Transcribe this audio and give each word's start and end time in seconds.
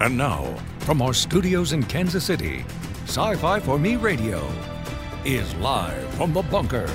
And 0.00 0.16
now, 0.16 0.44
from 0.78 1.02
our 1.02 1.12
studios 1.12 1.72
in 1.72 1.82
Kansas 1.82 2.24
City, 2.24 2.64
Sci 3.06 3.34
Fi 3.34 3.58
for 3.58 3.80
Me 3.80 3.96
Radio 3.96 4.48
is 5.24 5.52
live 5.56 6.08
from 6.14 6.32
the 6.32 6.42
bunker. 6.42 6.88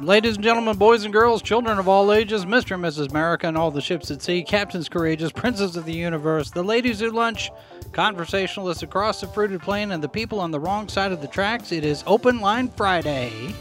Ladies 0.00 0.36
and 0.36 0.44
gentlemen, 0.44 0.76
boys 0.76 1.04
and 1.04 1.12
girls, 1.12 1.42
children 1.42 1.78
of 1.78 1.88
all 1.88 2.12
ages, 2.12 2.44
Mr. 2.44 2.74
and 2.74 2.84
Mrs. 2.84 3.10
America, 3.10 3.48
and 3.48 3.56
all 3.56 3.72
the 3.72 3.80
ships 3.80 4.12
at 4.12 4.22
sea, 4.22 4.44
captains 4.44 4.88
courageous, 4.88 5.32
princes 5.32 5.76
of 5.76 5.86
the 5.86 5.92
universe, 5.92 6.50
the 6.50 6.62
ladies 6.62 7.00
who 7.00 7.10
lunch, 7.10 7.50
conversationalists 7.92 8.84
across 8.84 9.22
the 9.22 9.26
fruited 9.26 9.60
plain, 9.60 9.90
and 9.90 10.04
the 10.04 10.08
people 10.08 10.38
on 10.38 10.52
the 10.52 10.60
wrong 10.60 10.88
side 10.88 11.10
of 11.10 11.20
the 11.20 11.26
tracks, 11.26 11.72
it 11.72 11.84
is 11.84 12.04
Open 12.06 12.40
Line 12.40 12.68
Friday. 12.68 13.52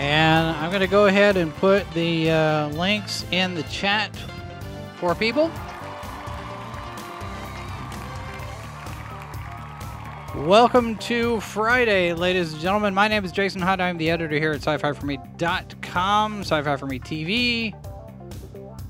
And 0.00 0.56
I'm 0.56 0.70
going 0.70 0.80
to 0.80 0.86
go 0.86 1.08
ahead 1.08 1.36
and 1.36 1.54
put 1.56 1.88
the 1.92 2.30
uh, 2.30 2.68
links 2.68 3.26
in 3.32 3.54
the 3.54 3.64
chat 3.64 4.16
for 4.96 5.14
people. 5.14 5.50
Welcome 10.36 10.96
to 10.96 11.38
Friday, 11.40 12.14
ladies 12.14 12.54
and 12.54 12.62
gentlemen. 12.62 12.94
My 12.94 13.08
name 13.08 13.26
is 13.26 13.30
Jason 13.30 13.60
Hunt. 13.60 13.82
I'm 13.82 13.98
the 13.98 14.10
editor 14.10 14.38
here 14.38 14.52
at 14.52 14.62
sci-fi 14.62 14.94
for 14.94 15.04
me.com, 15.04 16.40
sci-fi 16.40 16.76
for 16.76 16.86
me 16.86 16.98
TV, 16.98 17.74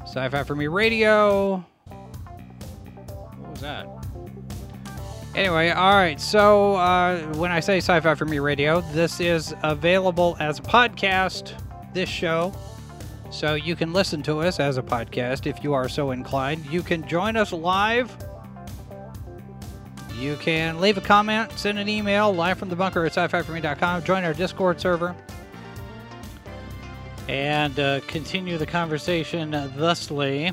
sci-fi 0.03 0.45
for 0.45 0.55
me 0.55 0.69
radio. 0.69 1.57
What 1.87 3.51
was 3.51 3.61
that? 3.63 4.00
Anyway, 5.35 5.71
all 5.71 5.95
right. 5.95 6.21
So 6.21 6.75
uh, 6.75 7.21
when 7.35 7.53
I 7.53 7.61
say 7.61 7.79
sci-fi 7.79 8.15
for 8.15 8.25
me 8.25 8.41
radio, 8.41 8.81
this 8.93 9.21
is 9.21 9.55
available 9.63 10.37
as 10.41 10.59
a 10.59 10.63
podcast. 10.63 11.55
This 11.93 12.09
show, 12.09 12.53
so 13.31 13.55
you 13.55 13.75
can 13.75 13.93
listen 13.93 14.23
to 14.23 14.41
us 14.41 14.61
as 14.61 14.77
a 14.77 14.83
podcast 14.83 15.47
if 15.47 15.65
you 15.65 15.73
are 15.73 15.89
so 15.89 16.13
inclined. 16.13 16.67
You 16.67 16.83
can 16.83 17.07
join 17.09 17.37
us 17.37 17.53
live. 17.53 18.17
You 20.17 20.37
can 20.37 20.81
leave 20.81 20.99
a 20.99 21.01
comment, 21.01 21.51
send 21.59 21.79
an 21.79 21.89
email, 21.89 22.33
live 22.33 22.59
from 22.59 22.69
the 22.69 22.77
bunker 22.77 23.05
at 23.07 23.17
sci-fi. 23.17 24.01
Join 24.01 24.25
our 24.25 24.35
Discord 24.35 24.81
server, 24.81 25.17
and 27.27 27.81
uh, 27.81 28.01
continue 28.07 28.59
the 28.59 28.67
conversation 28.67 29.51
thusly. 29.77 30.53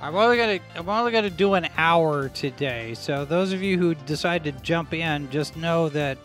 I'm 0.00 0.14
only 0.14 0.36
gonna 0.36 0.60
I'm 0.74 0.88
only 0.88 1.12
gonna 1.12 1.30
do 1.30 1.54
an 1.54 1.68
hour 1.76 2.28
today. 2.28 2.94
So 2.94 3.24
those 3.24 3.52
of 3.52 3.62
you 3.62 3.78
who 3.78 3.94
decide 3.94 4.44
to 4.44 4.52
jump 4.52 4.92
in, 4.92 5.30
just 5.30 5.56
know 5.56 5.88
that 5.90 6.18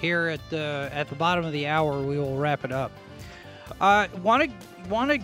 here 0.00 0.28
at 0.28 0.40
the 0.50 0.90
at 0.92 1.08
the 1.08 1.14
bottom 1.14 1.44
of 1.44 1.52
the 1.52 1.66
hour 1.66 2.00
we 2.00 2.18
will 2.18 2.36
wrap 2.36 2.64
it 2.64 2.72
up. 2.72 2.90
Uh, 3.80 4.08
want 4.22 4.50
to 4.50 4.88
want 4.88 5.10
to 5.10 5.20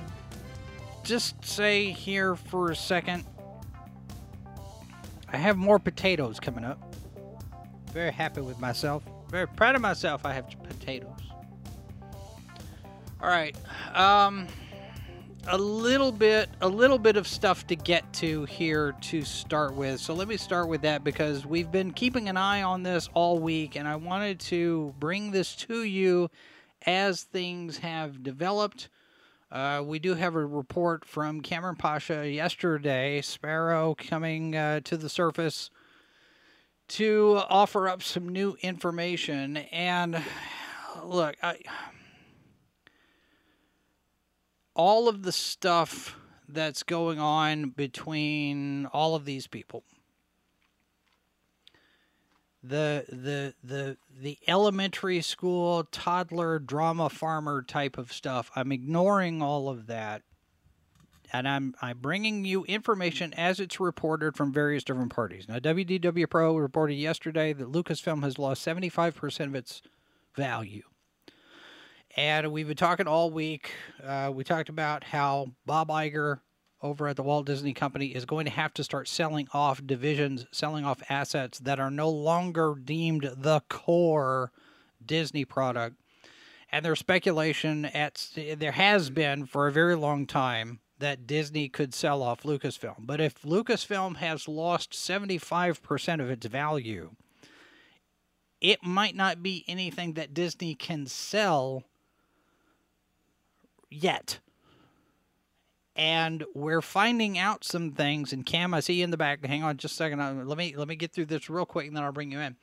just 1.02 1.44
say 1.44 1.90
here 1.90 2.36
for 2.36 2.70
a 2.70 2.76
second. 2.76 3.24
I 5.32 5.36
have 5.36 5.56
more 5.56 5.78
potatoes 5.78 6.38
coming 6.38 6.64
up. 6.64 6.94
Very 7.92 8.12
happy 8.12 8.40
with 8.40 8.60
myself. 8.60 9.02
Very 9.28 9.48
proud 9.48 9.74
of 9.74 9.80
myself. 9.80 10.24
I 10.24 10.32
have 10.32 10.48
potatoes. 10.62 11.10
All 13.20 13.28
right. 13.28 13.56
Um 13.94 14.46
a 15.48 15.56
little 15.56 16.10
bit 16.10 16.48
a 16.60 16.68
little 16.68 16.98
bit 16.98 17.16
of 17.16 17.26
stuff 17.26 17.66
to 17.68 17.76
get 17.76 18.12
to 18.14 18.44
here 18.46 18.94
to 19.00 19.22
start 19.22 19.74
with. 19.74 20.00
So 20.00 20.12
let 20.14 20.28
me 20.28 20.36
start 20.36 20.68
with 20.68 20.82
that 20.82 21.04
because 21.04 21.46
we've 21.46 21.70
been 21.70 21.92
keeping 21.92 22.28
an 22.28 22.36
eye 22.36 22.62
on 22.62 22.82
this 22.82 23.08
all 23.14 23.38
week 23.38 23.76
and 23.76 23.86
I 23.86 23.96
wanted 23.96 24.40
to 24.40 24.94
bring 24.98 25.30
this 25.30 25.54
to 25.56 25.84
you 25.84 26.30
as 26.84 27.22
things 27.22 27.78
have 27.78 28.22
developed. 28.22 28.88
Uh, 29.52 29.82
we 29.84 29.98
do 29.98 30.14
have 30.14 30.34
a 30.34 30.44
report 30.44 31.04
from 31.04 31.40
Cameron 31.40 31.76
Pasha 31.76 32.28
yesterday, 32.28 33.20
Sparrow 33.20 33.94
coming 33.96 34.56
uh, 34.56 34.80
to 34.80 34.96
the 34.96 35.08
surface 35.08 35.70
to 36.88 37.40
offer 37.48 37.88
up 37.88 38.02
some 38.02 38.28
new 38.28 38.56
information. 38.62 39.56
And 39.56 40.20
look, 41.04 41.36
I 41.42 41.58
all 44.76 45.08
of 45.08 45.22
the 45.22 45.32
stuff 45.32 46.16
that's 46.48 46.82
going 46.84 47.18
on 47.18 47.70
between 47.70 48.86
all 48.86 49.16
of 49.16 49.24
these 49.24 49.46
people. 49.48 49.82
The 52.62 53.04
the 53.08 53.54
the 53.64 53.96
the 54.20 54.38
elementary 54.46 55.22
school 55.22 55.84
toddler 55.90 56.58
drama 56.58 57.08
farmer 57.08 57.62
type 57.62 57.96
of 57.96 58.12
stuff. 58.12 58.50
I'm 58.54 58.70
ignoring 58.70 59.40
all 59.42 59.68
of 59.68 59.86
that. 59.86 60.22
And 61.32 61.48
i'm 61.48 61.74
i'm 61.82 61.98
bringing 61.98 62.44
you 62.44 62.64
information 62.64 63.34
as 63.34 63.58
it's 63.58 63.80
reported 63.80 64.36
from 64.36 64.52
various 64.52 64.84
different 64.84 65.12
parties. 65.12 65.48
Now 65.48 65.58
wdw 65.58 66.30
pro 66.30 66.56
reported 66.56 66.94
yesterday 66.94 67.52
that 67.52 67.70
lucasfilm 67.70 68.22
has 68.22 68.38
lost 68.38 68.64
75% 68.64 69.46
of 69.46 69.54
its 69.54 69.82
value 70.34 70.82
and 72.16 72.50
we've 72.50 72.66
been 72.66 72.76
talking 72.76 73.06
all 73.06 73.30
week. 73.30 73.72
Uh, 74.02 74.32
we 74.34 74.42
talked 74.42 74.70
about 74.70 75.04
how 75.04 75.52
Bob 75.66 75.88
Iger 75.88 76.40
over 76.82 77.08
at 77.08 77.16
the 77.16 77.22
Walt 77.22 77.46
Disney 77.46 77.74
Company 77.74 78.06
is 78.06 78.24
going 78.24 78.46
to 78.46 78.50
have 78.50 78.72
to 78.74 78.84
start 78.84 79.06
selling 79.06 79.48
off 79.52 79.86
divisions, 79.86 80.46
selling 80.50 80.84
off 80.84 81.02
assets 81.10 81.58
that 81.58 81.78
are 81.78 81.90
no 81.90 82.08
longer 82.08 82.74
deemed 82.82 83.30
the 83.36 83.60
core 83.68 84.50
Disney 85.04 85.44
product. 85.44 85.96
And 86.72 86.84
there's 86.84 86.98
speculation 86.98 87.84
at 87.84 88.28
there 88.56 88.72
has 88.72 89.10
been 89.10 89.46
for 89.46 89.66
a 89.66 89.72
very 89.72 89.94
long 89.94 90.26
time 90.26 90.80
that 90.98 91.26
Disney 91.26 91.68
could 91.68 91.92
sell 91.92 92.22
off 92.22 92.42
Lucasfilm. 92.42 93.06
But 93.06 93.20
if 93.20 93.42
Lucasfilm 93.42 94.16
has 94.16 94.48
lost 94.48 94.92
75% 94.92 96.20
of 96.20 96.30
its 96.30 96.46
value, 96.46 97.10
it 98.60 98.82
might 98.82 99.14
not 99.14 99.42
be 99.42 99.64
anything 99.68 100.14
that 100.14 100.32
Disney 100.32 100.74
can 100.74 101.06
sell 101.06 101.84
yet. 103.90 104.40
And 105.94 106.44
we're 106.54 106.82
finding 106.82 107.38
out 107.38 107.64
some 107.64 107.92
things. 107.92 108.32
And 108.32 108.44
Cam, 108.44 108.74
I 108.74 108.80
see 108.80 108.94
you 108.94 109.04
in 109.04 109.10
the 109.10 109.16
back. 109.16 109.44
Hang 109.44 109.62
on 109.62 109.78
just 109.78 109.94
a 109.94 109.96
second. 109.96 110.20
Uh, 110.20 110.42
let 110.44 110.58
me 110.58 110.76
let 110.76 110.88
me 110.88 110.96
get 110.96 111.12
through 111.12 111.26
this 111.26 111.48
real 111.48 111.64
quick, 111.64 111.86
and 111.86 111.96
then 111.96 112.04
I'll 112.04 112.12
bring 112.12 112.30
you 112.30 112.40
in. 112.40 112.56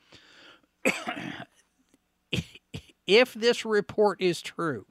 if 3.06 3.34
this 3.34 3.64
report 3.64 4.20
is 4.20 4.40
true, 4.40 4.86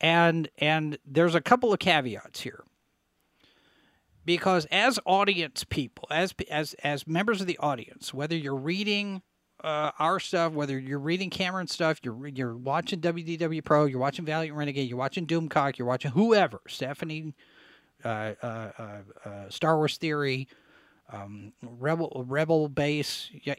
and 0.00 0.48
and 0.58 0.98
there's 1.06 1.36
a 1.36 1.40
couple 1.40 1.72
of 1.72 1.78
caveats 1.78 2.40
here, 2.40 2.64
because 4.24 4.66
as 4.72 4.98
audience 5.04 5.62
people, 5.62 6.08
as 6.10 6.34
as 6.50 6.74
as 6.82 7.06
members 7.06 7.40
of 7.40 7.46
the 7.46 7.58
audience, 7.58 8.12
whether 8.12 8.36
you're 8.36 8.56
reading 8.56 9.22
uh, 9.64 9.90
our 9.98 10.20
stuff, 10.20 10.52
whether 10.52 10.78
you're 10.78 10.98
reading 10.98 11.30
Cameron 11.30 11.66
stuff, 11.66 11.98
you're 12.02 12.28
you're 12.28 12.54
watching 12.54 13.00
WDW 13.00 13.64
Pro, 13.64 13.86
you're 13.86 13.98
watching 13.98 14.26
Valiant 14.26 14.56
Renegade, 14.56 14.88
you're 14.88 14.98
watching 14.98 15.26
Doomcock, 15.26 15.78
you're 15.78 15.88
watching 15.88 16.10
whoever, 16.10 16.60
Stephanie, 16.68 17.34
uh, 18.04 18.34
uh, 18.42 18.70
uh, 18.78 18.98
uh 19.24 19.48
Star 19.48 19.78
Wars 19.78 19.96
Theory, 19.96 20.48
um, 21.10 21.54
Rebel 21.62 22.24
Rebel 22.28 22.68
Base, 22.68 23.30
yeah, 23.42 23.54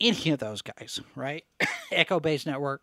any 0.00 0.30
of 0.30 0.38
those 0.38 0.62
guys, 0.62 1.00
right? 1.14 1.44
Echo 1.92 2.18
Base 2.18 2.46
Network. 2.46 2.80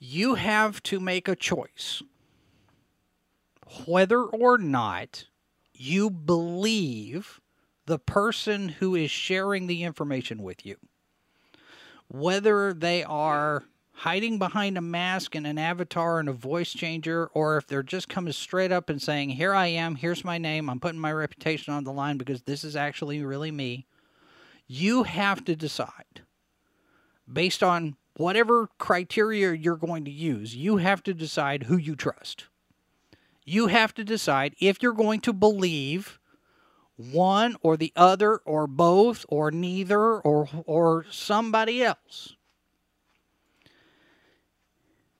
You 0.00 0.34
have 0.34 0.82
to 0.82 0.98
make 0.98 1.28
a 1.28 1.36
choice 1.36 2.02
whether 3.86 4.20
or 4.20 4.58
not 4.58 5.26
you 5.72 6.10
believe 6.10 7.40
the 7.86 7.98
person 7.98 8.68
who 8.68 8.94
is 8.94 9.10
sharing 9.10 9.66
the 9.66 9.82
information 9.82 10.42
with 10.42 10.64
you. 10.64 10.76
Whether 12.08 12.72
they 12.72 13.04
are 13.04 13.64
hiding 13.92 14.38
behind 14.38 14.76
a 14.76 14.82
mask 14.82 15.34
and 15.34 15.46
an 15.46 15.58
avatar 15.58 16.18
and 16.18 16.28
a 16.28 16.32
voice 16.32 16.72
changer, 16.72 17.26
or 17.32 17.56
if 17.56 17.66
they're 17.66 17.82
just 17.82 18.08
coming 18.08 18.32
straight 18.32 18.72
up 18.72 18.90
and 18.90 19.00
saying, 19.00 19.30
Here 19.30 19.54
I 19.54 19.66
am, 19.66 19.96
here's 19.96 20.24
my 20.24 20.38
name, 20.38 20.68
I'm 20.68 20.80
putting 20.80 21.00
my 21.00 21.12
reputation 21.12 21.72
on 21.72 21.84
the 21.84 21.92
line 21.92 22.18
because 22.18 22.42
this 22.42 22.64
is 22.64 22.76
actually 22.76 23.22
really 23.22 23.50
me, 23.50 23.86
you 24.66 25.04
have 25.04 25.44
to 25.44 25.54
decide 25.54 26.22
based 27.30 27.62
on 27.62 27.96
whatever 28.16 28.68
criteria 28.78 29.52
you're 29.52 29.76
going 29.76 30.04
to 30.04 30.10
use, 30.10 30.54
you 30.54 30.78
have 30.78 31.02
to 31.02 31.14
decide 31.14 31.64
who 31.64 31.76
you 31.76 31.96
trust. 31.96 32.46
You 33.44 33.66
have 33.66 33.92
to 33.94 34.04
decide 34.04 34.54
if 34.58 34.82
you're 34.82 34.92
going 34.92 35.20
to 35.20 35.32
believe 35.32 36.18
one 36.96 37.56
or 37.60 37.76
the 37.76 37.92
other 37.96 38.38
or 38.38 38.66
both 38.66 39.24
or 39.28 39.50
neither 39.50 40.18
or 40.20 40.48
or 40.66 41.06
somebody 41.10 41.82
else. 41.82 42.36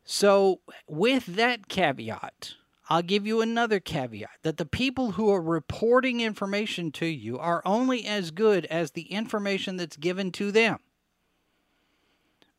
So 0.04 0.60
with 0.86 1.26
that 1.26 1.68
caveat, 1.68 2.54
I'll 2.88 3.02
give 3.02 3.26
you 3.26 3.40
another 3.40 3.80
caveat 3.80 4.38
that 4.42 4.58
the 4.58 4.66
people 4.66 5.12
who 5.12 5.32
are 5.32 5.40
reporting 5.40 6.20
information 6.20 6.92
to 6.92 7.06
you 7.06 7.38
are 7.38 7.62
only 7.64 8.04
as 8.04 8.30
good 8.30 8.66
as 8.66 8.90
the 8.90 9.10
information 9.10 9.76
that's 9.76 9.96
given 9.96 10.30
to 10.32 10.52
them. 10.52 10.78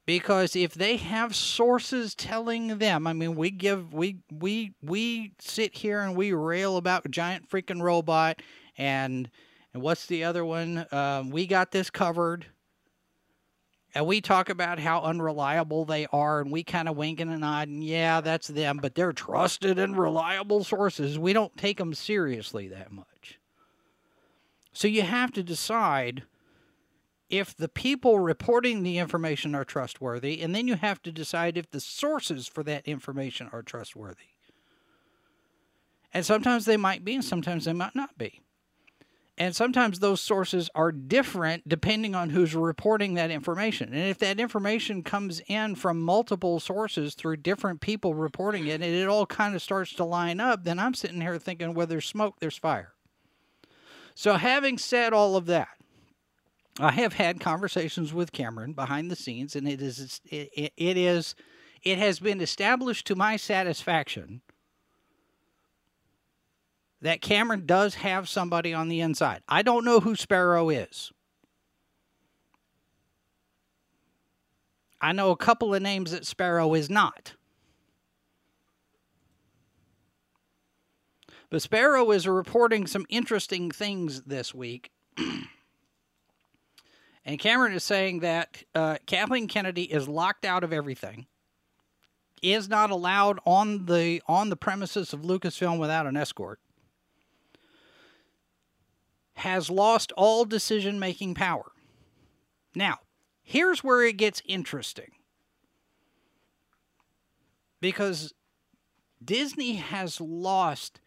Because 0.05 0.55
if 0.55 0.73
they 0.73 0.97
have 0.97 1.35
sources 1.35 2.13
telling 2.13 2.77
them, 2.77 3.07
I 3.07 3.13
mean, 3.13 3.35
we 3.35 3.49
give 3.49 3.93
we 3.93 4.17
we 4.31 4.73
we 4.81 5.33
sit 5.39 5.75
here 5.77 6.01
and 6.01 6.15
we 6.15 6.31
rail 6.31 6.77
about 6.77 7.09
giant 7.09 7.49
freaking 7.49 7.81
robot 7.81 8.41
and 8.77 9.29
and 9.73 9.81
what's 9.81 10.05
the 10.05 10.23
other 10.23 10.45
one? 10.45 10.85
Um, 10.91 11.31
we 11.31 11.47
got 11.47 11.71
this 11.71 11.89
covered 11.89 12.45
and 13.95 14.05
we 14.05 14.19
talk 14.19 14.49
about 14.49 14.77
how 14.77 15.01
unreliable 15.01 15.85
they 15.85 16.05
are, 16.11 16.41
and 16.41 16.51
we 16.51 16.65
kind 16.65 16.89
of 16.89 16.97
wink 16.97 17.21
and 17.21 17.39
nod, 17.39 17.69
and 17.69 17.81
yeah, 17.81 18.19
that's 18.19 18.49
them, 18.49 18.77
but 18.81 18.93
they're 18.93 19.13
trusted 19.13 19.79
and 19.79 19.97
reliable 19.97 20.65
sources. 20.65 21.17
We 21.17 21.31
don't 21.31 21.55
take 21.55 21.77
them 21.77 21.93
seriously 21.93 22.67
that 22.67 22.91
much. 22.91 23.39
So 24.73 24.89
you 24.89 25.03
have 25.03 25.31
to 25.31 25.43
decide 25.43 26.23
if 27.29 27.55
the 27.55 27.69
people 27.69 28.19
reporting 28.19 28.83
the 28.83 28.97
information 28.97 29.55
are 29.55 29.65
trustworthy, 29.65 30.41
and 30.41 30.53
then 30.53 30.67
you 30.67 30.75
have 30.75 31.01
to 31.03 31.11
decide 31.11 31.57
if 31.57 31.69
the 31.71 31.79
sources 31.79 32.47
for 32.47 32.63
that 32.63 32.87
information 32.87 33.49
are 33.51 33.63
trustworthy. 33.63 34.35
And 36.13 36.25
sometimes 36.25 36.65
they 36.65 36.77
might 36.77 37.03
be, 37.03 37.15
and 37.15 37.25
sometimes 37.25 37.65
they 37.65 37.73
might 37.73 37.95
not 37.95 38.17
be. 38.17 38.41
And 39.37 39.53
sometimes 39.53 39.99
those 39.99 40.21
sources 40.21 40.69
are 40.73 40.93
different 40.93 41.67
depending 41.67 42.15
on 42.15 42.29
who's 42.29 42.55
reporting 42.55 43.15
that 43.15 43.31
information. 43.31 43.89
And 43.89 44.09
if 44.09 44.17
that 44.19 44.39
information 44.39 45.03
comes 45.03 45.41
in 45.47 45.75
from 45.75 45.99
multiple 45.99 46.61
sources 46.61 47.15
through 47.15 47.37
different 47.37 47.81
people 47.81 48.13
reporting 48.13 48.67
it, 48.67 48.75
and 48.75 48.83
it 48.83 49.09
all 49.09 49.25
kind 49.25 49.53
of 49.53 49.61
starts 49.61 49.93
to 49.95 50.05
line 50.05 50.39
up, 50.39 50.63
then 50.63 50.79
I'm 50.79 50.93
sitting 50.93 51.19
here 51.19 51.37
thinking, 51.37 51.73
where 51.73 51.85
there's 51.85 52.05
smoke, 52.05 52.35
there's 52.39 52.57
fire. 52.57 52.93
So, 54.13 54.35
having 54.35 54.77
said 54.77 55.11
all 55.11 55.35
of 55.35 55.47
that, 55.47 55.67
I 56.79 56.91
have 56.91 57.13
had 57.13 57.39
conversations 57.39 58.13
with 58.13 58.31
Cameron 58.31 58.73
behind 58.73 59.09
the 59.09 59.15
scenes, 59.15 59.55
and 59.55 59.67
it 59.67 59.81
is 59.81 60.19
it, 60.25 60.73
it 60.75 60.97
is 60.97 61.35
it 61.83 61.97
has 61.97 62.19
been 62.19 62.41
established 62.41 63.07
to 63.07 63.15
my 63.15 63.37
satisfaction 63.37 64.41
that 67.01 67.21
Cameron 67.21 67.65
does 67.65 67.95
have 67.95 68.27
somebody 68.27 68.73
on 68.73 68.89
the 68.89 68.99
inside. 68.99 69.41
I 69.47 69.61
don't 69.61 69.85
know 69.85 69.99
who 69.99 70.15
Sparrow 70.15 70.69
is. 70.69 71.11
I 74.99 75.11
know 75.11 75.29
a 75.29 75.37
couple 75.37 75.75
of 75.75 75.81
names 75.81 76.11
that 76.11 76.25
Sparrow 76.25 76.73
is 76.73 76.89
not. 76.89 77.35
But 81.51 81.61
Sparrow 81.61 82.09
is 82.11 82.27
reporting 82.27 82.87
some 82.87 83.05
interesting 83.07 83.69
things 83.69 84.23
this 84.23 84.53
week. 84.53 84.89
and 87.25 87.39
Cameron 87.39 87.73
is 87.73 87.83
saying 87.83 88.19
that 88.19 88.63
uh, 88.73 88.97
Kathleen 89.05 89.47
Kennedy 89.47 89.83
is 89.83 90.07
locked 90.07 90.45
out 90.45 90.63
of 90.63 90.71
everything, 90.71 91.25
is 92.41 92.69
not 92.69 92.91
allowed 92.91 93.39
on 93.45 93.85
the 93.85 94.21
on 94.27 94.49
the 94.49 94.55
premises 94.55 95.13
of 95.13 95.21
Lucasfilm 95.21 95.79
without 95.79 96.05
an 96.05 96.15
escort 96.15 96.59
has 99.35 99.69
lost 99.69 100.11
all 100.13 100.45
decision 100.45 100.99
making 100.99 101.33
power. 101.35 101.71
Now, 102.73 102.99
here's 103.43 103.83
where 103.83 104.03
it 104.03 104.17
gets 104.17 104.41
interesting. 104.45 105.11
Because 107.81 108.33
Disney 109.23 109.75
has 109.75 110.21
lost 110.21 110.99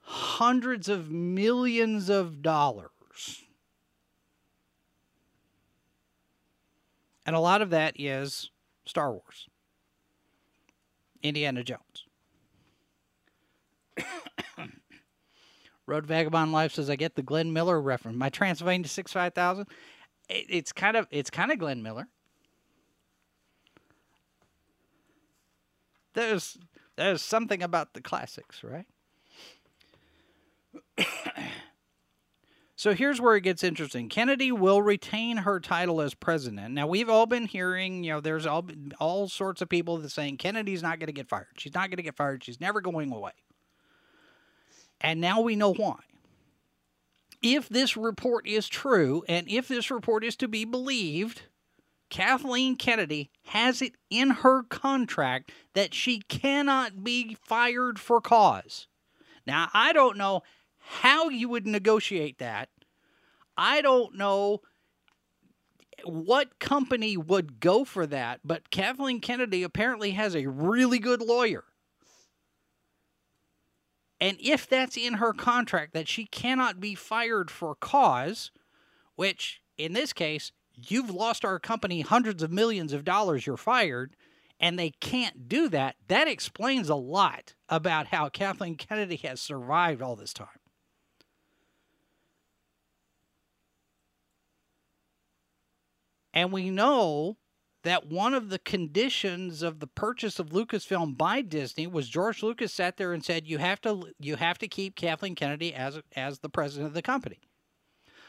hundreds 0.00 0.88
of 0.88 1.10
millions 1.10 2.08
of 2.08 2.42
dollars. 2.42 3.44
And 7.26 7.34
a 7.34 7.40
lot 7.40 7.60
of 7.60 7.70
that 7.70 7.94
is 7.98 8.50
Star 8.86 9.10
Wars, 9.10 9.48
Indiana 11.22 11.64
Jones. 11.64 12.06
Road 15.86 16.06
Vagabond 16.06 16.52
Life 16.52 16.72
says 16.74 16.88
I 16.88 16.94
get 16.94 17.16
the 17.16 17.22
Glenn 17.22 17.52
Miller 17.52 17.80
reference. 17.80 18.16
My 18.16 18.28
Transylvania 18.28 18.88
six 18.88 19.12
five 19.12 19.34
thousand. 19.34 19.66
It, 20.28 20.46
it's 20.48 20.72
kind 20.72 20.96
of 20.96 21.08
it's 21.10 21.30
kind 21.30 21.50
of 21.50 21.58
Glenn 21.58 21.82
Miller. 21.82 22.06
There's 26.14 26.56
there's 26.96 27.22
something 27.22 27.60
about 27.62 27.92
the 27.94 28.00
classics, 28.00 28.62
right? 28.62 28.86
so 32.76 32.92
here's 32.92 33.22
where 33.22 33.34
it 33.36 33.40
gets 33.40 33.64
interesting. 33.64 34.10
Kennedy 34.10 34.52
will 34.52 34.82
retain 34.82 35.38
her 35.38 35.58
title 35.60 36.02
as 36.02 36.12
president. 36.12 36.74
Now 36.74 36.86
we've 36.86 37.08
all 37.08 37.24
been 37.24 37.46
hearing, 37.46 38.04
you 38.04 38.12
know, 38.12 38.20
there's 38.20 38.44
all 38.44 38.66
all 39.00 39.28
sorts 39.30 39.62
of 39.62 39.70
people 39.70 39.96
that 39.96 40.10
saying 40.10 40.36
Kennedy's 40.36 40.82
not 40.82 40.98
going 40.98 41.06
to 41.06 41.12
get 41.12 41.28
fired. 41.28 41.46
She's 41.56 41.74
not 41.74 41.88
going 41.88 41.96
to 41.96 42.02
get 42.02 42.16
fired. 42.16 42.44
She's 42.44 42.60
never 42.60 42.82
going 42.82 43.10
away. 43.10 43.32
And 45.00 45.22
now 45.22 45.40
we 45.40 45.56
know 45.56 45.72
why. 45.72 46.00
If 47.42 47.68
this 47.70 47.96
report 47.96 48.46
is 48.46 48.68
true, 48.68 49.24
and 49.26 49.48
if 49.48 49.68
this 49.68 49.90
report 49.90 50.22
is 50.22 50.36
to 50.36 50.48
be 50.48 50.66
believed, 50.66 51.42
Kathleen 52.10 52.76
Kennedy 52.76 53.30
has 53.46 53.80
it 53.80 53.92
in 54.10 54.30
her 54.30 54.62
contract 54.62 55.50
that 55.72 55.94
she 55.94 56.20
cannot 56.20 57.02
be 57.02 57.36
fired 57.42 57.98
for 57.98 58.20
cause. 58.20 58.86
Now, 59.46 59.68
I 59.72 59.92
don't 59.92 60.18
know 60.18 60.42
how 60.86 61.28
you 61.28 61.48
would 61.48 61.66
negotiate 61.66 62.38
that. 62.38 62.68
I 63.56 63.80
don't 63.82 64.16
know 64.16 64.60
what 66.04 66.58
company 66.58 67.16
would 67.16 67.58
go 67.58 67.84
for 67.84 68.06
that, 68.06 68.40
but 68.44 68.70
Kathleen 68.70 69.20
Kennedy 69.20 69.62
apparently 69.62 70.12
has 70.12 70.34
a 70.36 70.46
really 70.46 70.98
good 70.98 71.20
lawyer. 71.20 71.64
And 74.20 74.36
if 74.40 74.68
that's 74.68 74.96
in 74.96 75.14
her 75.14 75.32
contract 75.32 75.92
that 75.92 76.08
she 76.08 76.24
cannot 76.24 76.80
be 76.80 76.94
fired 76.94 77.50
for 77.50 77.74
cause, 77.74 78.50
which 79.14 79.60
in 79.76 79.92
this 79.92 80.12
case, 80.12 80.52
you've 80.74 81.10
lost 81.10 81.44
our 81.44 81.58
company 81.58 82.02
hundreds 82.02 82.42
of 82.42 82.52
millions 82.52 82.92
of 82.92 83.04
dollars, 83.04 83.46
you're 83.46 83.56
fired, 83.56 84.16
and 84.58 84.78
they 84.78 84.90
can't 85.00 85.48
do 85.48 85.68
that, 85.68 85.96
that 86.08 86.28
explains 86.28 86.88
a 86.88 86.94
lot 86.94 87.54
about 87.68 88.08
how 88.08 88.28
Kathleen 88.28 88.76
Kennedy 88.76 89.16
has 89.16 89.40
survived 89.40 90.00
all 90.00 90.16
this 90.16 90.32
time. 90.32 90.48
And 96.36 96.52
we 96.52 96.68
know 96.68 97.38
that 97.82 98.08
one 98.08 98.34
of 98.34 98.50
the 98.50 98.58
conditions 98.58 99.62
of 99.62 99.80
the 99.80 99.86
purchase 99.86 100.38
of 100.38 100.50
Lucasfilm 100.50 101.16
by 101.16 101.40
Disney 101.40 101.86
was 101.86 102.10
George 102.10 102.42
Lucas 102.42 102.74
sat 102.74 102.98
there 102.98 103.14
and 103.14 103.24
said 103.24 103.46
you 103.46 103.56
have 103.56 103.80
to 103.80 104.12
you 104.20 104.36
have 104.36 104.58
to 104.58 104.68
keep 104.68 104.96
Kathleen 104.96 105.34
Kennedy 105.34 105.74
as 105.74 105.98
as 106.14 106.40
the 106.40 106.50
president 106.50 106.88
of 106.88 106.94
the 106.94 107.00
company. 107.00 107.38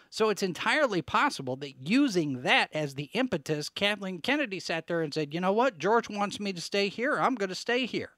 So 0.10 0.30
it's 0.30 0.42
entirely 0.42 1.02
possible 1.02 1.58
that 1.58 1.86
using 1.86 2.44
that 2.44 2.70
as 2.74 2.96
the 2.96 3.10
impetus, 3.12 3.68
Kathleen 3.68 4.22
Kennedy 4.22 4.62
sat 4.62 4.88
there 4.88 5.02
and 5.02 5.14
said, 5.14 5.34
"You 5.34 5.42
know 5.42 5.52
what? 5.52 5.78
George 5.78 6.10
wants 6.10 6.40
me 6.40 6.54
to 6.54 6.62
stay 6.62 6.88
here. 6.88 7.20
I'm 7.20 7.36
going 7.36 7.50
to 7.50 7.56
stay 7.56 7.86
here." 7.86 8.12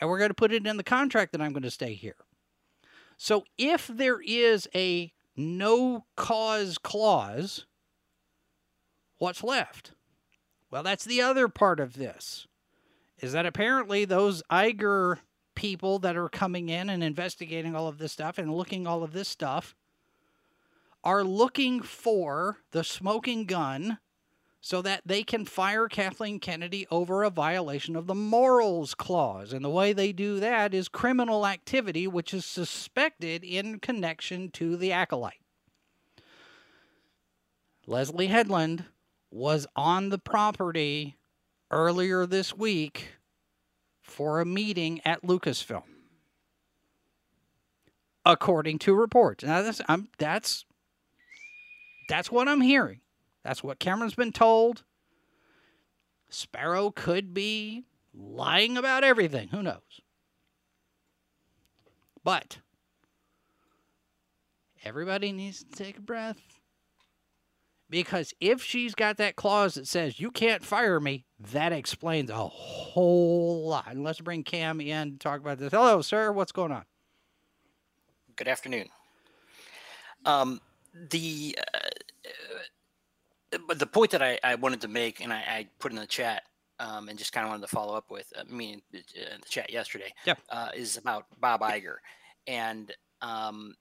And 0.00 0.08
we're 0.08 0.18
going 0.18 0.30
to 0.30 0.34
put 0.34 0.52
it 0.52 0.66
in 0.66 0.78
the 0.78 0.82
contract 0.82 1.32
that 1.32 1.42
I'm 1.42 1.52
going 1.52 1.62
to 1.62 1.70
stay 1.70 1.92
here. 1.92 2.16
So 3.18 3.44
if 3.58 3.86
there 3.86 4.22
is 4.22 4.66
a 4.74 5.12
no 5.36 6.06
cause 6.16 6.78
clause, 6.78 7.66
what's 9.18 9.44
left? 9.44 9.92
Well, 10.70 10.82
that's 10.82 11.04
the 11.04 11.20
other 11.20 11.48
part 11.48 11.80
of 11.80 11.94
this. 11.94 12.46
Is 13.20 13.32
that 13.32 13.46
apparently 13.46 14.04
those 14.04 14.42
Iger 14.50 15.18
people 15.54 15.98
that 15.98 16.16
are 16.16 16.28
coming 16.28 16.68
in 16.68 16.88
and 16.88 17.02
investigating 17.02 17.74
all 17.74 17.88
of 17.88 17.98
this 17.98 18.12
stuff 18.12 18.38
and 18.38 18.54
looking 18.54 18.86
all 18.86 19.02
of 19.02 19.12
this 19.12 19.28
stuff 19.28 19.74
are 21.02 21.24
looking 21.24 21.80
for 21.80 22.58
the 22.70 22.84
smoking 22.84 23.44
gun 23.44 23.98
so 24.60 24.82
that 24.82 25.02
they 25.06 25.22
can 25.22 25.44
fire 25.44 25.88
Kathleen 25.88 26.40
Kennedy 26.40 26.86
over 26.90 27.22
a 27.22 27.30
violation 27.30 27.96
of 27.96 28.06
the 28.06 28.14
morals 28.14 28.94
clause. 28.94 29.52
And 29.52 29.64
the 29.64 29.70
way 29.70 29.92
they 29.92 30.12
do 30.12 30.40
that 30.40 30.74
is 30.74 30.88
criminal 30.88 31.46
activity 31.46 32.06
which 32.06 32.34
is 32.34 32.44
suspected 32.44 33.44
in 33.44 33.78
connection 33.78 34.50
to 34.52 34.76
the 34.76 34.92
acolyte. 34.92 35.40
Leslie 37.86 38.26
Headland 38.26 38.84
was 39.30 39.66
on 39.76 40.08
the 40.08 40.18
property 40.18 41.16
earlier 41.70 42.26
this 42.26 42.56
week 42.56 43.10
for 44.02 44.40
a 44.40 44.46
meeting 44.46 45.00
at 45.04 45.22
Lucasfilm. 45.22 45.82
According 48.24 48.78
to 48.80 48.94
reports. 48.94 49.44
Now 49.44 49.62
that's 49.62 49.80
I'm 49.88 50.08
that's 50.18 50.64
that's 52.08 52.30
what 52.30 52.48
I'm 52.48 52.60
hearing. 52.60 53.00
That's 53.44 53.62
what 53.62 53.78
Cameron's 53.78 54.14
been 54.14 54.32
told. 54.32 54.84
Sparrow 56.28 56.90
could 56.90 57.32
be 57.32 57.84
lying 58.12 58.76
about 58.76 59.04
everything. 59.04 59.48
Who 59.48 59.62
knows? 59.62 60.02
But 62.22 62.58
everybody 64.84 65.32
needs 65.32 65.64
to 65.64 65.70
take 65.70 65.96
a 65.96 66.02
breath. 66.02 66.57
Because 67.90 68.34
if 68.40 68.62
she's 68.62 68.94
got 68.94 69.16
that 69.16 69.36
clause 69.36 69.74
that 69.74 69.86
says 69.86 70.20
you 70.20 70.30
can't 70.30 70.62
fire 70.62 71.00
me, 71.00 71.24
that 71.52 71.72
explains 71.72 72.28
a 72.28 72.34
whole 72.34 73.66
lot. 73.66 73.86
And 73.88 74.04
let's 74.04 74.20
bring 74.20 74.44
Cam 74.44 74.80
in 74.80 75.12
to 75.12 75.18
talk 75.18 75.40
about 75.40 75.58
this. 75.58 75.72
Hello, 75.72 76.02
sir. 76.02 76.30
What's 76.30 76.52
going 76.52 76.72
on? 76.72 76.84
Good 78.36 78.48
afternoon. 78.48 78.88
Um, 80.24 80.60
the 81.10 81.58
uh, 81.74 81.78
uh, 83.52 83.74
the 83.74 83.86
point 83.86 84.10
that 84.10 84.22
I, 84.22 84.38
I 84.44 84.56
wanted 84.56 84.82
to 84.82 84.88
make, 84.88 85.20
and 85.20 85.32
I, 85.32 85.36
I 85.36 85.68
put 85.78 85.92
in 85.92 85.98
the 85.98 86.06
chat, 86.06 86.42
um, 86.78 87.08
and 87.08 87.18
just 87.18 87.32
kind 87.32 87.44
of 87.44 87.50
wanted 87.50 87.62
to 87.62 87.68
follow 87.68 87.94
up 87.94 88.10
with 88.10 88.32
uh, 88.38 88.44
me 88.44 88.74
in 88.74 88.82
the 88.92 89.02
chat 89.48 89.72
yesterday, 89.72 90.12
yeah. 90.26 90.34
uh, 90.50 90.68
is 90.74 90.96
about 90.96 91.26
Bob 91.40 91.62
Iger, 91.62 91.96
and 92.46 92.92
um, 93.22 93.74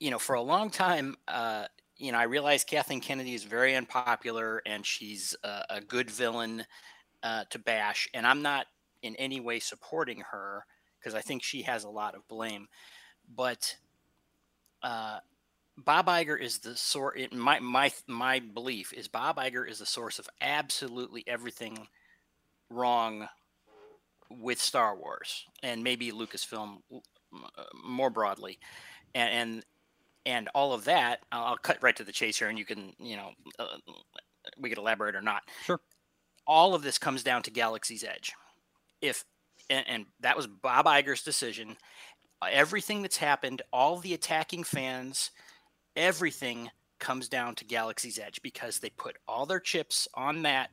you 0.00 0.10
know, 0.10 0.18
for 0.18 0.34
a 0.34 0.42
long 0.42 0.70
time, 0.70 1.16
uh, 1.28 1.66
you 1.96 2.12
know, 2.12 2.18
I 2.18 2.24
realize 2.24 2.64
Kathleen 2.64 3.00
Kennedy 3.00 3.34
is 3.34 3.44
very 3.44 3.76
unpopular 3.76 4.62
and 4.66 4.84
she's 4.84 5.34
a, 5.44 5.64
a 5.70 5.80
good 5.80 6.10
villain 6.10 6.64
uh, 7.22 7.44
to 7.50 7.58
bash. 7.58 8.08
And 8.14 8.26
I'm 8.26 8.42
not 8.42 8.66
in 9.02 9.14
any 9.16 9.40
way 9.40 9.60
supporting 9.60 10.22
her 10.30 10.64
because 10.98 11.14
I 11.14 11.20
think 11.20 11.42
she 11.42 11.62
has 11.62 11.84
a 11.84 11.90
lot 11.90 12.14
of 12.14 12.26
blame. 12.28 12.66
But 13.34 13.76
uh, 14.82 15.18
Bob 15.76 16.06
Iger 16.06 16.40
is 16.40 16.58
the 16.58 16.76
source. 16.76 17.20
My 17.32 17.60
my 17.60 17.92
my 18.06 18.40
belief 18.40 18.92
is 18.92 19.08
Bob 19.08 19.36
Iger 19.36 19.68
is 19.68 19.78
the 19.78 19.86
source 19.86 20.18
of 20.18 20.28
absolutely 20.40 21.24
everything 21.26 21.88
wrong 22.70 23.28
with 24.30 24.60
Star 24.60 24.96
Wars 24.96 25.46
and 25.62 25.84
maybe 25.84 26.10
Lucasfilm 26.10 26.78
uh, 26.92 27.62
more 27.84 28.10
broadly, 28.10 28.58
and, 29.14 29.30
and 29.30 29.64
and 30.26 30.48
all 30.54 30.72
of 30.72 30.84
that 30.84 31.20
i'll 31.32 31.56
cut 31.56 31.82
right 31.82 31.96
to 31.96 32.04
the 32.04 32.12
chase 32.12 32.38
here 32.38 32.48
and 32.48 32.58
you 32.58 32.64
can 32.64 32.92
you 32.98 33.16
know 33.16 33.30
uh, 33.58 33.76
we 34.58 34.68
could 34.68 34.78
elaborate 34.78 35.16
or 35.16 35.22
not. 35.22 35.42
Sure. 35.64 35.80
All 36.46 36.74
of 36.74 36.82
this 36.82 36.98
comes 36.98 37.22
down 37.22 37.42
to 37.42 37.50
galaxy's 37.50 38.04
edge. 38.04 38.32
If 39.00 39.24
and, 39.70 39.86
and 39.88 40.06
that 40.20 40.36
was 40.36 40.46
bob 40.46 40.86
Iger's 40.86 41.22
decision. 41.22 41.76
Everything 42.50 43.00
that's 43.00 43.16
happened 43.16 43.62
all 43.72 43.98
the 43.98 44.12
attacking 44.12 44.64
fans 44.64 45.30
everything 45.96 46.68
comes 46.98 47.28
down 47.28 47.54
to 47.54 47.64
galaxy's 47.64 48.18
edge 48.18 48.42
because 48.42 48.78
they 48.78 48.90
put 48.90 49.16
all 49.26 49.46
their 49.46 49.60
chips 49.60 50.06
on 50.14 50.42
that 50.42 50.70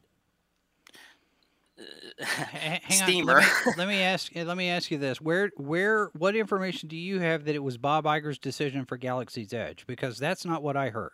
Hang 2.19 2.81
steamer. 2.89 3.37
On. 3.37 3.41
Let, 3.41 3.65
me, 3.65 3.73
let 3.77 3.87
me 3.87 4.01
ask. 4.01 4.35
Eh, 4.35 4.43
let 4.43 4.57
me 4.57 4.69
ask 4.69 4.91
you 4.91 4.97
this: 4.97 5.21
Where, 5.21 5.51
where, 5.57 6.09
what 6.17 6.35
information 6.35 6.89
do 6.89 6.97
you 6.97 7.19
have 7.19 7.45
that 7.45 7.55
it 7.55 7.63
was 7.63 7.77
Bob 7.77 8.05
Iger's 8.05 8.37
decision 8.37 8.85
for 8.85 8.97
Galaxy's 8.97 9.53
Edge? 9.53 9.85
Because 9.87 10.17
that's 10.17 10.45
not 10.45 10.63
what 10.63 10.77
I 10.77 10.89
heard. 10.89 11.11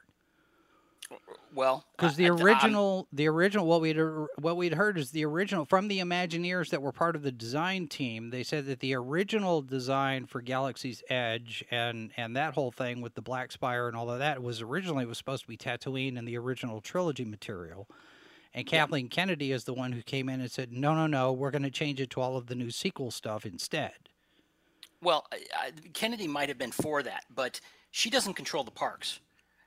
Well, 1.54 1.86
because 1.96 2.16
the 2.16 2.30
original, 2.30 3.08
the 3.12 3.28
original, 3.28 3.66
what 3.66 3.82
we'd 3.82 3.98
what 4.38 4.58
we'd 4.58 4.74
heard 4.74 4.98
is 4.98 5.12
the 5.12 5.26
original 5.26 5.66
from 5.66 5.88
the 5.88 6.00
Imagineers 6.00 6.70
that 6.70 6.82
were 6.82 6.92
part 6.92 7.16
of 7.16 7.24
the 7.24 7.32
design 7.32 7.88
team. 7.88 8.30
They 8.30 8.44
said 8.44 8.68
that 8.68 8.80
the 8.80 8.94
original 8.94 9.62
design 9.62 10.28
for 10.28 10.42
Galaxy's 10.42 11.02
Edge 11.10 11.64
and 11.72 12.12
and 12.16 12.36
that 12.36 12.54
whole 12.54 12.72
thing 12.72 13.02
with 13.02 13.16
the 13.16 13.22
Black 13.22 13.52
Spire 13.52 13.88
and 13.88 13.98
all 13.98 14.12
of 14.12 14.20
that 14.20 14.44
was 14.44 14.62
originally 14.62 15.06
was 15.06 15.18
supposed 15.18 15.44
to 15.44 15.48
be 15.48 15.58
Tatooine 15.58 16.18
and 16.18 16.28
the 16.28 16.38
original 16.38 16.80
trilogy 16.80 17.26
material. 17.26 17.88
And 18.58 18.66
Kathleen 18.66 19.06
yeah. 19.06 19.10
Kennedy 19.10 19.52
is 19.52 19.66
the 19.66 19.74
one 19.76 19.92
who 19.92 20.02
came 20.02 20.30
in 20.30 20.42
and 20.42 20.50
said, 20.50 20.72
no, 20.72 20.96
no, 20.96 21.06
no, 21.06 21.32
we're 21.32 21.52
going 21.52 21.62
to 21.62 21.70
change 21.70 22.02
it 22.02 22.10
to 22.10 22.22
all 22.22 22.36
of 22.38 22.48
the 22.48 22.56
new 22.56 22.72
sequel 22.72 23.12
stuff 23.12 23.46
instead. 23.46 23.94
Well, 25.00 25.28
Kennedy 25.94 26.28
might 26.28 26.50
have 26.50 26.58
been 26.58 26.72
for 26.72 27.04
that, 27.04 27.26
but 27.30 27.62
she 27.92 28.10
doesn't 28.10 28.34
control 28.34 28.64
the 28.64 28.72
parks. 28.72 29.20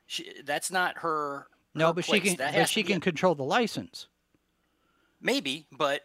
She, 0.07 0.41
that's 0.43 0.69
not 0.69 0.97
her. 0.97 1.47
No, 1.73 1.87
her 1.87 1.93
but 1.93 2.03
place. 2.03 2.21
she 2.21 2.35
can. 2.35 2.53
But 2.53 2.67
she 2.67 2.83
can 2.83 2.99
control 2.99 3.33
the 3.33 3.45
license. 3.45 4.07
Maybe, 5.21 5.67
but 5.71 6.01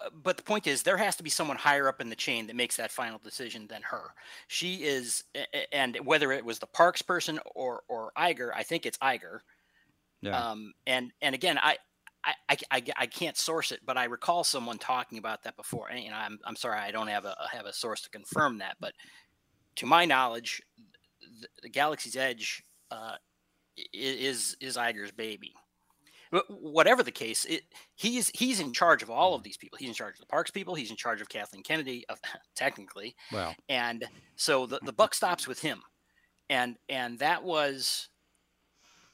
uh, 0.00 0.10
but 0.22 0.36
the 0.36 0.44
point 0.44 0.68
is, 0.68 0.84
there 0.84 0.98
has 0.98 1.16
to 1.16 1.24
be 1.24 1.30
someone 1.30 1.56
higher 1.56 1.88
up 1.88 2.00
in 2.00 2.08
the 2.08 2.14
chain 2.14 2.46
that 2.46 2.54
makes 2.54 2.76
that 2.76 2.92
final 2.92 3.18
decision 3.18 3.66
than 3.66 3.82
her. 3.82 4.14
She 4.46 4.84
is, 4.84 5.24
and 5.72 5.96
whether 6.04 6.30
it 6.30 6.44
was 6.44 6.60
the 6.60 6.66
parks 6.66 7.02
person 7.02 7.40
or 7.56 7.82
or 7.88 8.12
Iger, 8.16 8.52
I 8.54 8.62
think 8.62 8.86
it's 8.86 8.98
Iger. 8.98 9.40
Yeah. 10.20 10.38
Um, 10.38 10.72
and 10.86 11.10
and 11.20 11.34
again, 11.34 11.58
I 11.58 11.78
I, 12.24 12.56
I, 12.70 12.82
I, 12.96 13.06
can't 13.06 13.36
source 13.36 13.72
it, 13.72 13.80
but 13.84 13.98
I 13.98 14.04
recall 14.04 14.44
someone 14.44 14.78
talking 14.78 15.18
about 15.18 15.42
that 15.42 15.56
before. 15.56 15.88
And 15.88 15.98
you 16.00 16.10
know, 16.10 16.16
I'm, 16.16 16.38
I'm 16.44 16.54
sorry, 16.54 16.78
I 16.78 16.92
don't 16.92 17.08
have 17.08 17.24
a 17.24 17.34
have 17.50 17.66
a 17.66 17.72
source 17.72 18.00
to 18.02 18.10
confirm 18.10 18.58
that, 18.58 18.76
but 18.78 18.92
to 19.76 19.86
my 19.86 20.04
knowledge, 20.04 20.62
the, 21.40 21.48
the 21.62 21.68
Galaxy's 21.68 22.16
Edge 22.16 22.62
uh, 22.90 23.16
is 23.92 24.56
is 24.60 24.76
Iger's 24.76 25.12
baby. 25.12 25.52
But 26.30 26.44
whatever 26.48 27.02
the 27.02 27.10
case, 27.10 27.44
it, 27.44 27.62
he's 27.94 28.30
he's 28.34 28.60
in 28.60 28.72
charge 28.72 29.02
of 29.02 29.10
all 29.10 29.34
of 29.34 29.42
these 29.42 29.56
people. 29.56 29.76
He's 29.78 29.88
in 29.88 29.94
charge 29.94 30.14
of 30.14 30.20
the 30.20 30.26
parks 30.26 30.50
people. 30.50 30.74
He's 30.74 30.90
in 30.90 30.96
charge 30.96 31.20
of 31.20 31.28
Kathleen 31.28 31.62
Kennedy, 31.62 32.04
of, 32.08 32.20
technically. 32.54 33.14
Well, 33.32 33.54
and 33.68 34.04
so 34.36 34.66
the, 34.66 34.78
the 34.82 34.92
buck 34.94 35.14
stops 35.14 35.46
with 35.46 35.60
him, 35.60 35.82
and 36.48 36.76
and 36.88 37.18
that 37.18 37.42
was 37.42 38.08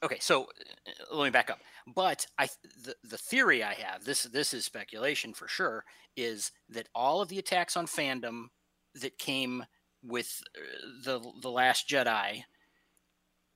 okay. 0.02 0.18
So 0.20 0.44
uh, 0.44 1.16
let 1.16 1.24
me 1.24 1.30
back 1.30 1.50
up 1.50 1.58
but 1.94 2.26
I 2.38 2.48
the, 2.84 2.94
the 3.04 3.18
theory 3.18 3.62
I 3.62 3.74
have 3.74 4.04
this 4.04 4.24
this 4.24 4.54
is 4.54 4.64
speculation 4.64 5.32
for 5.32 5.48
sure 5.48 5.84
is 6.16 6.52
that 6.68 6.88
all 6.94 7.20
of 7.20 7.28
the 7.28 7.38
attacks 7.38 7.76
on 7.76 7.86
fandom 7.86 8.46
that 8.94 9.18
came 9.18 9.64
with 10.02 10.42
uh, 10.56 10.60
the 11.04 11.32
the 11.42 11.50
last 11.50 11.88
Jedi 11.88 12.42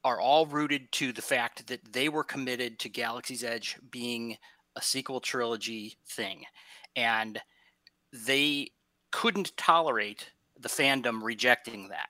are 0.05 0.21
all 0.21 0.47
rooted 0.47 0.91
to 0.93 1.13
the 1.13 1.23
fact 1.23 1.67
that 1.69 1.93
they 1.93 2.09
were 2.09 2.25
committed 2.25 2.79
to 2.81 2.89
Galaxy's 2.89 3.45
Edge 3.45 3.79
being 3.91 4.37
a 4.75 4.83
sequel 4.83 5.21
trilogy 5.21 5.97
thing. 6.07 6.45
And 6.97 7.41
they 8.13 8.71
couldn't 9.11 9.57
tolerate 9.57 10.31
the 10.59 10.69
fandom 10.69 11.23
rejecting 11.23 11.89
that. 11.89 12.09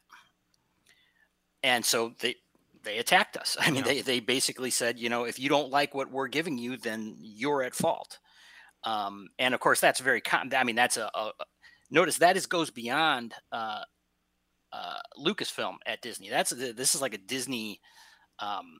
And 1.62 1.84
so 1.84 2.12
they 2.20 2.36
they 2.84 2.98
attacked 2.98 3.36
us. 3.36 3.56
I 3.60 3.70
mean, 3.70 3.84
yeah. 3.84 3.92
they, 3.92 4.00
they 4.02 4.20
basically 4.20 4.70
said, 4.70 4.98
you 4.98 5.08
know, 5.08 5.24
if 5.24 5.38
you 5.38 5.48
don't 5.48 5.70
like 5.70 5.94
what 5.94 6.10
we're 6.10 6.28
giving 6.28 6.58
you, 6.58 6.76
then 6.76 7.16
you're 7.20 7.62
at 7.62 7.74
fault. 7.74 8.18
Um, 8.84 9.28
and 9.38 9.54
of 9.54 9.60
course, 9.60 9.80
that's 9.80 10.00
very, 10.00 10.20
com- 10.20 10.50
I 10.56 10.64
mean, 10.64 10.76
that's 10.76 10.96
a, 10.96 11.10
a, 11.14 11.30
notice 11.90 12.18
that 12.18 12.36
is 12.36 12.46
goes 12.46 12.70
beyond 12.70 13.34
uh, 13.52 13.82
uh, 14.72 14.98
Lucasfilm 15.18 15.76
at 15.86 16.02
Disney. 16.02 16.30
That's 16.30 16.50
this 16.50 16.94
is 16.94 17.00
like 17.00 17.14
a 17.14 17.18
Disney 17.18 17.80
um, 18.40 18.78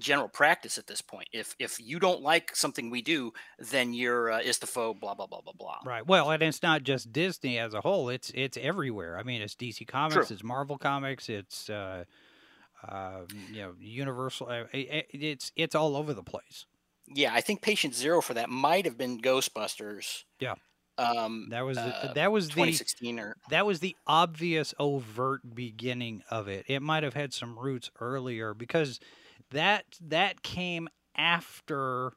general 0.00 0.28
practice 0.28 0.78
at 0.78 0.86
this 0.86 1.00
point. 1.00 1.28
If 1.32 1.54
if 1.58 1.78
you 1.80 1.98
don't 1.98 2.22
like 2.22 2.56
something 2.56 2.90
we 2.90 3.02
do, 3.02 3.32
then 3.58 3.94
you're 3.94 4.32
uh, 4.32 4.40
istophobe. 4.40 5.00
Blah 5.00 5.14
blah 5.14 5.26
blah 5.26 5.42
blah 5.42 5.52
blah. 5.56 5.78
Right. 5.84 6.06
Well, 6.06 6.30
and 6.30 6.42
it's 6.42 6.62
not 6.62 6.82
just 6.82 7.12
Disney 7.12 7.58
as 7.58 7.74
a 7.74 7.80
whole. 7.80 8.08
It's 8.08 8.32
it's 8.34 8.56
everywhere. 8.56 9.18
I 9.18 9.22
mean, 9.22 9.42
it's 9.42 9.54
DC 9.54 9.86
Comics, 9.86 10.26
True. 10.26 10.34
it's 10.34 10.42
Marvel 10.42 10.78
Comics, 10.78 11.28
it's 11.28 11.70
uh, 11.70 12.04
um, 12.88 13.26
you 13.52 13.62
know, 13.62 13.74
Universal. 13.80 14.48
Uh, 14.48 14.64
it, 14.72 15.06
it's 15.10 15.52
it's 15.56 15.74
all 15.74 15.96
over 15.96 16.12
the 16.12 16.22
place. 16.22 16.66
Yeah, 17.06 17.32
I 17.34 17.40
think 17.40 17.60
patient 17.60 17.94
zero 17.94 18.20
for 18.20 18.34
that 18.34 18.48
might 18.48 18.84
have 18.86 18.96
been 18.96 19.20
Ghostbusters. 19.20 20.24
Yeah. 20.40 20.54
Um, 20.96 21.48
that 21.50 21.62
was 21.62 21.76
uh, 21.76 22.12
that 22.14 22.30
was 22.30 22.46
2016 22.48 23.16
the, 23.16 23.22
or 23.22 23.36
that 23.50 23.66
was 23.66 23.80
the 23.80 23.96
obvious 24.06 24.74
overt 24.78 25.40
beginning 25.54 26.22
of 26.30 26.46
it. 26.46 26.64
It 26.68 26.82
might 26.82 27.02
have 27.02 27.14
had 27.14 27.34
some 27.34 27.58
roots 27.58 27.90
earlier 27.98 28.54
because 28.54 29.00
that 29.50 29.84
that 30.00 30.42
came 30.42 30.88
after 31.16 32.12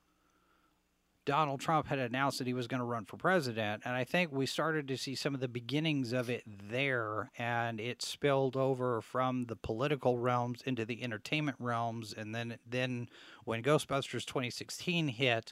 Donald 1.28 1.60
Trump 1.60 1.88
had 1.88 2.00
announced 2.00 2.38
that 2.38 2.48
he 2.48 2.54
was 2.54 2.68
going 2.68 2.80
to 2.80 2.86
run 2.86 3.04
for 3.04 3.18
president. 3.18 3.84
And 3.84 3.94
I 3.94 4.06
think 4.06 4.32
we 4.32 4.46
started 4.46 4.88
to 4.88 4.98
see 4.98 5.14
some 5.14 5.36
of 5.36 5.42
the 5.42 5.50
beginnings 5.50 6.14
of 6.14 6.30
it 6.30 6.44
there, 6.48 7.32
and 7.38 7.82
it 7.82 8.02
spilled 8.02 8.56
over 8.56 9.02
from 9.02 9.44
the 9.48 9.58
political 9.58 10.18
realms 10.18 10.62
into 10.66 10.86
the 10.86 11.04
entertainment 11.04 11.58
realms. 11.60 12.14
And 12.18 12.34
then, 12.34 12.58
then 12.66 13.10
when 13.44 13.62
Ghostbusters 13.62 14.26
2016 14.26 15.10
hit, 15.10 15.52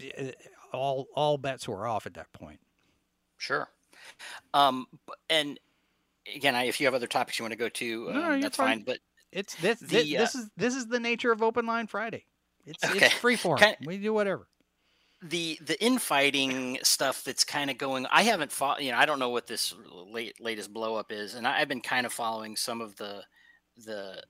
eh, 0.00 0.32
all 0.72 1.06
all 1.14 1.38
bets 1.38 1.68
were 1.68 1.86
off 1.86 2.04
at 2.04 2.14
that 2.14 2.32
point. 2.32 2.58
Sure. 3.38 3.68
Um, 4.52 4.88
and 5.30 5.60
again, 6.34 6.56
I, 6.56 6.64
if 6.64 6.80
you 6.80 6.88
have 6.88 6.94
other 6.94 7.06
topics 7.06 7.38
you 7.38 7.44
want 7.44 7.52
to 7.52 7.56
go 7.56 7.68
to, 7.68 8.08
um, 8.10 8.14
no, 8.14 8.40
that's 8.40 8.56
fine. 8.56 8.78
fine. 8.78 8.84
But 8.84 8.98
it's 9.30 9.54
this 9.54 9.78
the, 9.78 9.86
this, 9.86 10.10
this 10.10 10.34
uh, 10.34 10.38
is 10.40 10.50
this 10.56 10.74
is 10.74 10.86
the 10.88 10.98
nature 10.98 11.30
of 11.30 11.40
Open 11.40 11.66
Line 11.66 11.86
Friday. 11.86 12.24
It's, 12.66 12.82
okay. 12.82 13.06
it's 13.06 13.14
free 13.14 13.36
form. 13.36 13.58
Kind 13.58 13.76
of, 13.80 13.86
we 13.86 13.98
do 13.98 14.12
whatever 14.12 14.48
the 15.28 15.58
the 15.64 15.82
infighting 15.82 16.78
stuff 16.82 17.24
that's 17.24 17.44
kind 17.44 17.70
of 17.70 17.78
going 17.78 18.06
i 18.10 18.22
haven't 18.22 18.52
fought 18.52 18.82
you 18.82 18.90
know 18.90 18.98
i 18.98 19.06
don't 19.06 19.18
know 19.18 19.30
what 19.30 19.46
this 19.46 19.74
late 20.10 20.40
latest 20.40 20.72
blow 20.72 20.96
up 20.96 21.12
is 21.12 21.34
and 21.34 21.46
I, 21.46 21.58
have 21.58 21.68
been 21.68 21.80
kind 21.80 22.06
of 22.06 22.12
following 22.12 22.56
some 22.56 22.80
of 22.80 22.96
the 22.96 23.22
the 23.84 24.22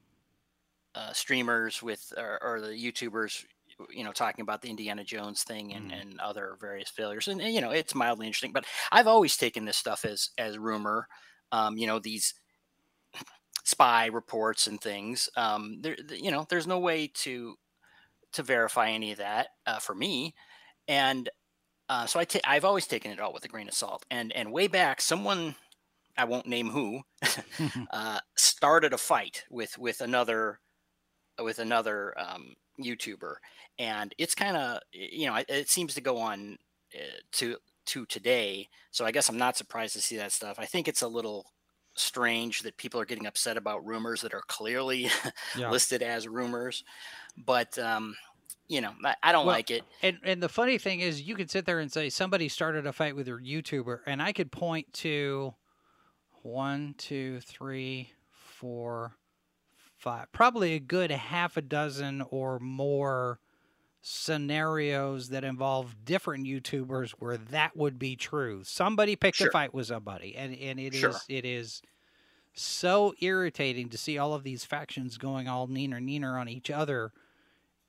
uh, 0.95 1.12
streamers 1.12 1.83
with 1.83 2.12
or, 2.17 2.43
or, 2.43 2.61
the 2.61 2.69
youtubers 2.69 3.45
you 3.91 4.03
know 4.03 4.12
talking 4.12 4.43
about 4.43 4.62
the 4.62 4.71
indiana 4.71 5.05
jones 5.05 5.43
thing 5.43 5.75
and, 5.75 5.91
mm. 5.91 6.00
and 6.00 6.19
other 6.21 6.57
various 6.59 6.88
failures 6.88 7.29
and, 7.29 7.41
and, 7.41 7.53
you 7.53 7.61
know 7.61 7.71
it's 7.71 7.95
mildly 7.95 8.26
interesting 8.26 8.53
but 8.53 8.65
i've 8.91 9.07
always 9.07 9.37
taken 9.37 9.67
this 9.67 9.76
stuff 9.76 10.07
as 10.07 10.31
as 10.38 10.57
rumor 10.57 11.07
um, 11.53 11.76
you 11.76 11.87
know 11.87 11.99
these 11.99 12.35
spy 13.67 14.07
reports 14.07 14.69
and 14.69 14.81
things. 14.81 15.29
Um, 15.37 15.79
there, 15.81 15.97
you 16.09 16.31
know, 16.31 16.47
there's 16.49 16.69
no 16.69 16.79
way 16.79 17.09
to 17.15 17.57
to 18.33 18.43
verify 18.43 18.91
any 18.91 19.12
of 19.12 19.19
that 19.19 19.49
uh, 19.67 19.79
for 19.79 19.95
me, 19.95 20.35
and 20.88 21.28
uh, 21.88 22.07
so 22.07 22.19
I 22.19 22.25
ta- 22.25 22.40
I've 22.45 22.64
always 22.64 22.87
taken 22.87 23.12
it 23.12 23.21
all 23.21 23.33
with 23.33 23.45
a 23.45 23.49
grain 23.49 23.69
of 23.69 23.75
salt. 23.75 24.05
And 24.11 24.33
and 24.33 24.52
way 24.52 24.66
back, 24.66 25.00
someone 25.00 25.55
I 26.16 26.25
won't 26.25 26.47
name 26.47 26.71
who 26.71 27.02
uh, 27.93 28.21
started 28.37 28.93
a 28.93 28.99
fight 28.99 29.45
with 29.50 29.78
with 29.78 30.00
another 30.00 30.61
with 31.40 31.59
another 31.59 32.14
um, 32.19 32.55
YouTuber, 32.81 33.35
and 33.78 34.14
it's 34.19 34.35
kind 34.35 34.57
of 34.57 34.81
you 34.93 35.26
know 35.26 35.37
it, 35.37 35.47
it, 35.49 35.69
seems 35.69 35.95
to 35.95 36.00
go 36.00 36.19
on 36.19 36.59
uh, 36.95 37.21
to 37.33 37.57
to 37.87 38.07
today. 38.07 38.69
So 38.90 39.05
I 39.05 39.12
guess 39.12 39.28
I'm 39.28 39.38
not 39.38 39.57
surprised 39.57 39.95
to 39.95 40.00
see 40.00 40.16
that 40.16 40.33
stuff. 40.33 40.59
I 40.59 40.66
think 40.66 40.88
it's 40.88 41.02
a 41.02 41.09
little 41.09 41.47
strange 41.95 42.61
that 42.62 42.76
people 42.76 43.00
are 43.00 43.07
getting 43.07 43.26
upset 43.26 43.57
about 43.57 43.87
rumors 43.87 44.21
that 44.21 44.35
are 44.35 44.43
clearly 44.49 45.09
yeah. 45.57 45.71
listed 45.71 46.02
as 46.02 46.26
rumors, 46.26 46.83
but 47.37 47.78
um, 47.78 48.16
you 48.69 48.81
know 48.81 48.93
I, 49.05 49.15
I 49.23 49.33
don't 49.33 49.47
well, 49.47 49.55
like 49.55 49.71
it. 49.71 49.85
And 50.03 50.19
and 50.23 50.43
the 50.43 50.49
funny 50.49 50.79
thing 50.79 51.01
is, 51.01 51.23
you 51.23 51.35
could 51.35 51.51
sit 51.51 51.67
there 51.67 51.79
and 51.79 51.91
say 51.91 52.09
somebody 52.11 52.49
started 52.49 52.87
a 52.87 52.93
fight 52.93 53.17
with 53.17 53.29
your 53.29 53.41
YouTuber, 53.41 54.01
and 54.07 54.23
I 54.23 54.33
could 54.33 54.53
point 54.53 54.93
to 54.95 55.55
one, 56.43 56.95
two, 56.99 57.41
three, 57.41 58.13
four, 58.31 59.17
five, 59.99 60.31
probably 60.33 60.75
a 60.75 60.81
good 60.81 61.11
half 61.11 61.57
a 61.57 61.63
dozen 61.63 62.23
or 62.31 62.59
more 62.59 63.41
scenarios 64.09 65.31
that 65.31 65.43
involve 65.43 65.97
different 66.05 66.47
YouTubers 66.47 67.11
where 67.19 67.37
that 67.37 67.77
would 67.77 67.99
be 67.99 68.15
true. 68.15 68.63
Somebody 68.63 69.17
picked 69.17 69.39
sure. 69.39 69.49
a 69.49 69.51
fight 69.51 69.75
with 69.75 69.87
somebody, 69.87 70.37
and 70.37 70.55
and 70.55 70.79
it 70.79 70.95
sure. 70.95 71.11
is 71.11 71.25
it 71.29 71.45
is 71.45 71.83
so 72.55 73.15
irritating 73.21 73.89
to 73.91 73.99
see 73.99 74.17
all 74.17 74.33
of 74.33 74.45
these 74.45 74.65
factions 74.65 75.19
going 75.19 75.49
all 75.49 75.67
neener 75.67 76.01
neener 76.01 76.41
on 76.41 76.49
each 76.49 76.71
other. 76.71 77.13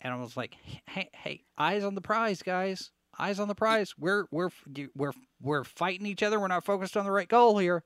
And 0.01 0.13
I 0.13 0.17
was 0.17 0.37
like, 0.37 0.55
hey, 0.87 1.09
hey, 1.13 1.43
eyes 1.57 1.83
on 1.83 1.95
the 1.95 2.01
prize, 2.01 2.41
guys. 2.41 2.91
Eyes 3.19 3.39
on 3.39 3.47
the 3.47 3.55
prize. 3.55 3.95
We're 3.97 4.25
we're 4.29 4.49
we're 4.95 5.13
we're 5.41 5.63
fighting 5.63 6.05
each 6.05 6.21
other. 6.21 6.39
We're 6.39 6.47
not 6.47 6.65
focused 6.65 6.95
on 6.95 7.03
the 7.03 7.11
right 7.11 7.27
goal 7.27 7.57
here. 7.57 7.83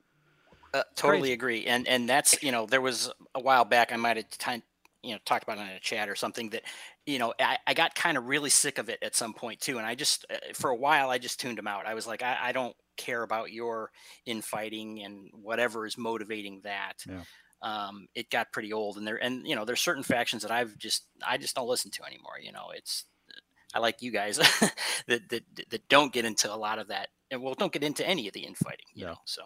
Uh, 0.73 0.83
totally 0.95 1.21
Crazy. 1.21 1.33
agree, 1.33 1.65
and 1.65 1.87
and 1.87 2.09
that's 2.09 2.41
you 2.43 2.51
know 2.51 2.65
there 2.65 2.81
was 2.81 3.11
a 3.33 3.39
while 3.39 3.63
back 3.63 3.93
I 3.93 3.97
might 3.97 4.17
have 4.17 4.29
time 4.37 4.61
you 5.03 5.13
know 5.13 5.19
talked 5.25 5.43
about 5.43 5.57
it 5.57 5.61
in 5.61 5.67
a 5.69 5.79
chat 5.79 6.09
or 6.09 6.15
something 6.15 6.49
that 6.49 6.63
you 7.05 7.19
know 7.19 7.33
I, 7.39 7.57
I 7.65 7.73
got 7.73 7.95
kind 7.95 8.17
of 8.17 8.25
really 8.27 8.49
sick 8.49 8.77
of 8.77 8.89
it 8.89 8.99
at 9.01 9.15
some 9.15 9.33
point 9.33 9.59
too, 9.59 9.77
and 9.77 9.87
I 9.87 9.95
just 9.95 10.25
uh, 10.29 10.35
for 10.53 10.69
a 10.69 10.75
while 10.75 11.09
I 11.09 11.17
just 11.17 11.39
tuned 11.39 11.57
them 11.57 11.67
out. 11.67 11.85
I 11.85 11.93
was 11.93 12.07
like 12.07 12.23
I, 12.23 12.37
I 12.41 12.51
don't 12.51 12.75
care 12.97 13.23
about 13.23 13.51
your 13.51 13.91
infighting 14.25 15.01
and 15.03 15.29
whatever 15.33 15.85
is 15.85 15.97
motivating 15.97 16.61
that. 16.63 17.03
Yeah. 17.07 17.21
Um, 17.61 18.07
it 18.15 18.29
got 18.31 18.51
pretty 18.51 18.73
old, 18.73 18.97
and 18.97 19.05
there 19.05 19.21
and 19.21 19.47
you 19.47 19.55
know 19.55 19.65
there's 19.65 19.81
certain 19.81 20.03
factions 20.03 20.41
that 20.41 20.51
I've 20.51 20.77
just 20.77 21.05
I 21.25 21.37
just 21.37 21.55
don't 21.55 21.67
listen 21.67 21.91
to 21.91 22.05
anymore. 22.05 22.39
You 22.41 22.51
know, 22.51 22.71
it's 22.73 23.05
I 23.73 23.79
like 23.79 24.01
you 24.01 24.11
guys 24.11 24.37
that, 25.07 25.29
that 25.29 25.43
that 25.69 25.89
don't 25.89 26.11
get 26.11 26.25
into 26.25 26.53
a 26.53 26.55
lot 26.55 26.79
of 26.79 26.87
that, 26.87 27.09
and 27.29 27.41
well, 27.41 27.53
don't 27.53 27.71
get 27.71 27.83
into 27.83 28.07
any 28.07 28.27
of 28.27 28.33
the 28.33 28.41
infighting. 28.41 28.87
You 28.93 29.03
yeah. 29.03 29.11
know, 29.11 29.17
so 29.25 29.43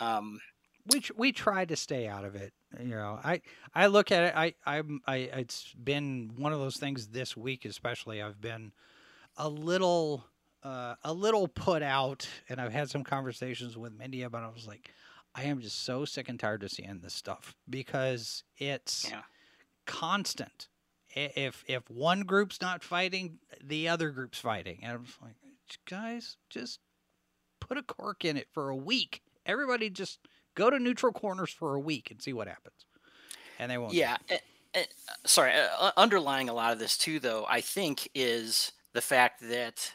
um, 0.00 0.40
we 0.86 1.02
we 1.16 1.32
try 1.32 1.64
to 1.64 1.76
stay 1.76 2.08
out 2.08 2.24
of 2.24 2.34
it. 2.34 2.52
You 2.80 2.94
know, 2.94 3.18
I 3.22 3.42
I 3.74 3.86
look 3.86 4.10
at 4.10 4.24
it. 4.24 4.34
I 4.36 4.54
I'm 4.66 5.00
I 5.06 5.16
it's 5.16 5.72
been 5.74 6.32
one 6.36 6.52
of 6.52 6.58
those 6.58 6.76
things 6.76 7.08
this 7.08 7.36
week, 7.36 7.64
especially. 7.64 8.22
I've 8.22 8.40
been 8.40 8.72
a 9.36 9.48
little 9.48 10.24
uh, 10.62 10.94
a 11.04 11.12
little 11.12 11.48
put 11.48 11.82
out, 11.82 12.28
and 12.48 12.60
I've 12.60 12.72
had 12.72 12.90
some 12.90 13.04
conversations 13.04 13.76
with 13.76 13.92
Mindy 13.92 14.22
about. 14.22 14.42
It. 14.42 14.46
I 14.46 14.54
was 14.54 14.66
like, 14.66 14.90
I 15.34 15.44
am 15.44 15.60
just 15.60 15.84
so 15.84 16.04
sick 16.04 16.28
and 16.28 16.38
tired 16.38 16.62
of 16.62 16.70
seeing 16.70 17.00
this 17.00 17.14
stuff 17.14 17.56
because 17.68 18.44
it's 18.58 19.08
yeah. 19.10 19.22
constant. 19.86 20.68
If 21.14 21.64
if 21.66 21.88
one 21.90 22.22
group's 22.22 22.60
not 22.60 22.82
fighting, 22.82 23.38
the 23.62 23.88
other 23.88 24.10
group's 24.10 24.38
fighting, 24.38 24.80
and 24.82 24.92
I'm 24.92 25.06
like, 25.22 25.36
guys, 25.88 26.36
just 26.48 26.80
put 27.60 27.76
a 27.76 27.82
cork 27.82 28.24
in 28.24 28.36
it 28.36 28.48
for 28.52 28.70
a 28.70 28.76
week 28.76 29.22
everybody 29.46 29.90
just 29.90 30.18
go 30.54 30.70
to 30.70 30.78
neutral 30.78 31.12
corners 31.12 31.50
for 31.50 31.74
a 31.74 31.80
week 31.80 32.10
and 32.10 32.22
see 32.22 32.32
what 32.32 32.48
happens. 32.48 32.86
And 33.58 33.70
they 33.70 33.78
won't. 33.78 33.94
Yeah. 33.94 34.16
Uh, 34.30 34.36
uh, 34.74 34.80
sorry. 35.24 35.52
Uh, 35.54 35.92
underlying 35.96 36.48
a 36.48 36.54
lot 36.54 36.72
of 36.72 36.78
this 36.78 36.96
too, 36.96 37.20
though, 37.20 37.46
I 37.48 37.60
think 37.60 38.08
is 38.14 38.72
the 38.92 39.00
fact 39.00 39.40
that 39.48 39.94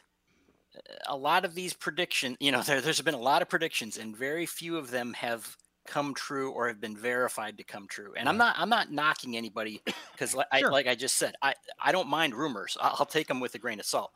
a 1.08 1.16
lot 1.16 1.46
of 1.46 1.56
these 1.56 1.74
predictions, 1.74 2.38
you 2.40 2.52
know, 2.52 2.62
there, 2.64 2.82
there's 2.82 3.02
been 3.02 3.14
a 3.14 3.20
lot 3.20 3.42
of 3.42 3.50
predictions, 3.50 3.98
and 3.98 4.16
very 4.16 4.46
few 4.46 4.78
of 4.78 4.92
them 4.92 5.14
have 5.14 5.58
come 5.88 6.14
true 6.14 6.52
or 6.52 6.68
have 6.68 6.82
been 6.82 6.98
verified 6.98 7.58
to 7.58 7.64
come 7.64 7.88
true. 7.88 8.14
And 8.18 8.28
I'm 8.28 8.38
not 8.38 8.56
I'm 8.58 8.70
not 8.70 8.92
knocking 8.92 9.38
anybody 9.38 9.82
because 10.12 10.36
like, 10.36 10.48
sure. 10.58 10.72
like 10.72 10.88
I 10.88 10.96
just 10.96 11.16
said, 11.16 11.36
I 11.42 11.54
I 11.80 11.92
don't 11.92 12.10
mind 12.10 12.36
rumors. 12.36 12.78
I'll, 12.82 12.98
I'll 13.00 13.06
take 13.06 13.28
them 13.28 13.40
with 13.40 13.56
a 13.56 13.60
grain 13.60 13.80
of 13.80 13.86
salt. 13.86 14.12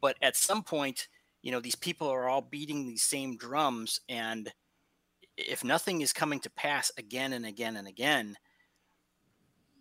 But 0.00 0.16
at 0.20 0.36
some 0.36 0.62
point, 0.62 1.08
you 1.42 1.50
know, 1.50 1.60
these 1.60 1.74
people 1.74 2.08
are 2.08 2.28
all 2.28 2.42
beating 2.42 2.84
these 2.84 3.02
same 3.02 3.36
drums 3.36 4.00
and 4.08 4.52
if 5.36 5.64
nothing 5.64 6.00
is 6.00 6.12
coming 6.12 6.40
to 6.40 6.50
pass 6.50 6.92
again 6.96 7.32
and 7.32 7.44
again 7.44 7.76
and 7.76 7.88
again, 7.88 8.36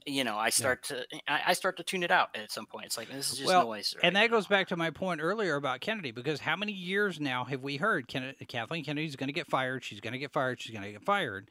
you 0.05 0.23
know, 0.23 0.37
I 0.37 0.49
start 0.49 0.87
yeah. 0.89 0.97
to 0.97 1.15
eh, 1.27 1.39
I 1.47 1.53
start 1.53 1.77
to 1.77 1.83
tune 1.83 2.03
it 2.03 2.11
out 2.11 2.29
at 2.35 2.51
some 2.51 2.65
point. 2.65 2.85
It's 2.85 2.97
like 2.97 3.09
this 3.09 3.31
is 3.31 3.39
just 3.39 3.47
well, 3.47 3.65
noise. 3.65 3.93
Right 3.95 4.05
and 4.05 4.15
that 4.15 4.31
now. 4.31 4.37
goes 4.37 4.47
back 4.47 4.67
to 4.69 4.77
my 4.77 4.89
point 4.89 5.21
earlier 5.21 5.55
about 5.55 5.81
Kennedy, 5.81 6.11
because 6.11 6.39
how 6.39 6.55
many 6.55 6.71
years 6.71 7.19
now 7.19 7.45
have 7.45 7.61
we 7.61 7.77
heard 7.77 8.07
Kennedy, 8.07 8.45
Kathleen 8.45 8.83
Kennedy's 8.83 9.15
going 9.15 9.27
to 9.27 9.33
get 9.33 9.47
fired? 9.47 9.83
She's 9.83 9.99
going 9.99 10.13
to 10.13 10.19
get 10.19 10.31
fired. 10.31 10.61
She's 10.61 10.71
going 10.71 10.85
to 10.85 10.91
get 10.91 11.03
fired, 11.03 11.49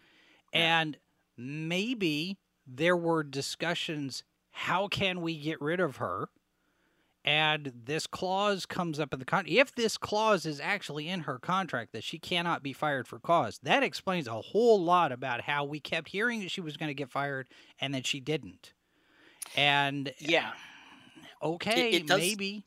yeah. 0.52 0.80
and 0.80 0.96
maybe 1.36 2.38
there 2.66 2.96
were 2.96 3.22
discussions. 3.22 4.24
How 4.50 4.88
can 4.88 5.22
we 5.22 5.38
get 5.38 5.60
rid 5.60 5.80
of 5.80 5.96
her? 5.96 6.28
And 7.24 7.72
this 7.84 8.06
clause 8.06 8.66
comes 8.66 8.98
up 8.98 9.12
in 9.12 9.18
the 9.18 9.24
contract. 9.24 9.54
If 9.54 9.74
this 9.74 9.96
clause 9.96 10.44
is 10.44 10.60
actually 10.60 11.08
in 11.08 11.20
her 11.20 11.38
contract 11.38 11.92
that 11.92 12.02
she 12.02 12.18
cannot 12.18 12.62
be 12.62 12.72
fired 12.72 13.06
for 13.06 13.18
cause, 13.18 13.60
that 13.62 13.82
explains 13.82 14.26
a 14.26 14.40
whole 14.40 14.82
lot 14.82 15.12
about 15.12 15.42
how 15.42 15.64
we 15.64 15.78
kept 15.78 16.08
hearing 16.08 16.40
that 16.40 16.50
she 16.50 16.60
was 16.60 16.76
going 16.76 16.88
to 16.88 16.94
get 16.94 17.10
fired 17.10 17.48
and 17.80 17.94
that 17.94 18.06
she 18.06 18.18
didn't. 18.18 18.72
And 19.56 20.12
yeah, 20.18 20.52
okay, 21.42 21.90
it, 21.90 22.02
it 22.02 22.06
does, 22.06 22.18
maybe. 22.18 22.64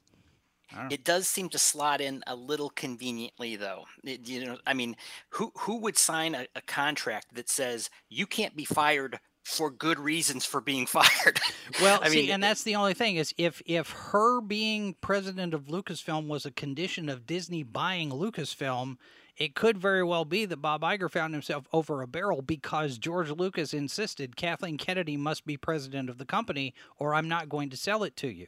It 0.89 1.04
does 1.04 1.28
seem 1.28 1.50
to 1.50 1.58
slot 1.58 2.02
in 2.02 2.24
a 2.28 2.36
little 2.36 2.70
conveniently, 2.70 3.56
though. 3.56 3.86
It, 4.04 4.28
you 4.28 4.46
know, 4.46 4.58
I 4.65 4.74
mean, 4.74 4.96
who 5.30 5.52
who 5.60 5.78
would 5.78 5.98
sign 5.98 6.36
a, 6.36 6.48
a 6.56 6.62
contract 6.62 7.36
that 7.36 7.50
says 7.50 7.89
you 8.10 8.26
can't 8.26 8.56
be 8.56 8.65
fired 8.65 9.20
for 9.45 9.69
good 9.69 9.99
reasons 9.99 10.43
for 10.43 10.60
being 10.60 10.86
fired. 10.88 11.39
Well, 11.81 11.99
I 12.01 12.10
see, 12.10 12.23
mean, 12.23 12.31
and 12.31 12.43
that's 12.43 12.63
the 12.63 12.75
only 12.75 12.95
thing 12.95 13.15
is 13.15 13.34
if 13.38 13.62
if 13.65 13.91
her 13.91 14.41
being 14.41 14.95
president 14.99 15.53
of 15.53 15.67
Lucasfilm 15.67 16.27
was 16.27 16.45
a 16.45 16.51
condition 16.51 17.08
of 17.08 17.25
Disney 17.25 17.63
buying 17.63 18.10
Lucasfilm, 18.10 18.97
it 19.38 19.55
could 19.55 19.77
very 19.77 20.03
well 20.03 20.25
be 20.25 20.45
that 20.45 20.58
Bob 20.58 20.81
Iger 20.81 21.10
found 21.10 21.34
himself 21.34 21.67
over 21.71 22.01
a 22.01 22.08
barrel 22.08 22.41
because 22.41 22.97
George 22.97 23.29
Lucas 23.29 23.73
insisted 23.73 24.36
Kathleen 24.36 24.77
Kennedy 24.77 25.15
must 25.15 25.45
be 25.45 25.58
president 25.58 26.10
of 26.10 26.17
the 26.17 26.25
company, 26.25 26.73
or 26.97 27.13
I'm 27.13 27.27
not 27.27 27.47
going 27.47 27.69
to 27.69 27.77
sell 27.77 28.03
it 28.03 28.15
to 28.17 28.27
you. 28.27 28.47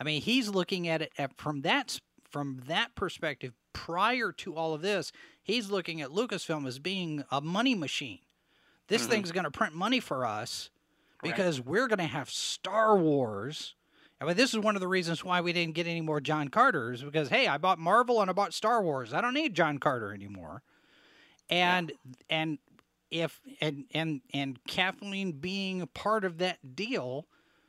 I 0.00 0.04
mean, 0.04 0.22
he's 0.22 0.48
looking 0.48 0.88
at 0.88 1.02
it 1.02 1.12
from 1.36 1.62
that 1.62 2.00
from 2.28 2.62
that 2.66 2.94
perspective. 2.96 3.52
Prior 3.72 4.32
to 4.32 4.54
all 4.56 4.74
of 4.74 4.82
this, 4.82 5.12
he's 5.42 5.70
looking 5.70 6.02
at 6.02 6.10
Lucasfilm 6.10 6.66
as 6.66 6.78
being 6.78 7.24
a 7.30 7.40
money 7.40 7.74
machine 7.74 8.18
this 8.88 9.02
mm-hmm. 9.02 9.10
thing's 9.10 9.32
going 9.32 9.44
to 9.44 9.50
print 9.50 9.74
money 9.74 10.00
for 10.00 10.24
us 10.26 10.70
because 11.22 11.60
right. 11.60 11.68
we're 11.68 11.88
going 11.88 11.98
to 11.98 12.04
have 12.04 12.30
Star 12.30 12.96
Wars. 12.96 13.74
I 14.20 14.24
mean, 14.24 14.36
this 14.36 14.52
is 14.52 14.60
one 14.60 14.76
of 14.76 14.80
the 14.80 14.88
reasons 14.88 15.24
why 15.24 15.40
we 15.40 15.52
didn't 15.52 15.74
get 15.74 15.86
any 15.86 16.00
more 16.00 16.20
John 16.20 16.48
Carters 16.48 17.02
because 17.02 17.28
hey, 17.28 17.46
I 17.46 17.58
bought 17.58 17.78
Marvel 17.78 18.20
and 18.20 18.30
I 18.30 18.32
bought 18.32 18.54
Star 18.54 18.82
Wars. 18.82 19.12
I 19.12 19.20
don't 19.20 19.34
need 19.34 19.54
John 19.54 19.78
Carter 19.78 20.12
anymore. 20.12 20.62
And 21.48 21.90
yeah. 21.90 22.36
and 22.36 22.58
if 23.10 23.40
and 23.60 23.84
and 23.92 24.20
and 24.32 24.58
Kathleen 24.66 25.32
being 25.32 25.82
a 25.82 25.86
part 25.86 26.24
of 26.24 26.38
that 26.38 26.76
deal, 26.76 27.26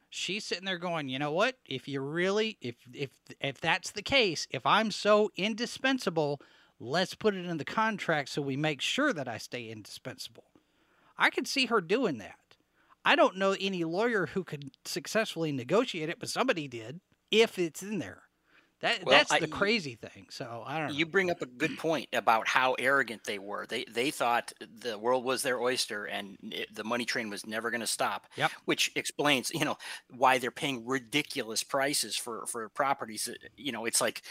she's 0.09 0.45
sitting 0.45 0.65
there 0.65 0.77
going, 0.77 1.09
you 1.09 1.19
know 1.19 1.31
what? 1.31 1.57
If 1.65 1.87
you 1.87 2.01
really 2.01 2.57
if 2.61 2.75
if 2.93 3.09
if 3.39 3.59
that's 3.59 3.91
the 3.91 4.01
case, 4.01 4.47
if 4.51 4.65
I'm 4.65 4.91
so 4.91 5.31
indispensable, 5.35 6.39
let's 6.79 7.15
put 7.15 7.35
it 7.35 7.45
in 7.45 7.57
the 7.57 7.65
contract 7.65 8.29
so 8.29 8.41
we 8.41 8.55
make 8.55 8.79
sure 8.79 9.11
that 9.11 9.27
I 9.27 9.37
stay 9.37 9.69
indispensable. 9.69 10.45
I 11.17 11.29
could 11.29 11.47
see 11.47 11.67
her 11.67 11.81
doing 11.81 12.17
that. 12.19 12.35
I 13.05 13.15
don't 13.15 13.37
know 13.37 13.55
any 13.59 13.83
lawyer 13.83 14.27
who 14.27 14.43
could 14.43 14.71
successfully 14.85 15.51
negotiate 15.51 16.09
it, 16.09 16.19
but 16.19 16.29
somebody 16.29 16.67
did 16.67 17.01
if 17.31 17.59
it's 17.59 17.83
in 17.83 17.99
there. 17.99 18.23
That 18.83 19.05
well, 19.05 19.15
that's 19.15 19.29
the 19.29 19.45
I, 19.45 19.49
crazy 19.49 19.95
thing. 19.95 20.27
So 20.29 20.61
I 20.65 20.77
don't 20.77 20.89
know. 20.89 20.93
You 20.93 21.05
bring 21.05 21.31
up 21.31 21.41
a 21.41 21.45
good 21.45 21.77
point 21.77 22.09
about 22.11 22.49
how 22.49 22.73
arrogant 22.73 23.23
they 23.23 23.39
were. 23.39 23.65
They 23.65 23.85
they 23.85 24.11
thought 24.11 24.51
the 24.59 24.97
world 24.97 25.23
was 25.23 25.41
their 25.41 25.61
oyster 25.61 26.03
and 26.03 26.37
it, 26.51 26.75
the 26.75 26.83
money 26.83 27.05
train 27.05 27.29
was 27.29 27.45
never 27.45 27.71
going 27.71 27.79
to 27.79 27.87
stop. 27.87 28.27
Yep. 28.35 28.51
Which 28.65 28.91
explains, 28.97 29.51
you 29.53 29.63
know, 29.63 29.77
why 30.09 30.37
they're 30.37 30.51
paying 30.51 30.85
ridiculous 30.85 31.63
prices 31.63 32.17
for 32.17 32.45
for 32.45 32.67
properties. 32.67 33.29
You 33.55 33.71
know, 33.71 33.85
it's 33.85 34.01
like 34.01 34.21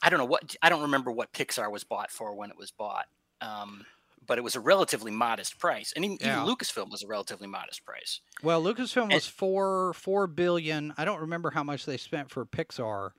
I 0.00 0.10
don't 0.10 0.20
know 0.20 0.26
what 0.26 0.54
I 0.62 0.68
don't 0.68 0.82
remember 0.82 1.10
what 1.10 1.32
Pixar 1.32 1.68
was 1.68 1.82
bought 1.82 2.12
for 2.12 2.36
when 2.36 2.50
it 2.50 2.56
was 2.56 2.70
bought. 2.70 3.06
Um, 3.40 3.84
but 4.28 4.38
it 4.38 4.42
was 4.44 4.54
a 4.54 4.60
relatively 4.60 5.10
modest 5.10 5.58
price, 5.58 5.92
and 5.96 6.04
even, 6.04 6.18
Yeah. 6.20 6.42
even 6.44 6.54
Lucasfilm 6.54 6.90
was 6.90 7.02
a 7.02 7.08
relatively 7.08 7.48
modest 7.48 7.84
price. 7.84 8.20
Well, 8.42 8.62
Lucasfilm 8.62 9.04
And- 9.04 9.14
was 9.14 9.26
four 9.26 9.92
four 9.94 10.28
billion. 10.28 10.94
I 10.96 11.04
don't 11.04 11.20
remember 11.20 11.50
how 11.50 11.64
much 11.64 11.84
they 11.86 11.96
spent 11.96 12.30
for 12.30 12.46
Pixar. 12.46 13.10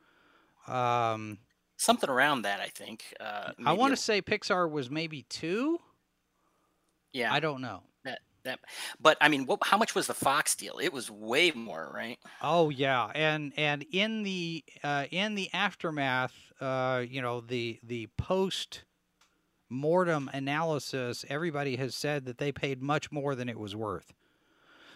Um, 0.67 1.39
Something 1.77 2.09
around 2.09 2.41
that, 2.43 2.59
I 2.59 2.67
think. 2.67 3.13
Uh, 3.19 3.53
I 3.65 3.73
want 3.73 3.91
to 3.93 3.97
say 3.97 4.21
Pixar 4.21 4.69
was 4.69 4.89
maybe 4.89 5.23
two. 5.23 5.79
yeah, 7.13 7.33
I 7.33 7.39
don't 7.39 7.61
know. 7.61 7.83
that 8.03 8.19
that. 8.43 8.59
But 8.99 9.17
I 9.21 9.29
mean, 9.29 9.45
what, 9.45 9.59
how 9.63 9.77
much 9.77 9.95
was 9.95 10.05
the 10.07 10.13
Fox 10.13 10.55
deal? 10.55 10.77
It 10.79 10.91
was 10.93 11.09
way 11.09 11.51
more, 11.51 11.89
right? 11.93 12.19
Oh 12.41 12.69
yeah, 12.69 13.11
and 13.15 13.53
and 13.57 13.85
in 13.91 14.23
the 14.23 14.63
uh, 14.83 15.05
in 15.09 15.35
the 15.35 15.49
aftermath, 15.53 16.33
uh, 16.61 17.03
you 17.07 17.21
know, 17.21 17.41
the 17.41 17.79
the 17.83 18.07
post 18.17 18.83
mortem 19.69 20.29
analysis, 20.33 21.25
everybody 21.29 21.75
has 21.77 21.95
said 21.95 22.25
that 22.25 22.37
they 22.37 22.51
paid 22.51 22.81
much 22.81 23.11
more 23.11 23.35
than 23.35 23.49
it 23.49 23.59
was 23.59 23.75
worth. 23.75 24.13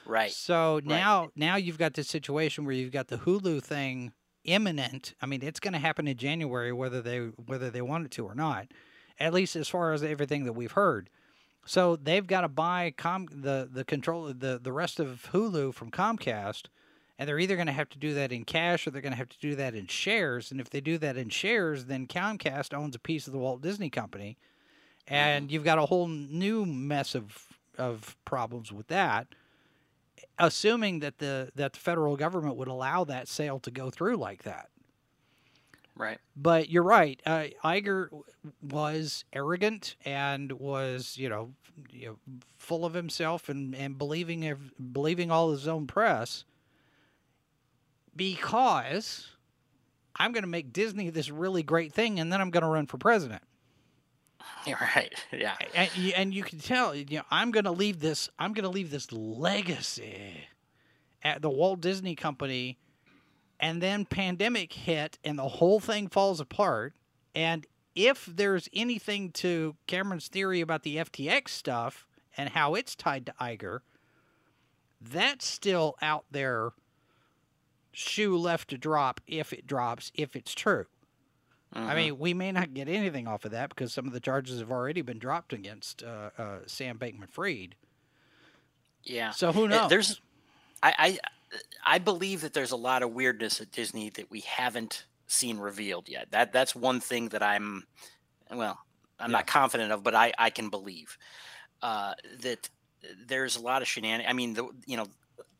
Right. 0.05 0.31
So 0.31 0.81
now 0.83 1.29
now 1.35 1.55
you've 1.55 1.77
got 1.77 1.93
this 1.93 2.07
situation 2.07 2.65
where 2.65 2.75
you've 2.75 2.91
got 2.91 3.07
the 3.07 3.17
Hulu 3.17 3.63
thing 3.63 4.11
imminent. 4.43 5.13
I 5.21 5.25
mean, 5.25 5.41
it's 5.41 5.59
going 5.59 5.73
to 5.73 5.79
happen 5.79 6.07
in 6.07 6.17
January 6.17 6.73
whether 6.73 7.01
they 7.01 7.19
whether 7.19 7.69
they 7.69 7.81
want 7.81 8.05
it 8.05 8.11
to 8.11 8.25
or 8.25 8.35
not. 8.35 8.67
At 9.19 9.33
least 9.33 9.55
as 9.55 9.69
far 9.69 9.93
as 9.93 10.03
everything 10.03 10.43
that 10.45 10.53
we've 10.53 10.71
heard. 10.71 11.09
So 11.65 11.95
they've 11.95 12.25
got 12.25 12.41
to 12.41 12.49
buy 12.49 12.93
com 12.97 13.27
the 13.31 13.69
the 13.71 13.85
control 13.85 14.33
the 14.33 14.59
the 14.61 14.73
rest 14.73 14.99
of 14.99 15.29
Hulu 15.31 15.73
from 15.73 15.91
Comcast 15.91 16.63
and 17.17 17.29
they're 17.29 17.39
either 17.39 17.55
going 17.55 17.67
to 17.67 17.73
have 17.73 17.89
to 17.89 17.99
do 17.99 18.13
that 18.15 18.31
in 18.31 18.43
cash 18.43 18.85
or 18.85 18.91
they're 18.91 19.01
going 19.01 19.13
to 19.13 19.17
have 19.17 19.29
to 19.29 19.39
do 19.39 19.55
that 19.55 19.75
in 19.75 19.87
shares 19.87 20.51
and 20.51 20.59
if 20.59 20.69
they 20.69 20.81
do 20.81 20.97
that 20.97 21.15
in 21.15 21.29
shares 21.29 21.85
then 21.85 22.07
Comcast 22.07 22.73
owns 22.73 22.95
a 22.95 22.99
piece 22.99 23.27
of 23.27 23.33
the 23.33 23.39
Walt 23.39 23.61
Disney 23.61 23.89
Company 23.89 24.37
and 25.07 25.51
you've 25.51 25.63
got 25.63 25.79
a 25.79 25.85
whole 25.85 26.07
new 26.07 26.65
mess 26.65 27.15
of 27.15 27.47
of 27.77 28.15
problems 28.25 28.71
with 28.71 28.87
that 28.87 29.27
assuming 30.39 30.99
that 30.99 31.19
the 31.19 31.51
that 31.55 31.73
the 31.73 31.79
federal 31.79 32.15
government 32.15 32.55
would 32.55 32.67
allow 32.67 33.03
that 33.03 33.27
sale 33.27 33.59
to 33.59 33.71
go 33.71 33.89
through 33.89 34.17
like 34.17 34.43
that. 34.43 34.69
Right. 35.95 36.17
But 36.35 36.69
you're 36.69 36.83
right. 36.83 37.21
Uh, 37.25 37.45
Iger 37.63 38.09
was 38.61 39.25
arrogant 39.31 39.95
and 40.05 40.51
was, 40.53 41.17
you 41.17 41.29
know, 41.29 41.53
you 41.91 42.07
know, 42.07 42.39
full 42.57 42.83
of 42.83 42.95
himself 42.95 43.47
and, 43.47 43.75
and 43.75 43.97
believing 43.97 44.45
ev- 44.45 44.73
believing 44.91 45.29
all 45.29 45.51
his 45.51 45.67
own 45.67 45.85
press. 45.85 46.45
Because 48.15 49.27
I'm 50.15 50.31
going 50.31 50.43
to 50.43 50.49
make 50.49 50.73
Disney 50.73 51.09
this 51.09 51.29
really 51.29 51.63
great 51.63 51.93
thing, 51.93 52.19
and 52.19 52.31
then 52.31 52.41
I'm 52.41 52.51
going 52.51 52.63
to 52.63 52.69
run 52.69 52.87
for 52.87 52.97
president. 52.97 53.43
Right. 54.67 55.13
Yeah. 55.31 55.55
and 55.75 55.89
and 56.15 56.33
you 56.33 56.43
can 56.43 56.59
tell 56.59 56.95
you 56.95 57.05
know 57.17 57.23
I'm 57.29 57.51
going 57.51 57.65
to 57.65 57.71
leave 57.71 57.99
this 57.99 58.29
I'm 58.39 58.53
going 58.53 58.63
to 58.63 58.69
leave 58.69 58.91
this 58.91 59.11
legacy 59.11 60.47
at 61.21 61.41
the 61.41 61.49
Walt 61.49 61.81
Disney 61.81 62.15
Company 62.15 62.77
and 63.59 63.81
then 63.81 64.05
pandemic 64.05 64.71
hit 64.71 65.17
and 65.23 65.37
the 65.37 65.47
whole 65.47 65.79
thing 65.79 66.07
falls 66.07 66.39
apart 66.39 66.93
and 67.35 67.65
if 67.95 68.25
there's 68.25 68.69
anything 68.73 69.31
to 69.31 69.75
Cameron's 69.85 70.27
theory 70.29 70.61
about 70.61 70.83
the 70.83 70.97
FTX 70.97 71.49
stuff 71.49 72.07
and 72.37 72.49
how 72.49 72.73
it's 72.73 72.95
tied 72.95 73.25
to 73.25 73.33
Iger 73.41 73.79
that's 75.01 75.45
still 75.45 75.95
out 76.01 76.25
there 76.31 76.71
shoe 77.91 78.37
left 78.37 78.69
to 78.69 78.77
drop 78.77 79.19
if 79.27 79.51
it 79.51 79.67
drops 79.67 80.11
if 80.15 80.35
it's 80.35 80.53
true 80.53 80.85
I 81.75 81.79
Mhm. 81.79 81.95
mean, 81.95 82.19
we 82.19 82.33
may 82.33 82.51
not 82.51 82.73
get 82.73 82.87
anything 82.87 83.27
off 83.27 83.45
of 83.45 83.51
that 83.51 83.69
because 83.69 83.93
some 83.93 84.05
of 84.07 84.13
the 84.13 84.19
charges 84.19 84.59
have 84.59 84.71
already 84.71 85.01
been 85.01 85.19
dropped 85.19 85.53
against 85.53 86.03
uh, 86.03 86.29
uh, 86.37 86.59
Sam 86.67 86.99
Bankman-Fried. 86.99 87.75
yeah. 89.03 89.31
So 89.31 89.51
who 89.51 89.67
knows? 89.67 89.89
There's, 89.89 90.21
I, 90.81 90.93
I, 90.97 91.19
I 91.95 91.99
believe 91.99 92.41
that 92.41 92.53
there's 92.53 92.71
a 92.71 92.75
lot 92.77 93.03
of 93.03 93.11
weirdness 93.11 93.59
at 93.61 93.71
Disney 93.71 94.09
that 94.11 94.29
we 94.31 94.41
haven't 94.41 95.05
seen 95.27 95.57
revealed 95.57 96.09
yet. 96.09 96.31
That 96.31 96.53
that's 96.53 96.75
one 96.75 96.99
thing 96.99 97.29
that 97.29 97.43
I'm, 97.43 97.85
well, 98.51 98.79
I'm 99.19 99.31
not 99.31 99.47
confident 99.47 99.91
of, 99.91 100.03
but 100.03 100.15
I 100.15 100.33
I 100.37 100.49
can 100.49 100.69
believe 100.69 101.17
uh, 101.81 102.13
that 102.41 102.69
there's 103.27 103.55
a 103.55 103.61
lot 103.61 103.81
of 103.81 103.87
shenanigans. 103.87 104.29
I 104.29 104.33
mean, 104.33 104.53
the 104.53 104.69
you 104.85 104.97
know, 104.97 105.07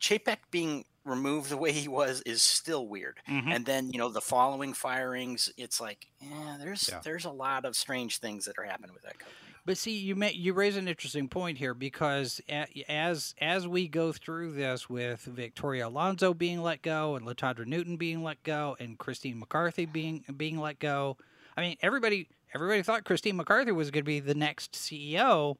Chapek 0.00 0.38
being 0.50 0.84
removed 1.04 1.50
the 1.50 1.56
way 1.56 1.72
he 1.72 1.88
was 1.88 2.20
is 2.22 2.42
still 2.42 2.86
weird. 2.86 3.18
Mhm. 3.28 3.54
And 3.54 3.66
then 3.66 3.90
you 3.90 3.98
know 3.98 4.08
the 4.08 4.20
following 4.20 4.72
firings, 4.72 5.52
it's 5.56 5.80
like, 5.80 6.06
yeah, 6.20 6.56
there's 6.58 6.88
Yeah. 6.88 7.00
there's 7.04 7.24
a 7.24 7.30
lot 7.30 7.64
of 7.64 7.76
strange 7.76 8.18
things 8.18 8.44
that 8.46 8.58
are 8.58 8.64
happening 8.64 8.92
with 8.94 9.02
that 9.02 9.18
company. 9.18 9.38
But 9.66 9.78
see, 9.78 9.96
you 9.96 10.14
may, 10.14 10.32
you 10.32 10.52
raise 10.52 10.76
an 10.76 10.88
interesting 10.88 11.26
point 11.28 11.56
here 11.56 11.72
because 11.72 12.40
as 12.88 13.34
as 13.40 13.66
we 13.66 13.88
go 13.88 14.12
through 14.12 14.52
this 14.52 14.90
with 14.90 15.20
Victoria 15.22 15.88
Alonso 15.88 16.34
being 16.34 16.62
let 16.62 16.82
go 16.82 17.16
and 17.16 17.26
Latondra 17.26 17.64
Newton 17.66 17.96
being 17.96 18.22
let 18.22 18.42
go 18.42 18.76
and 18.78 18.98
Christine 18.98 19.38
McCarthy 19.38 19.86
being 19.86 20.24
being 20.36 20.58
let 20.58 20.78
go, 20.78 21.16
I 21.56 21.62
mean 21.62 21.76
everybody 21.80 22.28
everybody 22.54 22.82
thought 22.82 23.04
Christine 23.04 23.36
McCarthy 23.36 23.72
was 23.72 23.90
going 23.90 24.04
to 24.04 24.06
be 24.06 24.20
the 24.20 24.34
next 24.34 24.72
CEO, 24.72 25.56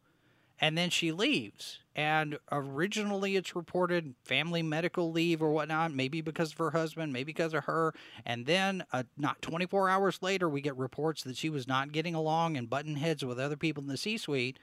and 0.60 0.76
then 0.76 0.90
she 0.90 1.10
leaves. 1.10 1.78
And 1.96 2.38
originally, 2.50 3.36
it's 3.36 3.54
reported 3.54 4.14
family 4.24 4.62
medical 4.62 5.12
leave 5.12 5.40
or 5.40 5.52
whatnot, 5.52 5.92
maybe 5.92 6.20
because 6.20 6.50
of 6.52 6.58
her 6.58 6.70
husband, 6.72 7.12
maybe 7.12 7.32
because 7.32 7.54
of 7.54 7.64
her. 7.64 7.94
And 8.26 8.46
then, 8.46 8.84
uh, 8.92 9.04
not 9.16 9.40
24 9.42 9.88
hours 9.88 10.18
later, 10.20 10.48
we 10.48 10.60
get 10.60 10.76
reports 10.76 11.22
that 11.22 11.36
she 11.36 11.50
was 11.50 11.68
not 11.68 11.92
getting 11.92 12.14
along 12.16 12.56
and 12.56 12.68
button 12.68 12.96
heads 12.96 13.24
with 13.24 13.38
other 13.38 13.56
people 13.56 13.82
in 13.82 13.88
the 13.88 13.96
C 13.96 14.18
suite. 14.18 14.58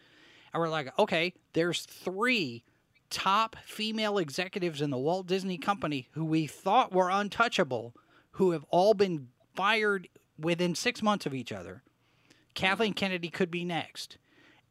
And 0.53 0.59
we're 0.59 0.69
like, 0.69 0.97
okay, 0.99 1.33
there's 1.53 1.85
three 1.85 2.63
top 3.09 3.55
female 3.65 4.17
executives 4.17 4.81
in 4.81 4.89
the 4.89 4.97
Walt 4.97 5.27
Disney 5.27 5.57
Company 5.57 6.09
who 6.11 6.25
we 6.25 6.47
thought 6.47 6.91
were 6.91 7.09
untouchable, 7.09 7.93
who 8.31 8.51
have 8.51 8.65
all 8.69 8.93
been 8.93 9.29
fired 9.55 10.09
within 10.37 10.75
six 10.75 11.01
months 11.01 11.25
of 11.25 11.33
each 11.33 11.51
other. 11.53 11.83
Kathleen 12.55 12.93
Kennedy 12.93 13.29
could 13.29 13.51
be 13.51 13.63
next. 13.63 14.17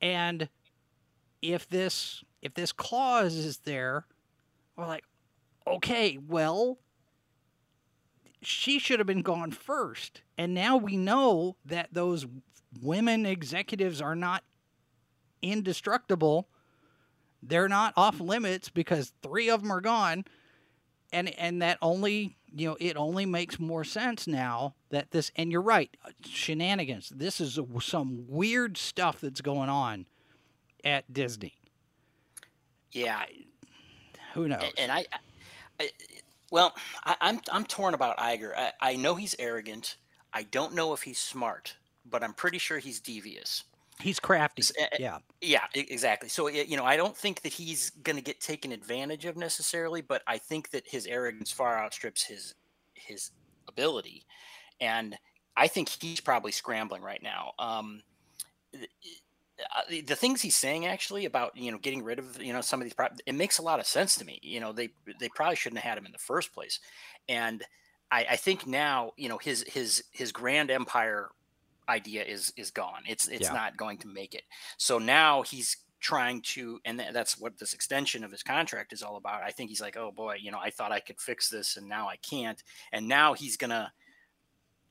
And 0.03 0.49
if 1.41 1.69
this 1.69 2.23
if 2.43 2.55
this 2.55 2.73
clause 2.73 3.35
is 3.35 3.59
there, 3.59 4.07
we're 4.77 4.87
like, 4.87 5.05
okay, 5.67 6.19
well, 6.29 6.79
she 8.43 8.79
should 8.79 8.99
have 8.99 9.07
been 9.07 9.23
gone 9.23 9.51
first. 9.51 10.23
And 10.39 10.55
now 10.55 10.77
we 10.77 10.97
know 10.97 11.57
that 11.65 11.89
those 11.93 12.27
women 12.83 13.27
executives 13.27 14.01
are 14.01 14.17
not 14.17 14.45
indestructible. 15.43 16.49
They're 17.43 17.69
not 17.69 17.95
off 17.97 18.21
limits 18.21 18.69
because 18.69 19.13
three 19.23 19.51
of 19.51 19.63
them 19.63 19.73
are 19.73 19.81
gone. 19.81 20.25
And 21.13 21.29
and 21.39 21.61
that 21.61 21.79
only, 21.83 22.37
you 22.55 22.69
know, 22.69 22.77
it 22.79 22.97
only 22.97 23.27
makes 23.27 23.59
more 23.59 23.83
sense 23.83 24.29
now 24.29 24.75
that 24.91 25.11
this 25.11 25.33
and 25.35 25.51
you're 25.51 25.61
right, 25.61 25.91
shenanigans. 26.25 27.09
This 27.09 27.41
is 27.41 27.59
some 27.81 28.27
weird 28.29 28.77
stuff 28.77 29.21
that's 29.21 29.41
going 29.41 29.69
on 29.69 30.07
at 30.85 31.13
Disney. 31.13 31.60
Yeah, 32.93 33.25
Who 34.35 34.49
knows? 34.49 34.73
And 34.79 34.91
I, 34.91 35.05
I 35.79 35.91
well, 36.51 36.75
I, 37.05 37.17
I'm 37.21 37.41
I'm 37.53 37.65
torn 37.65 37.95
about 37.95 38.19
Iger. 38.19 38.57
I, 38.57 38.73
I 38.81 38.97
know 38.97 39.15
he's 39.15 39.35
arrogant. 39.39 39.97
I 40.33 40.45
don't 40.45 40.75
know 40.75 40.93
if 40.93 41.03
he's 41.03 41.19
smart, 41.19 41.77
but 42.09 42.23
I'm 42.23 42.35
pretty 42.35 42.59
sure 42.59 42.79
he's 42.79 43.01
devious. 43.01 43.65
He's 44.01 44.19
crafty. 44.19 44.63
Yeah. 44.99 45.19
Yeah, 45.41 45.65
exactly. 45.75 46.29
So 46.29 46.49
you 46.49 46.77
know, 46.77 46.85
I 46.85 46.97
don't 46.97 47.17
think 47.17 47.43
that 47.43 47.53
he's 47.53 47.91
going 47.91 48.17
to 48.17 48.23
get 48.23 48.41
taken 48.41 48.73
advantage 48.73 49.27
of 49.27 49.37
necessarily, 49.37 50.01
but 50.01 50.23
I 50.27 50.39
think 50.39 50.71
that 50.71 50.87
his 50.87 51.07
arrogance 51.07 51.51
far 51.51 51.79
outstrips 51.79 52.25
his 52.25 52.55
his 52.95 53.31
ability, 53.69 54.25
and 54.81 55.17
I 55.57 55.69
think 55.69 55.89
he's 55.89 56.21
probably 56.21 56.53
scrambling 56.53 57.03
right 57.03 57.23
now. 57.23 57.53
Um, 57.59 58.03
Uh, 59.77 59.83
the, 59.89 60.01
the 60.03 60.17
things 60.17 60.41
he's 60.43 60.57
saying 60.57 60.87
actually 60.87 61.25
about 61.25 61.57
you 61.57 61.71
know 61.71 61.79
getting 61.79 62.03
rid 62.03 62.19
of 62.19 62.41
you 62.43 62.53
know 62.53 62.61
some 62.61 62.81
of 62.81 62.85
these 62.85 62.95
pro- 62.95 63.09
it 63.27 63.35
makes 63.35 63.59
a 63.59 63.63
lot 63.63 63.81
of 63.81 63.87
sense 63.87 64.15
to 64.17 64.25
me. 64.25 64.39
You 64.43 64.61
know, 64.61 64.73
they 64.73 64.91
they 65.19 65.29
probably 65.29 65.57
shouldn't 65.57 65.81
have 65.81 65.89
had 65.91 65.99
him 65.99 66.07
in 66.07 66.13
the 66.13 66.19
first 66.19 66.53
place, 66.53 66.81
and 67.29 67.63
I, 68.11 68.27
I 68.31 68.37
think 68.37 68.67
now 68.67 69.13
you 69.17 69.29
know 69.29 69.39
his 69.39 69.65
his 69.69 70.05
his 70.13 70.33
grand 70.33 70.71
empire 70.71 71.31
idea 71.89 72.23
is 72.25 72.53
is 72.57 72.71
gone. 72.71 73.03
It's 73.09 73.29
it's 73.29 73.49
Yeah. 73.49 73.53
not 73.53 73.77
going 73.77 73.99
to 73.99 74.09
make 74.09 74.35
it. 74.35 74.43
So 74.79 74.99
now 74.99 75.43
he's 75.43 75.77
trying 76.01 76.41
to, 76.41 76.81
and 76.87 76.99
tha- 76.99 77.11
that's 77.13 77.39
what 77.39 77.59
this 77.59 77.75
extension 77.75 78.25
of 78.25 78.31
his 78.31 78.43
contract 78.43 78.93
is 78.95 79.03
all 79.03 79.17
about. 79.17 79.43
I 79.43 79.51
think 79.51 79.69
he's 79.69 79.83
like, 79.83 79.99
oh 79.99 80.11
boy, 80.11 80.37
you 80.41 80.51
know, 80.51 80.59
I 80.59 80.71
thought 80.71 80.93
I 80.93 81.01
could 81.01 81.21
fix 81.21 81.51
this, 81.51 81.77
and 81.77 81.87
now 81.89 82.09
I 82.09 82.17
can't. 82.17 82.63
And 82.93 83.07
now 83.07 83.35
he's 83.35 83.59
gonna, 83.59 83.93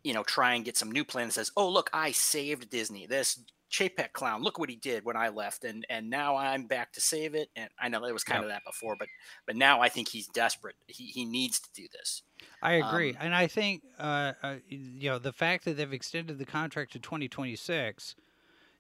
you 0.04 0.14
know, 0.14 0.24
try 0.24 0.54
and 0.54 0.64
get 0.64 0.78
some 0.78 0.92
new 0.92 1.04
plan 1.04 1.28
that 1.28 1.34
says, 1.34 1.52
oh 1.58 1.68
look, 1.70 1.90
I 1.94 2.12
saved 2.12 2.70
Disney. 2.70 3.08
This 3.08 3.40
Chapek 3.70 4.14
clown, 4.14 4.42
look 4.42 4.58
what 4.58 4.70
he 4.70 4.76
did 4.76 5.06
when 5.06 5.16
I 5.16 5.30
left, 5.30 5.64
and 5.64 5.86
and 5.90 6.10
now 6.10 6.36
I'm 6.36 6.66
back 6.66 6.94
to 6.94 7.02
save 7.02 7.36
it. 7.36 7.50
And 7.56 7.70
I 7.80 7.90
know 7.90 8.04
it 8.06 8.14
was 8.14 8.24
kind 8.24 8.44
of 8.44 8.50
that 8.50 8.64
before, 8.66 8.96
but 8.98 9.08
but 9.46 9.56
now 9.56 9.82
I 9.82 9.90
think 9.90 10.10
he's 10.10 10.28
desperate. 10.28 10.76
He 10.88 11.06
he 11.06 11.26
needs 11.26 11.60
to 11.60 11.70
do 11.74 11.88
this. 11.92 12.24
I 12.62 12.74
agree, 12.74 13.12
Um, 13.12 13.18
and 13.22 13.36
I 13.36 13.48
think 13.48 13.84
uh, 14.00 14.34
uh, 14.42 14.56
you 14.68 15.10
know 15.10 15.20
the 15.20 15.34
fact 15.34 15.66
that 15.66 15.78
they've 15.78 15.94
extended 15.94 16.40
the 16.40 16.46
contract 16.46 16.94
to 16.94 17.00
2026 17.00 18.16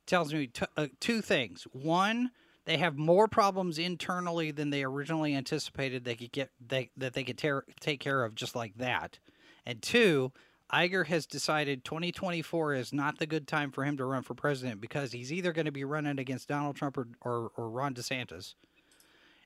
tells 0.05 0.33
me 0.33 0.47
t- 0.47 0.65
uh, 0.75 0.87
two 0.99 1.21
things. 1.21 1.67
One, 1.71 2.31
they 2.65 2.77
have 2.77 2.97
more 2.97 3.27
problems 3.27 3.77
internally 3.77 4.51
than 4.51 4.69
they 4.69 4.83
originally 4.83 5.35
anticipated 5.35 6.03
they 6.03 6.15
could 6.15 6.31
get 6.31 6.49
they, 6.65 6.89
that 6.97 7.13
they 7.13 7.23
could 7.23 7.37
tear, 7.37 7.63
take 7.79 7.99
care 7.99 8.23
of 8.23 8.35
just 8.35 8.55
like 8.55 8.75
that. 8.77 9.19
And 9.65 9.81
two, 9.81 10.31
Iger 10.71 11.07
has 11.07 11.25
decided 11.25 11.83
2024 11.83 12.75
is 12.75 12.93
not 12.93 13.17
the 13.17 13.25
good 13.25 13.47
time 13.47 13.71
for 13.71 13.83
him 13.83 13.97
to 13.97 14.05
run 14.05 14.21
for 14.21 14.35
president 14.35 14.79
because 14.79 15.11
he's 15.11 15.33
either 15.33 15.51
going 15.51 15.65
to 15.65 15.71
be 15.71 15.83
running 15.83 16.19
against 16.19 16.47
Donald 16.47 16.75
Trump 16.75 16.97
or, 16.97 17.07
or, 17.21 17.51
or 17.55 17.69
Ron 17.69 17.95
DeSantis. 17.95 18.53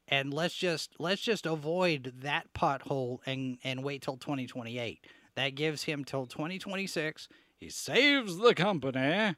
And 0.10 0.34
let's 0.34 0.56
just 0.56 0.92
let's 1.00 1.22
just 1.22 1.46
avoid 1.46 2.14
that 2.22 2.54
pothole 2.54 3.20
and 3.26 3.58
and 3.64 3.84
wait 3.84 4.02
till 4.02 4.18
2028. 4.18 5.06
That 5.36 5.56
gives 5.56 5.84
him 5.84 6.04
till 6.04 6.26
2026. 6.26 7.30
He 7.56 7.70
saves 7.70 8.38
the 8.38 8.54
company 8.54 9.36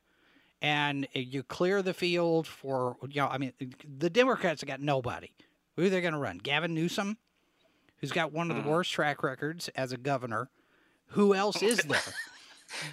and 0.62 1.08
you 1.14 1.44
clear 1.44 1.84
the 1.84 1.94
field 1.94 2.48
for 2.48 2.98
you 3.08 3.22
know 3.22 3.28
I 3.28 3.38
mean 3.38 3.54
the 3.98 4.10
Democrats 4.10 4.62
have 4.62 4.68
got 4.68 4.82
nobody. 4.82 5.30
Who 5.76 5.86
are 5.86 5.90
they 5.90 6.02
going 6.02 6.14
to 6.14 6.20
run? 6.20 6.40
Gavin 6.40 6.74
Newsom, 6.74 7.18
who's 7.98 8.12
got 8.12 8.34
one 8.34 8.50
of 8.50 8.58
the 8.58 8.64
hmm. 8.64 8.70
worst 8.70 8.92
track 8.92 9.22
records 9.22 9.68
as 9.70 9.92
a 9.92 9.98
governor. 9.98 10.50
Who 11.10 11.34
else 11.34 11.62
is 11.62 11.78
there? 11.80 12.00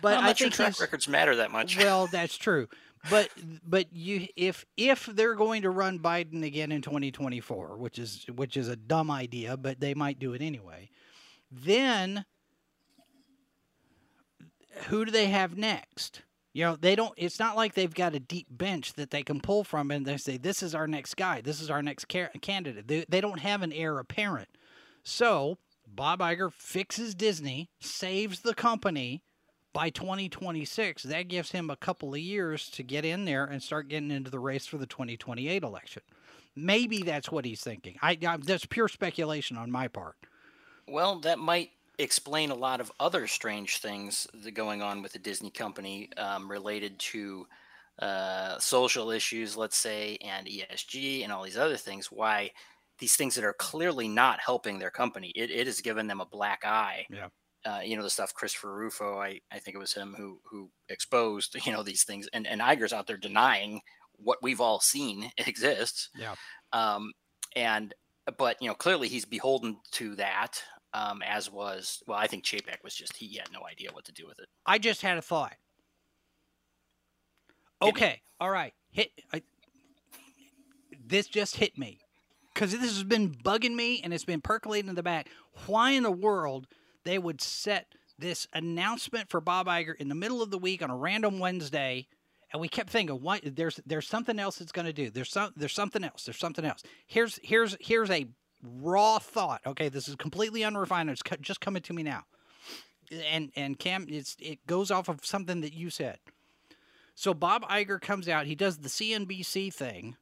But 0.01 0.19
I'm 0.19 0.25
I 0.25 0.27
not 0.29 0.39
sure 0.39 0.51
think 0.51 0.55
track 0.55 0.81
records 0.81 1.09
matter 1.09 1.35
that 1.37 1.51
much. 1.51 1.77
well, 1.77 2.07
that's 2.13 2.37
true. 2.37 2.69
But 3.11 3.31
but 3.67 3.93
you 3.93 4.29
if 4.37 4.65
if 4.77 5.07
they're 5.07 5.35
going 5.35 5.63
to 5.63 5.71
run 5.71 5.99
Biden 5.99 6.45
again 6.45 6.71
in 6.71 6.83
2024, 6.83 7.79
which 7.79 7.99
is 7.99 8.27
which 8.33 8.57
is 8.57 8.69
a 8.69 8.77
dumb 8.77 9.11
idea, 9.11 9.57
but 9.57 9.81
they 9.81 9.95
might 9.95 10.19
do 10.19 10.35
it 10.35 10.43
anyway. 10.43 10.91
Then 11.51 12.27
who 14.89 15.05
do 15.05 15.11
they 15.11 15.27
have 15.27 15.57
next? 15.57 16.23
You 16.53 16.65
know, 16.65 16.77
they 16.77 16.95
don't 16.95 17.15
it's 17.17 17.39
not 17.41 17.57
like 17.57 17.75
they've 17.75 17.93
got 17.93 18.15
a 18.15 18.21
deep 18.21 18.47
bench 18.51 18.93
that 18.95 19.11
they 19.11 19.23
can 19.23 19.41
pull 19.41 19.65
from 19.65 19.91
and 19.91 20.05
they 20.07 20.19
say 20.19 20.37
this 20.37 20.63
is 20.63 20.75
our 20.75 20.87
next 20.87 21.17
guy, 21.17 21.41
this 21.41 21.61
is 21.61 21.71
our 21.71 21.83
next 21.83 22.09
ca- 22.09 22.29
candidate. 22.41 22.87
They, 22.87 23.05
they 23.09 23.21
don't 23.21 23.41
have 23.41 23.63
an 23.63 23.73
heir 23.73 23.99
apparent. 23.99 24.49
So, 25.03 25.59
Bob 25.95 26.21
Iger 26.21 26.53
fixes 26.53 27.15
Disney, 27.15 27.69
saves 27.81 28.41
the 28.41 28.55
company, 28.55 29.23
by 29.73 29.91
2026, 29.91 31.05
that 31.05 31.29
gives 31.29 31.53
him 31.53 31.71
a 31.71 31.77
couple 31.77 32.13
of 32.13 32.21
years 32.21 32.69
to 32.71 32.83
get 32.83 33.05
in 33.05 33.25
there 33.25 33.45
and 33.45 33.63
start 33.63 33.89
getting 33.89 34.11
into 34.11 34.31
the 34.31 34.39
race 34.39 34.67
for 34.67 34.79
the 34.79 34.87
2028 34.87 35.63
election. 35.63 36.03
Maybe 36.55 37.03
that's 37.03 37.31
what 37.31 37.45
he's 37.45 37.63
thinking. 37.63 37.97
I, 38.03 38.19
I 38.27 38.37
that's 38.37 38.67
pure 38.67 38.89
speculation 38.89 39.57
on 39.57 39.71
my 39.71 39.89
part. 39.89 40.17
Well, 40.87 41.21
that 41.21 41.39
might 41.39 41.71
explain 41.99 42.51
a 42.51 42.55
lot 42.55 42.81
of 42.81 42.93
other 43.01 43.27
strange 43.27 43.79
things 43.79 44.27
going 44.53 44.83
on 44.83 45.01
with 45.01 45.13
the 45.13 45.19
Disney 45.19 45.51
company 45.51 46.11
um, 46.19 46.51
related 46.51 46.99
to 46.99 47.47
uh, 47.99 48.59
social 48.59 49.11
issues, 49.11 49.57
let's 49.57 49.77
say, 49.77 50.19
and 50.21 50.47
ESG 50.47 51.23
and 51.23 51.33
all 51.33 51.43
these 51.43 51.57
other 51.57 51.77
things. 51.77 52.13
Why 52.13 52.51
these 53.03 53.17
things 53.17 53.35
that 53.35 53.45
are 53.45 53.55
clearly 53.55 54.07
not 54.07 54.39
helping 54.39 54.79
their 54.79 54.93
company, 54.93 55.33
it, 55.35 55.51
it 55.51 55.67
has 55.67 55.81
given 55.81 56.07
them 56.07 56.21
a 56.21 56.27
black 56.27 56.63
eye. 56.65 57.05
Yeah. 57.11 57.27
Uh, 57.65 57.81
you 57.85 57.97
know 57.97 58.03
the 58.03 58.11
stuff 58.11 58.33
Christopher 58.35 58.75
Rufo, 58.75 59.19
I, 59.19 59.41
I 59.53 59.59
think 59.59 59.77
it 59.77 59.81
was 59.81 59.93
him 59.93 60.15
who 60.17 60.41
who 60.45 60.71
exposed 60.89 61.57
you 61.67 61.73
know 61.73 61.83
these 61.83 62.05
things, 62.05 62.29
and 62.33 62.47
and 62.47 62.61
Iger's 62.61 62.93
out 62.93 63.07
there 63.07 63.17
denying 63.17 63.81
what 64.17 64.39
we've 64.41 64.61
all 64.61 64.81
seen 64.81 65.31
exists. 65.37 66.11
Yeah. 66.17 66.35
Um, 66.73 67.13
and 67.57 67.93
but 68.39 68.57
you 68.63 68.69
know 68.69 68.75
clearly 68.75 69.09
he's 69.09 69.25
beholden 69.25 69.79
to 69.91 70.15
that 70.15 70.63
um, 70.95 71.23
as 71.23 71.51
was 71.51 72.03
well 72.07 72.19
i 72.19 72.27
think 72.27 72.45
chapek 72.45 72.83
was 72.85 72.95
just 72.95 73.17
he 73.17 73.37
had 73.37 73.51
no 73.53 73.67
idea 73.67 73.91
what 73.93 74.05
to 74.05 74.13
do 74.13 74.27
with 74.27 74.39
it 74.39 74.49
I 74.65 74.79
just 74.79 75.03
had 75.03 75.19
a 75.19 75.23
thought. 75.23 75.55
Okay, 77.83 78.23
all 78.41 78.51
right. 78.51 78.73
Hit. 78.93 79.11
I, 79.33 79.43
this 81.05 81.27
just 81.27 81.57
hit 81.57 81.77
me 81.77 81.99
because 82.53 82.73
this 82.73 82.81
has 82.81 83.05
been 83.05 83.31
bugging 83.31 83.75
me 83.75 84.01
and 84.03 84.13
it's 84.13 84.25
been 84.25 84.41
percolating 84.41 84.89
in 84.89 84.95
the 84.95 85.03
back. 85.03 85.29
Why 85.67 85.93
in 85.93 86.03
the 86.03 86.11
world 86.13 86.67
they 87.05 87.19
would 87.19 87.41
set 87.41 87.95
this 88.19 88.47
announcement 88.53 89.31
for 89.31 89.41
Bob 89.41 89.67
Iger 89.67 89.95
in 89.97 90.09
the 90.09 90.15
middle 90.15 90.43
of 90.43 90.51
the 90.51 90.59
week 90.59 90.83
on 90.83 90.91
a 90.91 90.97
random 90.97 91.39
Wednesday? 91.39 92.07
And 92.53 92.61
we 92.61 92.69
kept 92.69 92.91
thinking, 92.91 93.21
what? 93.23 93.41
There's 93.45 93.81
there's 93.87 94.07
something 94.07 94.39
else 94.39 94.61
it's 94.61 94.73
going 94.73 94.87
to 94.87 94.93
do. 94.93 95.11
There's 95.11 95.31
some 95.31 95.53
there's 95.57 95.73
something 95.73 96.05
else. 96.05 96.25
There's 96.25 96.39
something 96.39 96.65
else. 96.65 96.83
Here's 97.07 97.41
here's 97.43 97.77
here's 97.81 98.11
a 98.11 98.27
raw 98.63 99.19
thought. 99.19 99.63
Okay, 99.67 99.89
this 99.89 100.09
is 100.09 100.17
completely 100.17 100.63
unrefined. 100.63 101.11
It's 101.11 101.23
just 101.41 101.61
coming 101.61 101.83
to 101.83 101.93
me 101.93 102.03
now. 102.03 102.25
And 103.31 103.51
and 103.57 103.79
Cam, 103.79 104.07
it's 104.09 104.37
it 104.39 104.67
goes 104.67 104.91
off 104.91 105.09
of 105.09 105.25
something 105.25 105.63
that 105.63 105.73
you 105.73 105.89
said. 105.89 106.19
So 107.15 107.35
Bob 107.35 107.63
Iger 107.69 108.01
comes 108.01 108.29
out, 108.29 108.47
he 108.47 108.55
does 108.55 108.79
the 108.79 108.89
CNBC 108.89 109.73
thing. 109.73 110.17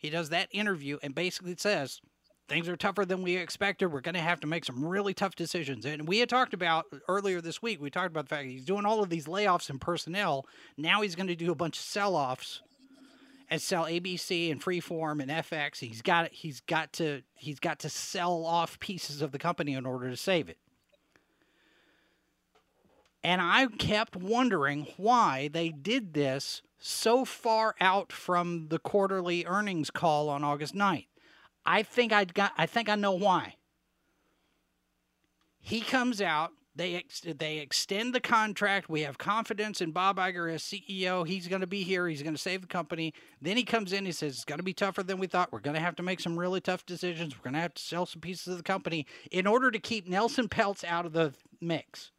He 0.00 0.08
does 0.08 0.30
that 0.30 0.48
interview 0.50 0.96
and 1.02 1.14
basically 1.14 1.54
says 1.58 2.00
things 2.48 2.70
are 2.70 2.76
tougher 2.76 3.04
than 3.04 3.22
we 3.22 3.36
expected. 3.36 3.92
We're 3.92 4.00
going 4.00 4.14
to 4.14 4.20
have 4.20 4.40
to 4.40 4.46
make 4.46 4.64
some 4.64 4.82
really 4.82 5.12
tough 5.12 5.34
decisions. 5.36 5.84
And 5.84 6.08
we 6.08 6.20
had 6.20 6.30
talked 6.30 6.54
about 6.54 6.86
earlier 7.06 7.42
this 7.42 7.60
week, 7.60 7.82
we 7.82 7.90
talked 7.90 8.06
about 8.06 8.26
the 8.26 8.34
fact 8.34 8.48
he's 8.48 8.64
doing 8.64 8.86
all 8.86 9.02
of 9.02 9.10
these 9.10 9.26
layoffs 9.26 9.68
and 9.68 9.78
personnel. 9.78 10.46
Now 10.78 11.02
he's 11.02 11.14
going 11.14 11.26
to 11.26 11.36
do 11.36 11.52
a 11.52 11.54
bunch 11.54 11.76
of 11.76 11.84
sell-offs 11.84 12.62
and 13.50 13.60
sell 13.60 13.84
ABC 13.84 14.50
and 14.50 14.62
Freeform 14.62 15.20
and 15.20 15.30
FX. 15.30 15.80
He's 15.80 16.00
got 16.00 16.32
he's 16.32 16.60
got 16.62 16.94
to 16.94 17.20
he's 17.34 17.60
got 17.60 17.80
to 17.80 17.90
sell 17.90 18.46
off 18.46 18.80
pieces 18.80 19.20
of 19.20 19.32
the 19.32 19.38
company 19.38 19.74
in 19.74 19.84
order 19.84 20.08
to 20.08 20.16
save 20.16 20.48
it. 20.48 20.56
And 23.22 23.42
I 23.42 23.66
kept 23.66 24.16
wondering 24.16 24.86
why 24.96 25.50
they 25.52 25.68
did 25.68 26.14
this 26.14 26.62
so 26.80 27.24
far 27.24 27.74
out 27.80 28.10
from 28.10 28.68
the 28.68 28.78
quarterly 28.78 29.44
earnings 29.46 29.90
call 29.90 30.28
on 30.28 30.42
August 30.42 30.74
9th. 30.74 31.06
I 31.64 31.82
think 31.82 32.12
I 32.12 32.24
got 32.24 32.52
I 32.56 32.66
think 32.66 32.88
I 32.88 32.94
know 32.94 33.12
why. 33.12 33.54
He 35.60 35.82
comes 35.82 36.22
out, 36.22 36.52
they 36.74 36.94
ex- 36.94 37.20
they 37.20 37.58
extend 37.58 38.14
the 38.14 38.20
contract. 38.20 38.88
We 38.88 39.02
have 39.02 39.18
confidence 39.18 39.82
in 39.82 39.90
Bob 39.90 40.16
Iger 40.16 40.52
as 40.52 40.62
CEO. 40.62 41.26
He's 41.26 41.48
going 41.48 41.60
to 41.60 41.66
be 41.66 41.82
here. 41.82 42.08
He's 42.08 42.22
going 42.22 42.34
to 42.34 42.40
save 42.40 42.62
the 42.62 42.66
company. 42.66 43.12
Then 43.42 43.58
he 43.58 43.64
comes 43.64 43.92
in. 43.92 44.06
He 44.06 44.12
says 44.12 44.36
it's 44.36 44.44
going 44.46 44.58
to 44.58 44.64
be 44.64 44.72
tougher 44.72 45.02
than 45.02 45.18
we 45.18 45.26
thought. 45.26 45.52
We're 45.52 45.60
going 45.60 45.74
to 45.74 45.80
have 45.80 45.96
to 45.96 46.02
make 46.02 46.20
some 46.20 46.38
really 46.38 46.60
tough 46.60 46.86
decisions. 46.86 47.36
We're 47.36 47.44
going 47.44 47.54
to 47.54 47.60
have 47.60 47.74
to 47.74 47.82
sell 47.82 48.06
some 48.06 48.22
pieces 48.22 48.48
of 48.48 48.56
the 48.56 48.62
company 48.62 49.06
in 49.30 49.46
order 49.46 49.70
to 49.70 49.78
keep 49.78 50.08
Nelson 50.08 50.48
Peltz 50.48 50.82
out 50.82 51.04
of 51.04 51.12
the 51.12 51.34
mix. 51.60 52.12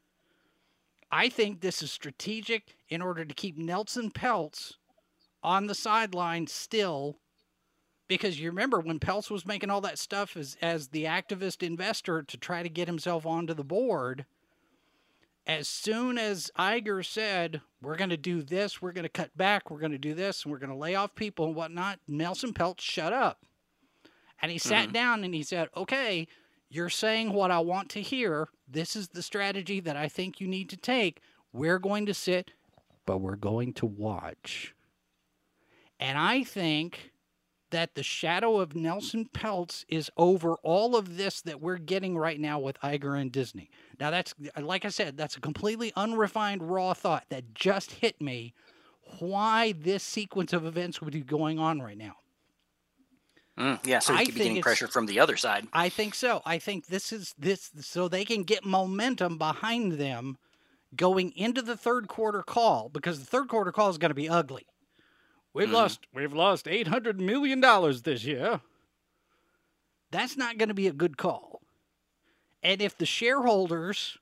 I 1.11 1.29
think 1.29 1.59
this 1.59 1.83
is 1.83 1.91
strategic 1.91 2.75
in 2.89 3.01
order 3.01 3.25
to 3.25 3.33
keep 3.33 3.57
Nelson 3.57 4.11
Peltz 4.11 4.73
on 5.43 5.67
the 5.67 5.75
sideline 5.75 6.47
still. 6.47 7.17
Because 8.07 8.39
you 8.39 8.49
remember 8.49 8.79
when 8.79 8.99
Peltz 8.99 9.29
was 9.29 9.45
making 9.45 9.69
all 9.69 9.81
that 9.81 9.99
stuff 9.99 10.35
as, 10.35 10.57
as 10.61 10.89
the 10.89 11.05
activist 11.05 11.63
investor 11.63 12.23
to 12.23 12.37
try 12.37 12.61
to 12.61 12.69
get 12.69 12.87
himself 12.87 13.25
onto 13.25 13.53
the 13.53 13.63
board, 13.63 14.25
as 15.47 15.67
soon 15.67 16.17
as 16.17 16.51
Iger 16.57 17.05
said, 17.05 17.61
we're 17.81 17.95
going 17.95 18.09
to 18.09 18.17
do 18.17 18.43
this, 18.43 18.81
we're 18.81 18.91
going 18.91 19.03
to 19.03 19.09
cut 19.09 19.35
back, 19.37 19.71
we're 19.71 19.79
going 19.79 19.91
to 19.91 19.97
do 19.97 20.13
this, 20.13 20.43
and 20.43 20.51
we're 20.51 20.59
going 20.59 20.71
to 20.71 20.75
lay 20.75 20.93
off 20.93 21.15
people 21.15 21.45
and 21.45 21.55
whatnot, 21.55 21.99
Nelson 22.07 22.53
Peltz 22.53 22.81
shut 22.81 23.13
up. 23.13 23.39
And 24.41 24.51
he 24.51 24.57
sat 24.57 24.85
mm-hmm. 24.85 24.93
down 24.93 25.23
and 25.23 25.33
he 25.33 25.43
said, 25.43 25.69
okay, 25.75 26.27
you're 26.71 26.89
saying 26.89 27.33
what 27.33 27.51
I 27.51 27.59
want 27.59 27.89
to 27.89 28.01
hear. 28.01 28.47
This 28.67 28.95
is 28.95 29.09
the 29.09 29.21
strategy 29.21 29.81
that 29.81 29.97
I 29.97 30.07
think 30.07 30.39
you 30.39 30.47
need 30.47 30.69
to 30.69 30.77
take. 30.77 31.19
We're 31.51 31.79
going 31.79 32.05
to 32.05 32.13
sit, 32.13 32.51
but 33.05 33.17
we're 33.17 33.35
going 33.35 33.73
to 33.73 33.85
watch. 33.85 34.73
And 35.99 36.17
I 36.17 36.43
think 36.45 37.11
that 37.71 37.95
the 37.95 38.03
shadow 38.03 38.59
of 38.59 38.73
Nelson 38.73 39.27
Peltz 39.33 39.83
is 39.89 40.09
over 40.15 40.55
all 40.63 40.95
of 40.95 41.17
this 41.17 41.41
that 41.41 41.61
we're 41.61 41.77
getting 41.77 42.17
right 42.17 42.39
now 42.39 42.57
with 42.57 42.79
Iger 42.79 43.19
and 43.19 43.31
Disney. 43.31 43.69
Now, 43.99 44.09
that's, 44.09 44.33
like 44.57 44.85
I 44.85 44.89
said, 44.89 45.17
that's 45.17 45.35
a 45.35 45.41
completely 45.41 45.91
unrefined, 45.97 46.63
raw 46.63 46.93
thought 46.93 47.25
that 47.29 47.53
just 47.53 47.91
hit 47.91 48.21
me 48.21 48.53
why 49.19 49.73
this 49.73 50.03
sequence 50.03 50.53
of 50.53 50.65
events 50.65 51.01
would 51.01 51.13
be 51.13 51.21
going 51.21 51.59
on 51.59 51.81
right 51.81 51.97
now. 51.97 52.15
Mm, 53.61 53.85
yeah 53.85 53.99
so 53.99 54.13
I 54.13 54.25
could 54.25 54.33
be 54.33 54.39
getting 54.41 54.61
pressure 54.61 54.87
from 54.87 55.05
the 55.05 55.19
other 55.19 55.37
side 55.37 55.67
I 55.73 55.89
think 55.89 56.15
so. 56.15 56.41
I 56.45 56.57
think 56.57 56.87
this 56.87 57.11
is 57.13 57.35
this 57.37 57.69
so 57.81 58.07
they 58.07 58.25
can 58.25 58.43
get 58.43 58.65
momentum 58.65 59.37
behind 59.37 59.93
them 59.93 60.37
going 60.95 61.31
into 61.35 61.61
the 61.61 61.77
third 61.77 62.07
quarter 62.07 62.41
call 62.43 62.89
because 62.89 63.19
the 63.19 63.25
third 63.25 63.47
quarter 63.47 63.71
call 63.71 63.89
is 63.89 63.97
going 63.97 64.09
to 64.09 64.15
be 64.15 64.27
ugly. 64.27 64.65
We've 65.53 65.69
lost 65.69 66.07
we've 66.13 66.33
lost 66.33 66.67
800 66.67 67.19
million 67.21 67.59
dollars 67.61 68.01
this 68.01 68.23
year. 68.23 68.61
That's 70.11 70.35
not 70.35 70.57
going 70.57 70.69
to 70.69 70.75
be 70.75 70.87
a 70.87 70.93
good 70.93 71.17
call. 71.17 71.61
And 72.63 72.81
if 72.81 72.97
the 72.97 73.05
shareholders 73.05 74.17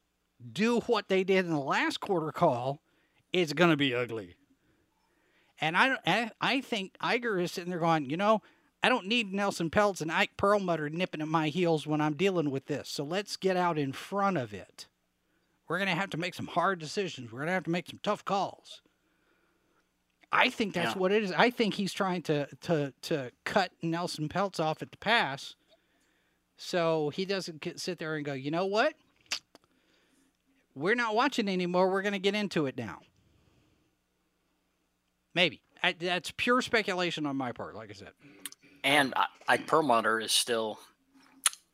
do 0.51 0.79
what 0.81 1.07
they 1.07 1.23
did 1.23 1.45
in 1.45 1.51
the 1.51 1.59
last 1.59 1.99
quarter 1.99 2.31
call, 2.31 2.81
it's 3.33 3.53
going 3.53 3.71
to 3.71 3.77
be 3.77 3.93
ugly. 3.93 4.35
And 5.59 5.75
I, 5.75 5.87
don't- 5.89 5.99
I, 6.05 6.31
I 6.39 6.61
think 6.61 6.93
Iger 7.01 7.41
is 7.41 7.51
sitting 7.51 7.69
there 7.71 7.79
going, 7.79 8.09
you 8.09 8.17
know, 8.17 8.41
I 8.81 8.89
don't 8.89 9.07
need 9.07 9.33
Nelson 9.33 9.69
Peltz 9.69 10.01
and 10.01 10.11
Ike 10.11 10.37
Perlmutter 10.37 10.89
nipping 10.89 11.21
at 11.21 11.27
my 11.27 11.49
heels 11.49 11.85
when 11.85 11.99
I'm 11.99 12.13
dealing 12.13 12.49
with 12.49 12.67
this. 12.67 12.87
So 12.89 13.03
let's 13.03 13.35
get 13.35 13.57
out 13.57 13.77
in 13.77 13.91
front 13.91 14.37
of 14.37 14.53
it. 14.53 14.87
We're 15.67 15.77
going 15.77 15.89
to 15.89 15.95
have 15.95 16.09
to 16.11 16.17
make 16.17 16.33
some 16.33 16.47
hard 16.47 16.79
decisions. 16.79 17.31
We're 17.31 17.39
going 17.39 17.47
to 17.47 17.53
have 17.53 17.65
to 17.65 17.69
make 17.69 17.87
some 17.87 17.99
tough 18.01 18.23
calls. 18.23 18.81
I 20.31 20.49
think 20.49 20.73
that's 20.73 20.93
Yeah. 20.95 20.99
what 20.99 21.11
it 21.11 21.23
is. 21.23 21.31
I 21.31 21.49
think 21.49 21.73
he's 21.73 21.91
trying 21.91 22.21
to 22.23 22.47
to 22.61 22.93
to 23.03 23.31
cut 23.45 23.71
Nelson 23.81 24.29
Peltz 24.29 24.59
off 24.59 24.81
at 24.83 24.91
the 24.91 24.97
pass, 24.97 25.55
so 26.55 27.09
he 27.09 27.25
doesn't 27.25 27.61
get, 27.61 27.79
sit 27.79 27.97
there 27.97 28.15
and 28.15 28.23
go, 28.23 28.33
you 28.33 28.51
know 28.51 28.65
what? 28.67 28.93
We're 30.75 30.93
not 30.95 31.15
watching 31.15 31.47
anymore. 31.49 31.89
We're 31.89 32.03
going 32.03 32.13
to 32.13 32.19
get 32.19 32.35
into 32.35 32.67
it 32.67 32.77
now. 32.77 32.99
Maybe 35.33 35.61
I, 35.81 35.93
that's 35.93 36.31
pure 36.37 36.61
speculation 36.61 37.25
on 37.25 37.35
my 37.35 37.51
part. 37.51 37.75
Like 37.75 37.89
I 37.89 37.93
said, 37.93 38.11
And 38.83 39.13
I- 39.15 39.27
Ike 39.47 39.67
Perlmutter 39.67 40.19
is 40.19 40.31
still 40.31 40.79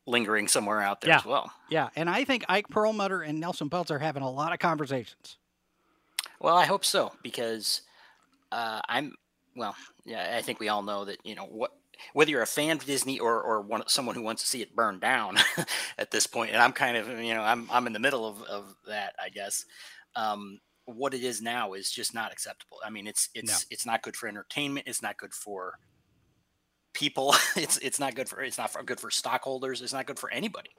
lingering 0.07 0.47
somewhere 0.47 0.81
out 0.81 1.01
there 1.01 1.09
Yeah. 1.11 1.17
as 1.17 1.25
well. 1.25 1.51
yeah. 1.69 1.89
And 1.95 2.09
I 2.09 2.23
think 2.25 2.45
Ike 2.47 2.69
Perlmutter 2.69 3.21
and 3.21 3.39
Nelson 3.39 3.69
Peltz 3.69 3.89
are 3.91 3.99
having 3.99 4.23
a 4.23 4.29
lot 4.29 4.53
of 4.53 4.59
conversations. 4.59 5.37
Well, 6.39 6.55
I 6.55 6.65
hope 6.65 6.85
so 6.85 7.11
because 7.23 7.81
uh, 8.51 8.81
I'm 8.87 9.15
well. 9.55 9.75
Yeah, 10.05 10.35
I 10.37 10.41
think 10.41 10.59
we 10.59 10.69
all 10.69 10.83
know 10.83 11.05
that 11.05 11.17
you 11.23 11.33
know 11.33 11.45
what 11.45 11.71
whether 12.13 12.29
you're 12.29 12.41
a 12.41 12.45
fan 12.47 12.77
of 12.77 12.85
Disney 12.85 13.19
or 13.19 13.41
or 13.41 13.61
one, 13.61 13.83
someone 13.87 14.15
who 14.15 14.21
wants 14.21 14.43
to 14.43 14.47
see 14.47 14.61
it 14.61 14.75
burn 14.75 14.99
down 14.99 15.37
at 15.97 16.11
this 16.11 16.27
point, 16.27 16.51
and 16.51 16.61
I'm 16.61 16.73
kind 16.73 16.97
of 16.97 17.07
you 17.21 17.33
know 17.33 17.41
I'm 17.41 17.67
I'm 17.71 17.87
in 17.87 17.93
the 17.93 17.99
middle 17.99 18.27
of, 18.27 18.41
of 18.43 18.75
that, 18.87 19.15
I 19.23 19.29
guess. 19.29 19.65
Um, 20.15 20.59
what 20.85 21.13
it 21.15 21.23
is 21.23 21.41
now 21.41 21.73
is 21.73 21.89
just 21.89 22.13
not 22.13 22.31
acceptable. 22.31 22.77
I 22.85 22.89
mean, 22.91 23.07
it's 23.07 23.29
it's 23.33 23.65
it's 23.71 23.85
not 23.85 24.03
good 24.03 24.15
for 24.15 24.27
entertainment. 24.27 24.87
It's 24.87 25.01
not 25.01 25.17
good 25.17 25.33
for 25.33 25.79
people. 26.95 27.35
It's 27.55 27.77
it's 27.77 27.99
not 27.99 28.15
good 28.15 28.27
for 28.27 28.41
it's 28.41 28.57
not 28.57 28.71
for, 28.71 28.83
good 28.83 28.99
for 28.99 29.11
stockholders. 29.11 29.81
It's 29.81 29.93
not 29.93 30.07
good 30.07 30.19
for 30.19 30.31
anybody. 30.31 30.71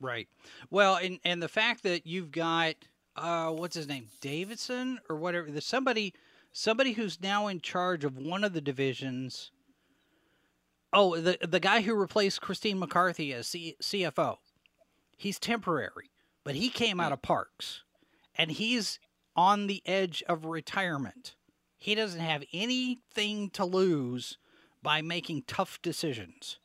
Right. 0.00 0.28
Well, 0.70 0.96
and 0.96 1.18
and 1.24 1.42
the 1.42 1.48
fact 1.48 1.82
that 1.82 2.06
you've 2.06 2.30
got 2.32 2.74
uh 3.16 3.50
what's 3.50 3.76
his 3.76 3.86
name? 3.86 4.08
Davidson 4.20 4.98
or 5.08 5.16
whatever. 5.16 5.50
There's 5.50 5.66
somebody 5.66 6.14
somebody 6.52 6.92
who's 6.92 7.20
now 7.20 7.46
in 7.48 7.60
charge 7.60 8.04
of 8.04 8.16
one 8.16 8.44
of 8.44 8.54
the 8.54 8.60
divisions. 8.60 9.50
Oh, 10.92 11.16
the 11.16 11.38
the 11.46 11.60
guy 11.60 11.82
who 11.82 11.94
replaced 11.94 12.40
Christine 12.40 12.78
McCarthy 12.78 13.32
as 13.32 13.46
C, 13.46 13.76
CFO. 13.82 14.38
He's 15.16 15.38
temporary, 15.38 16.10
but 16.44 16.54
he 16.54 16.68
came 16.68 17.00
out 17.00 17.12
of 17.12 17.22
parks 17.22 17.82
and 18.36 18.50
he's 18.50 18.98
on 19.34 19.66
the 19.66 19.82
edge 19.86 20.22
of 20.28 20.44
retirement. 20.44 21.34
He 21.78 21.94
doesn't 21.94 22.20
have 22.20 22.44
anything 22.52 23.50
to 23.50 23.64
lose 23.64 24.38
by 24.82 25.02
making 25.02 25.44
tough 25.46 25.80
decisions. 25.82 26.58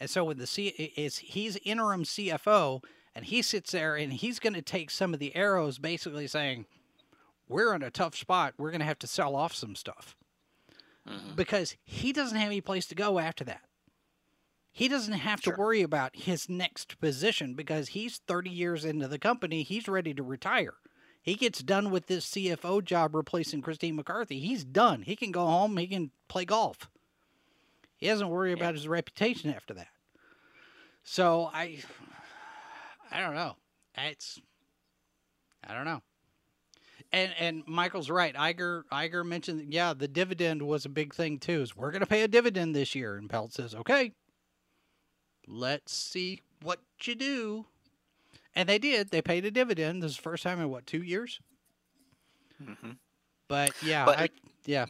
And 0.00 0.10
so 0.10 0.24
when 0.24 0.38
the 0.38 0.46
C 0.46 0.68
is 0.96 1.18
he's 1.18 1.56
interim 1.64 2.04
CFO 2.04 2.82
and 3.14 3.24
he 3.24 3.42
sits 3.42 3.72
there 3.72 3.94
and 3.96 4.12
he's 4.12 4.38
going 4.40 4.54
to 4.54 4.62
take 4.62 4.90
some 4.90 5.14
of 5.14 5.20
the 5.20 5.34
arrows 5.36 5.78
basically 5.78 6.26
saying 6.26 6.66
we're 7.48 7.74
in 7.74 7.82
a 7.82 7.90
tough 7.90 8.16
spot. 8.16 8.54
We're 8.58 8.70
going 8.70 8.80
to 8.80 8.86
have 8.86 8.98
to 9.00 9.06
sell 9.06 9.36
off 9.36 9.54
some 9.54 9.74
stuff. 9.76 10.16
Mm-hmm. 11.08 11.34
Because 11.34 11.76
he 11.84 12.12
doesn't 12.12 12.38
have 12.38 12.46
any 12.46 12.60
place 12.60 12.86
to 12.86 12.94
go 12.94 13.18
after 13.18 13.44
that. 13.44 13.62
He 14.70 14.88
doesn't 14.88 15.12
have 15.12 15.40
Sure. 15.40 15.54
to 15.54 15.60
worry 15.60 15.82
about 15.82 16.16
his 16.16 16.48
next 16.48 16.98
position 17.00 17.54
because 17.54 17.88
he's 17.88 18.18
30 18.26 18.48
years 18.50 18.84
into 18.84 19.06
the 19.06 19.18
company. 19.18 19.62
He's 19.62 19.86
ready 19.88 20.14
to 20.14 20.22
retire. 20.22 20.74
He 21.20 21.34
gets 21.34 21.62
done 21.62 21.90
with 21.90 22.06
this 22.06 22.28
CFO 22.30 22.82
job 22.84 23.14
replacing 23.14 23.62
Christine 23.62 23.96
McCarthy. 23.96 24.40
He's 24.40 24.64
done. 24.64 25.02
He 25.02 25.14
can 25.14 25.30
go 25.30 25.44
home. 25.46 25.76
He 25.76 25.86
can 25.86 26.10
play 26.28 26.44
golf. 26.44 26.88
He 28.02 28.08
doesn't 28.08 28.30
worry 28.30 28.50
about 28.50 28.74
his 28.74 28.88
reputation 28.88 29.54
after 29.54 29.74
that. 29.74 29.86
So 31.04 31.48
I, 31.54 31.78
I 33.12 33.20
don't 33.20 33.36
know. 33.36 33.54
It's, 33.96 34.40
I 35.64 35.72
don't 35.72 35.84
know. 35.84 36.02
And 37.12 37.32
and 37.38 37.62
Michael's 37.68 38.10
right. 38.10 38.34
Iger 38.34 38.82
Iger 38.90 39.24
mentioned 39.24 39.72
yeah, 39.72 39.94
the 39.94 40.08
dividend 40.08 40.62
was 40.62 40.84
a 40.84 40.88
big 40.88 41.14
thing 41.14 41.38
too. 41.38 41.60
Is 41.60 41.76
we're 41.76 41.92
going 41.92 42.00
to 42.00 42.06
pay 42.06 42.22
a 42.22 42.28
dividend 42.28 42.74
this 42.74 42.96
year, 42.96 43.14
and 43.14 43.30
Peltz 43.30 43.52
says, 43.52 43.72
okay, 43.72 44.14
let's 45.46 45.92
see 45.94 46.40
what 46.60 46.80
you 47.04 47.14
do. 47.14 47.66
And 48.56 48.68
they 48.68 48.80
did. 48.80 49.12
They 49.12 49.22
paid 49.22 49.44
a 49.44 49.52
dividend. 49.52 50.02
This 50.02 50.10
is 50.12 50.16
the 50.16 50.22
first 50.24 50.42
time 50.42 50.60
in 50.60 50.70
what 50.70 50.86
two 50.86 51.02
years? 51.04 51.38
Mhm. 52.60 52.96
But 53.46 53.70
yeah, 53.80 54.06
But- 54.06 54.18
I, 54.18 54.28
yeah, 54.66 54.86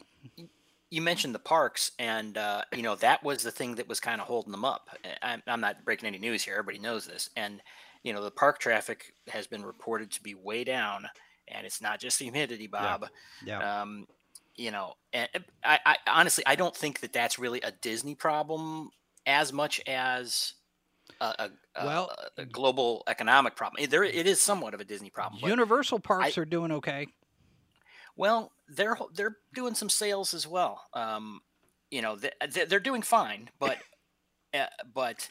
you 0.93 1.01
mentioned 1.01 1.33
the 1.33 1.39
parks, 1.39 1.91
and 1.97 2.37
uh, 2.37 2.61
you 2.75 2.83
know 2.83 2.95
that 2.97 3.23
was 3.23 3.41
the 3.41 3.49
thing 3.51 3.73
that 3.75 3.89
was 3.89 3.99
kind 3.99 4.21
of 4.21 4.27
holding 4.27 4.51
them 4.51 4.63
up. 4.63 4.89
I- 5.03 5.33
I'm, 5.33 5.43
I'm 5.47 5.59
not 5.59 5.83
breaking 5.83 6.07
any 6.07 6.19
news 6.19 6.43
here; 6.43 6.53
everybody 6.53 6.77
knows 6.77 7.07
this. 7.07 7.31
And 7.35 7.61
you 8.03 8.13
know 8.13 8.23
the 8.23 8.29
park 8.31 8.59
traffic 8.59 9.13
has 9.27 9.47
been 9.47 9.65
reported 9.65 10.11
to 10.11 10.21
be 10.21 10.35
way 10.35 10.63
down, 10.63 11.07
and 11.47 11.65
it's 11.65 11.81
not 11.81 11.99
just 11.99 12.19
the 12.19 12.25
humidity, 12.25 12.67
Bob. 12.67 13.07
yeah. 13.43 13.81
Um, 13.81 14.07
you 14.55 14.69
know, 14.69 14.93
and 15.13 15.27
I, 15.63 15.79
I 15.83 15.95
honestly 16.05 16.43
I 16.45 16.55
don't 16.55 16.75
think 16.75 16.99
that 16.99 17.11
that's 17.11 17.39
really 17.39 17.61
a 17.61 17.71
Disney 17.71 18.13
problem 18.13 18.91
as 19.25 19.51
much 19.51 19.81
as 19.87 20.53
a, 21.19 21.49
a, 21.75 21.83
Well, 21.83 22.15
a, 22.37 22.41
a 22.43 22.45
global 22.45 23.03
economic 23.07 23.55
problem. 23.55 23.83
There, 23.89 24.03
it 24.03 24.27
is 24.27 24.39
somewhat 24.39 24.75
of 24.75 24.79
a 24.79 24.83
Disney 24.83 25.09
problem. 25.09 25.41
Universal 25.49 26.01
parks 26.01 26.37
are 26.37 26.45
doing 26.45 26.71
okay. 26.73 27.07
Well, 28.15 28.51
they're 28.67 28.97
they're 29.15 29.37
doing 29.53 29.75
some 29.75 29.89
sales 29.89 30.33
as 30.33 30.47
well. 30.47 30.81
Um, 30.93 31.41
you 31.91 32.01
know, 32.01 32.15
they- 32.15 32.31
they- 32.49 32.65
they're 32.65 32.79
doing 32.79 33.01
fine, 33.01 33.49
but 33.59 33.77
uh, 34.53 34.65
but 34.93 35.29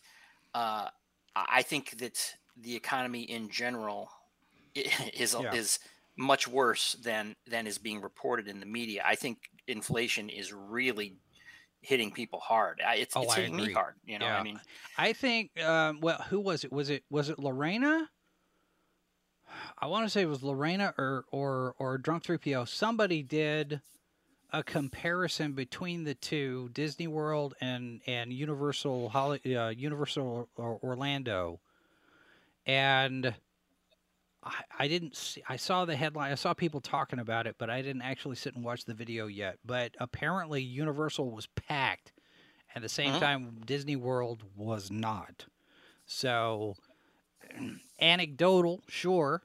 uh, 0.55 0.89
I 1.37 1.47
I 1.59 1.63
think 1.63 1.99
that 1.99 2.35
the 2.57 2.75
economy 2.77 3.23
in 3.23 3.49
general 3.51 4.11
is 4.75 5.35
Yeah. 5.39 5.53
is 5.55 5.79
much 6.17 6.47
worse 6.47 6.93
than 7.03 7.35
than 7.47 7.67
is 7.67 7.79
being 7.79 8.01
reported 8.01 8.49
in 8.49 8.61
the 8.61 8.67
media. 8.67 9.03
I 9.05 9.15
think 9.15 9.39
inflation 9.67 10.29
is 10.29 10.53
really 10.53 11.17
hitting 11.81 12.13
people 12.13 12.39
hard. 12.39 12.81
It's, 12.85 13.17
Oh, 13.17 13.23
it's 13.23 13.35
hitting 13.35 13.57
me 13.57 13.73
hard. 13.73 13.95
You 14.05 14.19
know, 14.19 14.27
Yeah. 14.27 14.39
I 14.39 14.43
mean, 14.43 14.61
I 14.99 15.13
think. 15.15 15.59
Um, 15.61 16.01
well, 16.01 16.21
who 16.29 16.39
was 16.41 16.65
it? 16.65 16.73
Was 16.73 16.91
it 16.91 17.05
was 17.11 17.29
it 17.29 17.39
Lorena? 17.39 18.09
I 19.83 19.87
want 19.87 20.07
to 20.07 20.11
say 20.11 20.23
it 20.23 20.29
was 20.29 20.45
Lorena 20.45 20.95
or 20.97 21.25
or 21.33 21.75
or 21.77 21.99
Drunk3PO. 21.99 22.69
Somebody 22.69 23.25
did 23.25 23.81
a 24.53 24.63
comparison 24.63 25.55
between 25.55 26.05
the 26.05 26.15
two, 26.15 26.71
Disney 26.73 27.09
World 27.09 27.55
and 27.61 28.01
and 28.07 28.33
Universal 28.33 29.09
Holly, 29.09 29.41
uh, 29.57 29.71
Universal 29.71 30.49
or 30.57 30.79
Orlando, 30.83 31.61
and. 32.65 33.35
I, 34.45 34.55
I 34.77 34.89
didn't 34.89 35.15
see. 35.15 35.41
I 35.49 35.55
saw 35.55 35.85
the 35.85 35.95
headline. 35.95 36.33
I 36.33 36.35
saw 36.35 36.53
people 36.53 36.81
talking 36.81 37.21
about 37.21 37.47
it, 37.47 37.55
but 37.59 37.71
I 37.71 37.81
didn't 37.81 38.03
actually 38.03 38.35
sit 38.35 38.57
and 38.57 38.65
watch 38.65 38.85
the 38.85 38.93
video 38.93 39.29
yet. 39.29 39.61
But 39.65 39.93
apparently, 40.01 40.61
Universal 40.61 41.31
was 41.31 41.47
packed. 41.47 42.11
At 42.75 42.83
the 42.83 42.89
same 42.89 43.13
Mhm. 43.15 43.21
time, 43.21 43.61
Disney 43.65 43.95
World 43.95 44.43
was 44.57 44.91
not. 44.91 45.47
So, 46.07 46.75
anecdotal, 48.01 48.83
sure, 48.89 49.45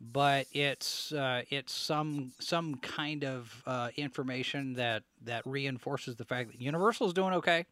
but 0.00 0.46
it's 0.52 1.12
uh, 1.12 1.42
it's 1.50 1.72
some 1.72 2.32
some 2.38 2.76
kind 2.76 3.24
of 3.24 3.62
uh, 3.66 3.88
information 3.96 4.74
that 4.74 5.02
that 5.24 5.42
reinforces 5.46 6.16
the 6.16 6.24
fact 6.24 6.52
that 6.52 6.60
Universal's 6.60 7.12
doing 7.14 7.34
okay. 7.34 7.66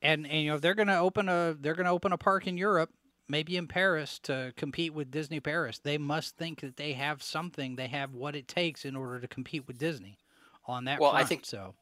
And 0.00 0.26
and 0.26 0.42
you 0.42 0.48
know 0.50 0.56
if 0.56 0.60
they're 0.60 0.74
going 0.74 0.88
to 0.88 0.98
open 0.98 1.28
a 1.28 1.54
they're 1.58 1.74
to 1.74 1.86
open 1.86 2.12
a 2.12 2.18
park 2.18 2.46
in 2.46 2.56
Europe, 2.56 2.90
maybe 3.28 3.56
in 3.56 3.68
Paris 3.68 4.18
to 4.20 4.52
compete 4.56 4.94
with 4.94 5.10
Disney 5.10 5.40
Paris. 5.40 5.78
They 5.78 5.98
must 5.98 6.36
think 6.36 6.60
that 6.60 6.76
they 6.76 6.94
have 6.94 7.22
something, 7.22 7.76
they 7.76 7.88
have 7.88 8.14
what 8.14 8.34
it 8.34 8.48
takes 8.48 8.84
in 8.84 8.96
order 8.96 9.20
to 9.20 9.28
compete 9.28 9.66
with 9.66 9.78
Disney 9.78 10.18
on 10.66 10.84
that 10.84 11.00
Well, 11.00 11.12
I 11.12 11.24
think- 11.24 11.44
so. 11.44 11.74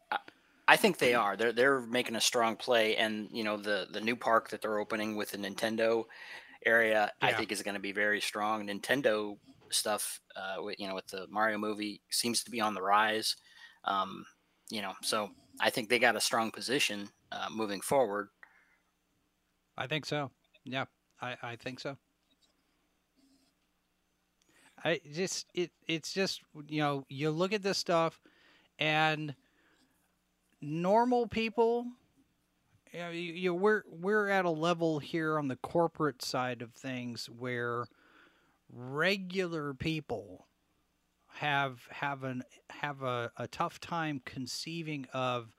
I 0.68 0.76
think 0.76 0.98
they 0.98 1.14
are. 1.14 1.36
They're 1.36 1.50
they're 1.52 1.80
making 1.80 2.14
a 2.14 2.20
strong 2.20 2.54
play, 2.54 2.94
and 2.96 3.28
you 3.32 3.42
know 3.42 3.56
the 3.56 3.88
the 3.90 4.00
new 4.00 4.14
park 4.14 4.50
that 4.50 4.62
they're 4.62 4.78
opening 4.78 5.16
with 5.16 5.32
the 5.32 5.38
Nintendo 5.38 6.04
area, 6.64 7.10
I 7.20 7.32
think 7.32 7.52
is 7.52 7.62
going 7.62 7.74
to 7.74 7.80
be 7.80 7.92
very 7.92 8.20
strong. 8.20 8.66
Nintendo 8.66 9.36
stuff, 9.70 10.20
uh, 10.36 10.62
with, 10.62 10.78
you 10.78 10.88
know, 10.88 10.94
with 10.94 11.06
the 11.08 11.26
Mario 11.28 11.58
movie, 11.58 12.02
seems 12.10 12.42
to 12.44 12.50
be 12.50 12.60
on 12.60 12.74
the 12.74 12.82
rise. 12.82 13.36
Um, 13.84 14.24
you 14.70 14.82
know, 14.82 14.92
so 15.02 15.30
I 15.60 15.70
think 15.70 15.88
they 15.88 15.98
got 15.98 16.16
a 16.16 16.20
strong 16.20 16.50
position 16.50 17.08
uh, 17.32 17.48
moving 17.50 17.80
forward. 17.80 18.28
I 19.76 19.86
think 19.86 20.06
so. 20.06 20.30
Yeah, 20.64 20.84
I, 21.20 21.36
I 21.42 21.56
think 21.56 21.80
so. 21.80 21.96
I 24.82 25.00
just 25.12 25.46
it 25.54 25.70
it's 25.86 26.12
just 26.12 26.40
you 26.68 26.80
know 26.80 27.04
you 27.08 27.30
look 27.30 27.52
at 27.52 27.62
this 27.62 27.78
stuff 27.78 28.18
and 28.78 29.34
normal 30.62 31.26
people 31.26 31.86
you 32.92 33.50
know, 33.50 33.54
we're 33.54 33.82
we're 33.88 34.28
at 34.28 34.44
a 34.44 34.50
level 34.50 34.98
here 34.98 35.38
on 35.38 35.48
the 35.48 35.56
corporate 35.56 36.22
side 36.22 36.62
of 36.62 36.72
things 36.72 37.26
where 37.26 37.86
regular 38.72 39.74
people 39.74 40.46
have 41.34 41.86
have 41.90 42.24
an 42.24 42.42
have 42.70 43.02
a, 43.02 43.30
a 43.36 43.46
tough 43.48 43.80
time 43.80 44.20
conceiving 44.24 45.06
of 45.12 45.54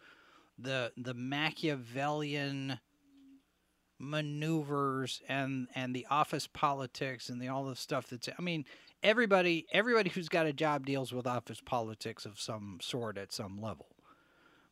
the 0.57 0.91
the 0.97 1.13
Machiavellian 1.13 2.79
maneuvers 3.97 5.21
and 5.29 5.67
and 5.75 5.95
the 5.95 6.07
office 6.09 6.47
politics 6.47 7.29
and 7.29 7.41
the 7.41 7.47
all 7.47 7.65
the 7.65 7.75
stuff 7.75 8.07
that's 8.09 8.27
I 8.37 8.41
mean 8.41 8.65
everybody 9.03 9.67
everybody 9.71 10.09
who's 10.09 10.29
got 10.29 10.45
a 10.47 10.53
job 10.53 10.85
deals 10.85 11.13
with 11.13 11.27
office 11.27 11.61
politics 11.63 12.25
of 12.25 12.39
some 12.39 12.79
sort 12.81 13.17
at 13.17 13.31
some 13.31 13.61
level. 13.61 13.87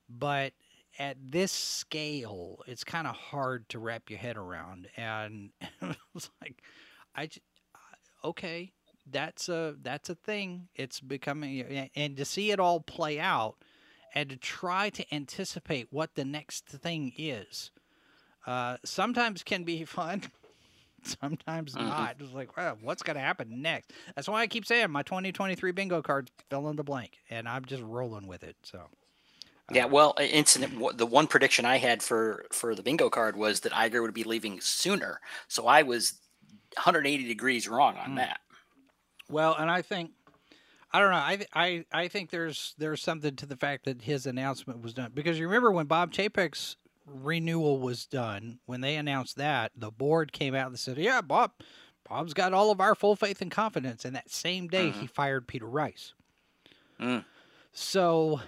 But 0.10 0.54
at 0.98 1.18
this 1.22 1.52
scale, 1.52 2.60
it's 2.68 2.84
kind 2.84 3.08
of 3.08 3.16
hard 3.16 3.70
to 3.70 3.80
wrap 3.80 4.10
your 4.10 4.20
head 4.20 4.38
around. 4.38 4.88
And 4.98 5.52
it's 6.16 6.30
like, 6.42 6.62
I 7.16 7.28
j- 7.28 7.42
okay, 8.24 8.74
that's 9.10 9.50
a 9.50 9.76
that's 9.82 10.10
a 10.10 10.16
thing. 10.16 10.68
It's 10.76 11.00
becoming 11.00 11.90
and 11.96 12.18
to 12.18 12.26
see 12.26 12.52
it 12.52 12.60
all 12.60 12.80
play 12.80 13.20
out 13.20 13.56
and 14.16 14.30
to 14.30 14.38
try 14.38 14.90
to 14.90 15.06
anticipate 15.14 15.88
what 15.92 16.16
the 16.16 16.26
next 16.26 16.66
thing 16.68 17.14
is. 17.18 17.72
Uh, 18.46 18.78
sometimes 18.84 19.44
can 19.44 19.64
be 19.64 19.84
fun. 19.86 20.24
Sometimes 21.04 21.76
Mhm. 21.76 21.88
not. 21.88 22.16
It's 22.20 22.34
like, 22.34 22.58
well, 22.58 22.78
what's 22.82 23.04
going 23.04 23.16
to 23.16 23.22
happen 23.22 23.62
next? 23.62 23.94
That's 24.16 24.28
why 24.28 24.42
I 24.42 24.48
keep 24.48 24.66
saying 24.66 24.92
my 24.92 25.02
2023 25.04 25.72
bingo 25.72 26.02
cards 26.02 26.30
fill 26.50 26.70
in 26.70 26.76
the 26.76 26.84
blank, 26.84 27.20
and 27.30 27.48
I'm 27.48 27.64
just 27.64 27.82
rolling 27.84 28.28
with 28.28 28.44
it. 28.44 28.58
So, 28.64 28.90
Yeah, 29.72 29.86
well, 29.86 30.16
incident. 30.20 30.98
The 30.98 31.06
one 31.06 31.28
prediction 31.28 31.66
I 31.66 31.78
had 31.78 32.02
for 32.02 32.46
for 32.52 32.76
the 32.76 32.84
bingo 32.84 33.10
card 33.10 33.36
was 33.36 33.60
that 33.62 33.72
Iger 33.72 34.02
would 34.02 34.14
be 34.14 34.24
leaving 34.24 34.60
sooner. 34.62 35.20
So 35.48 35.68
I 35.68 35.84
was 35.84 36.14
180 36.76 37.28
degrees 37.28 37.68
wrong 37.68 37.96
on 37.98 38.12
Mm. 38.12 38.16
that. 38.18 38.42
Well, 39.30 39.56
and 39.56 39.70
I 39.70 39.82
think 39.82 40.12
I 40.92 41.00
don't 41.00 41.12
know. 41.12 41.18
I 41.18 41.46
I 41.54 41.86
I 41.92 42.08
think 42.08 42.32
there's 42.32 42.74
there's 42.78 43.02
something 43.02 43.36
to 43.36 43.46
the 43.46 43.58
fact 43.58 43.86
that 43.86 44.02
his 44.04 44.26
announcement 44.26 44.82
was 44.82 44.94
done 44.94 45.12
because 45.14 45.38
you 45.38 45.46
remember 45.48 45.72
when 45.72 45.86
Bob 45.86 46.12
Chapek's 46.12 46.76
renewal 47.06 47.80
was 47.80 48.06
done 48.06 48.60
when 48.66 48.82
they 48.82 48.96
announced 48.96 49.36
that 49.38 49.72
the 49.76 49.92
board 49.92 50.32
came 50.32 50.56
out 50.56 50.68
and 50.68 50.80
said, 50.80 50.98
"Yeah, 50.98 51.22
Bob, 51.22 51.52
Bob's 52.08 52.34
got 52.34 52.54
all 52.54 52.72
of 52.72 52.80
our 52.82 52.96
full 52.96 53.16
faith 53.16 53.42
and 53.42 53.52
confidence." 53.52 54.04
And 54.06 54.16
that 54.16 54.32
same 54.32 54.68
day, 54.68 54.90
he 54.90 55.06
fired 55.06 55.48
Peter 55.48 55.68
Rice. 55.68 56.14
Mm. 57.00 57.24
So 57.72 58.42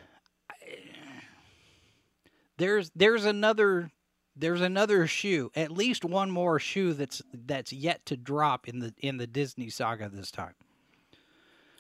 there's 2.62 2.92
there's 2.96 3.26
another 3.26 3.92
there's 4.36 4.62
another 4.62 5.08
shoe, 5.08 5.52
at 5.56 5.72
least 5.72 6.06
one 6.06 6.30
more 6.30 6.60
shoe 6.60 6.94
that's 6.94 7.22
that's 7.34 7.74
yet 7.74 8.06
to 8.06 8.16
drop 8.16 8.68
in 8.68 8.80
the 8.80 8.94
in 9.00 9.18
the 9.18 9.28
Disney 9.28 9.70
saga 9.70 10.10
this 10.10 10.30
time. 10.32 10.54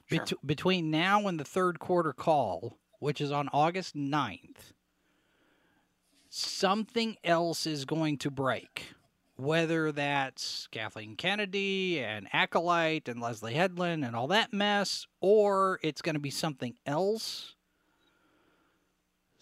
Sure. 0.08 0.20
Bet- 0.20 0.34
between 0.46 0.90
now 0.90 1.28
and 1.28 1.40
the 1.40 1.46
third 1.46 1.80
quarter 1.80 2.14
call, 2.14 2.80
which 3.00 3.22
is 3.22 3.32
on 3.32 3.48
August 3.54 3.96
9th, 3.96 4.74
something 6.30 7.16
else 7.24 7.68
is 7.68 7.86
going 7.86 8.18
to 8.18 8.32
break. 8.32 8.94
Whether 9.38 9.92
that's 9.92 10.68
Kathleen 10.72 11.16
Kennedy 11.16 12.00
and 12.00 12.28
Acolyte 12.34 13.08
and 13.08 13.22
Leslye 13.22 13.54
Headland 13.54 14.04
and 14.06 14.16
all 14.16 14.28
that 14.28 14.54
mess, 14.54 15.08
or 15.20 15.80
it's 15.82 16.02
going 16.02 16.16
to 16.16 16.20
be 16.20 16.30
something 16.30 16.76
else. 16.86 17.56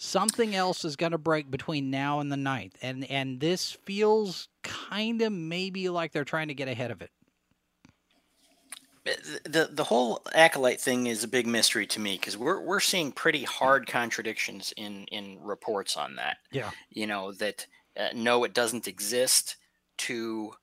Something 0.02 0.56
else 0.56 0.86
is 0.86 0.96
going 0.96 1.12
to 1.12 1.18
break 1.18 1.52
between 1.52 1.90
now 1.90 2.22
and 2.22 2.32
the 2.32 2.38
ninth, 2.38 2.78
And, 2.82 3.04
and 3.12 3.38
this 3.42 3.74
feels 3.84 4.48
kind 4.64 5.22
of 5.22 5.34
maybe 5.34 5.90
like 5.90 6.14
they're 6.14 6.24
trying 6.24 6.48
to 6.48 6.54
get 6.54 6.70
ahead 6.70 6.90
of 6.90 7.02
it. 7.02 7.12
The 9.44 9.70
the 9.70 9.84
whole 9.84 10.22
acolyte 10.34 10.80
thing 10.80 11.08
is 11.08 11.26
a 11.26 11.28
big 11.28 11.48
mystery 11.48 11.86
to 11.88 12.00
me 12.00 12.14
because 12.16 12.38
we're 12.38 12.62
we're 12.62 12.80
seeing 12.80 13.12
pretty 13.12 13.44
hard 13.44 13.88
contradictions 13.88 14.74
in 14.78 15.06
in 15.06 15.38
reports 15.42 15.98
on 15.98 16.16
that. 16.16 16.38
Yeah. 16.52 16.70
You 16.92 17.08
know 17.08 17.34
that 17.34 17.66
uh, 18.00 18.10
no, 18.14 18.46
it 18.46 18.54
doesn't 18.54 18.88
exist. 18.88 19.58
To 19.98 20.54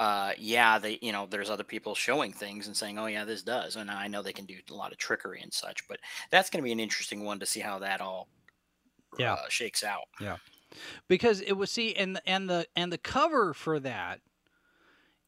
uh, 0.00 0.32
yeah, 0.38 0.78
they 0.78 0.98
you 1.02 1.12
know 1.12 1.26
there's 1.26 1.50
other 1.50 1.64
people 1.64 1.94
showing 1.94 2.32
things 2.32 2.66
and 2.66 2.76
saying, 2.76 2.98
oh 2.98 3.06
yeah, 3.06 3.24
this 3.24 3.42
does, 3.42 3.76
and 3.76 3.90
I 3.90 4.08
know 4.08 4.22
they 4.22 4.32
can 4.32 4.46
do 4.46 4.56
a 4.70 4.74
lot 4.74 4.90
of 4.90 4.98
trickery 4.98 5.40
and 5.40 5.52
such. 5.52 5.86
But 5.86 6.00
that's 6.30 6.50
going 6.50 6.62
to 6.62 6.64
be 6.64 6.72
an 6.72 6.80
interesting 6.80 7.24
one 7.24 7.38
to 7.40 7.46
see 7.46 7.60
how 7.60 7.78
that 7.80 8.00
all 8.00 8.28
Yeah. 9.18 9.34
uh, 9.34 9.48
shakes 9.48 9.82
out. 9.82 10.04
Yeah, 10.20 10.36
because 11.08 11.40
it 11.40 11.52
was 11.52 11.70
see 11.70 11.94
and 11.94 12.20
and 12.26 12.48
the 12.48 12.66
and 12.76 12.92
the 12.92 12.98
cover 12.98 13.54
for 13.54 13.80
that 13.80 14.20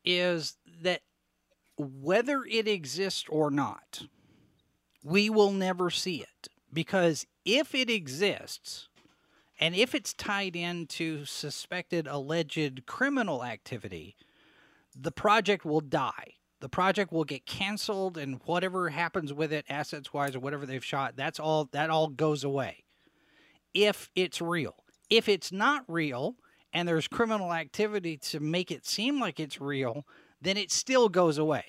is 0.04 0.56
that 0.82 1.00
whether 1.76 2.44
it 2.44 2.68
exists 2.68 3.24
or 3.28 3.50
not 3.50 4.02
we 5.02 5.28
will 5.28 5.50
never 5.50 5.90
see 5.90 6.16
it 6.16 6.48
because 6.72 7.26
if 7.44 7.74
it 7.74 7.90
exists 7.90 8.88
and 9.60 9.74
if 9.74 9.94
it's 9.94 10.12
tied 10.12 10.56
into 10.56 11.24
suspected 11.24 12.06
alleged 12.06 12.86
criminal 12.86 13.44
activity 13.44 14.16
the 14.94 15.12
project 15.12 15.64
will 15.64 15.80
die 15.80 16.34
the 16.60 16.68
project 16.68 17.12
will 17.12 17.24
get 17.24 17.44
canceled 17.44 18.16
and 18.16 18.40
whatever 18.44 18.88
happens 18.90 19.32
with 19.32 19.52
it 19.52 19.64
assets 19.68 20.12
wise 20.12 20.36
or 20.36 20.40
whatever 20.40 20.64
they've 20.64 20.84
shot 20.84 21.16
that's 21.16 21.40
all 21.40 21.64
that 21.72 21.90
all 21.90 22.08
goes 22.08 22.44
away 22.44 22.83
if 23.74 24.08
it's 24.14 24.40
real 24.40 24.76
if 25.10 25.28
it's 25.28 25.52
not 25.52 25.84
real 25.88 26.36
and 26.72 26.88
there's 26.88 27.08
criminal 27.08 27.52
activity 27.52 28.16
to 28.16 28.40
make 28.40 28.70
it 28.70 28.84
seem 28.84 29.20
like 29.20 29.38
it's 29.38 29.60
real, 29.60 30.04
then 30.40 30.56
it 30.56 30.72
still 30.72 31.08
goes 31.08 31.38
away. 31.38 31.64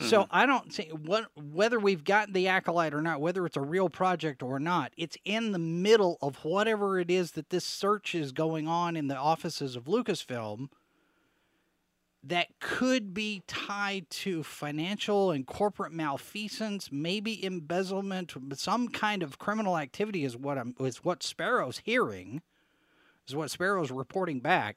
So 0.00 0.22
mm-hmm. 0.22 0.30
I 0.30 0.46
don't 0.46 0.72
see 0.72 0.90
what 0.90 1.26
whether 1.34 1.80
we've 1.80 2.04
gotten 2.04 2.32
the 2.32 2.46
acolyte 2.46 2.94
or 2.94 3.02
not, 3.02 3.20
whether 3.20 3.44
it's 3.44 3.56
a 3.56 3.60
real 3.60 3.88
project 3.88 4.44
or 4.44 4.60
not, 4.60 4.92
it's 4.96 5.16
in 5.24 5.50
the 5.50 5.58
middle 5.58 6.18
of 6.22 6.36
whatever 6.44 7.00
it 7.00 7.10
is 7.10 7.32
that 7.32 7.50
this 7.50 7.64
search 7.64 8.14
is 8.14 8.30
going 8.30 8.68
on 8.68 8.96
in 8.96 9.08
the 9.08 9.16
offices 9.16 9.74
of 9.74 9.84
Lucasfilm 9.84 10.68
that 12.24 12.48
could 12.60 13.14
be 13.14 13.42
tied 13.46 14.10
to 14.10 14.42
financial 14.42 15.30
and 15.30 15.46
corporate 15.46 15.92
malfeasance, 15.92 16.90
maybe 16.90 17.44
embezzlement, 17.44 18.34
some 18.54 18.88
kind 18.88 19.22
of 19.22 19.38
criminal 19.38 19.78
activity 19.78 20.24
is 20.24 20.36
what 20.36 20.58
I'm 20.58 20.74
is 20.80 21.04
what 21.04 21.22
Sparrow's 21.22 21.78
hearing, 21.78 22.42
is 23.26 23.36
what 23.36 23.50
Sparrow's 23.50 23.90
reporting 23.90 24.40
back. 24.40 24.76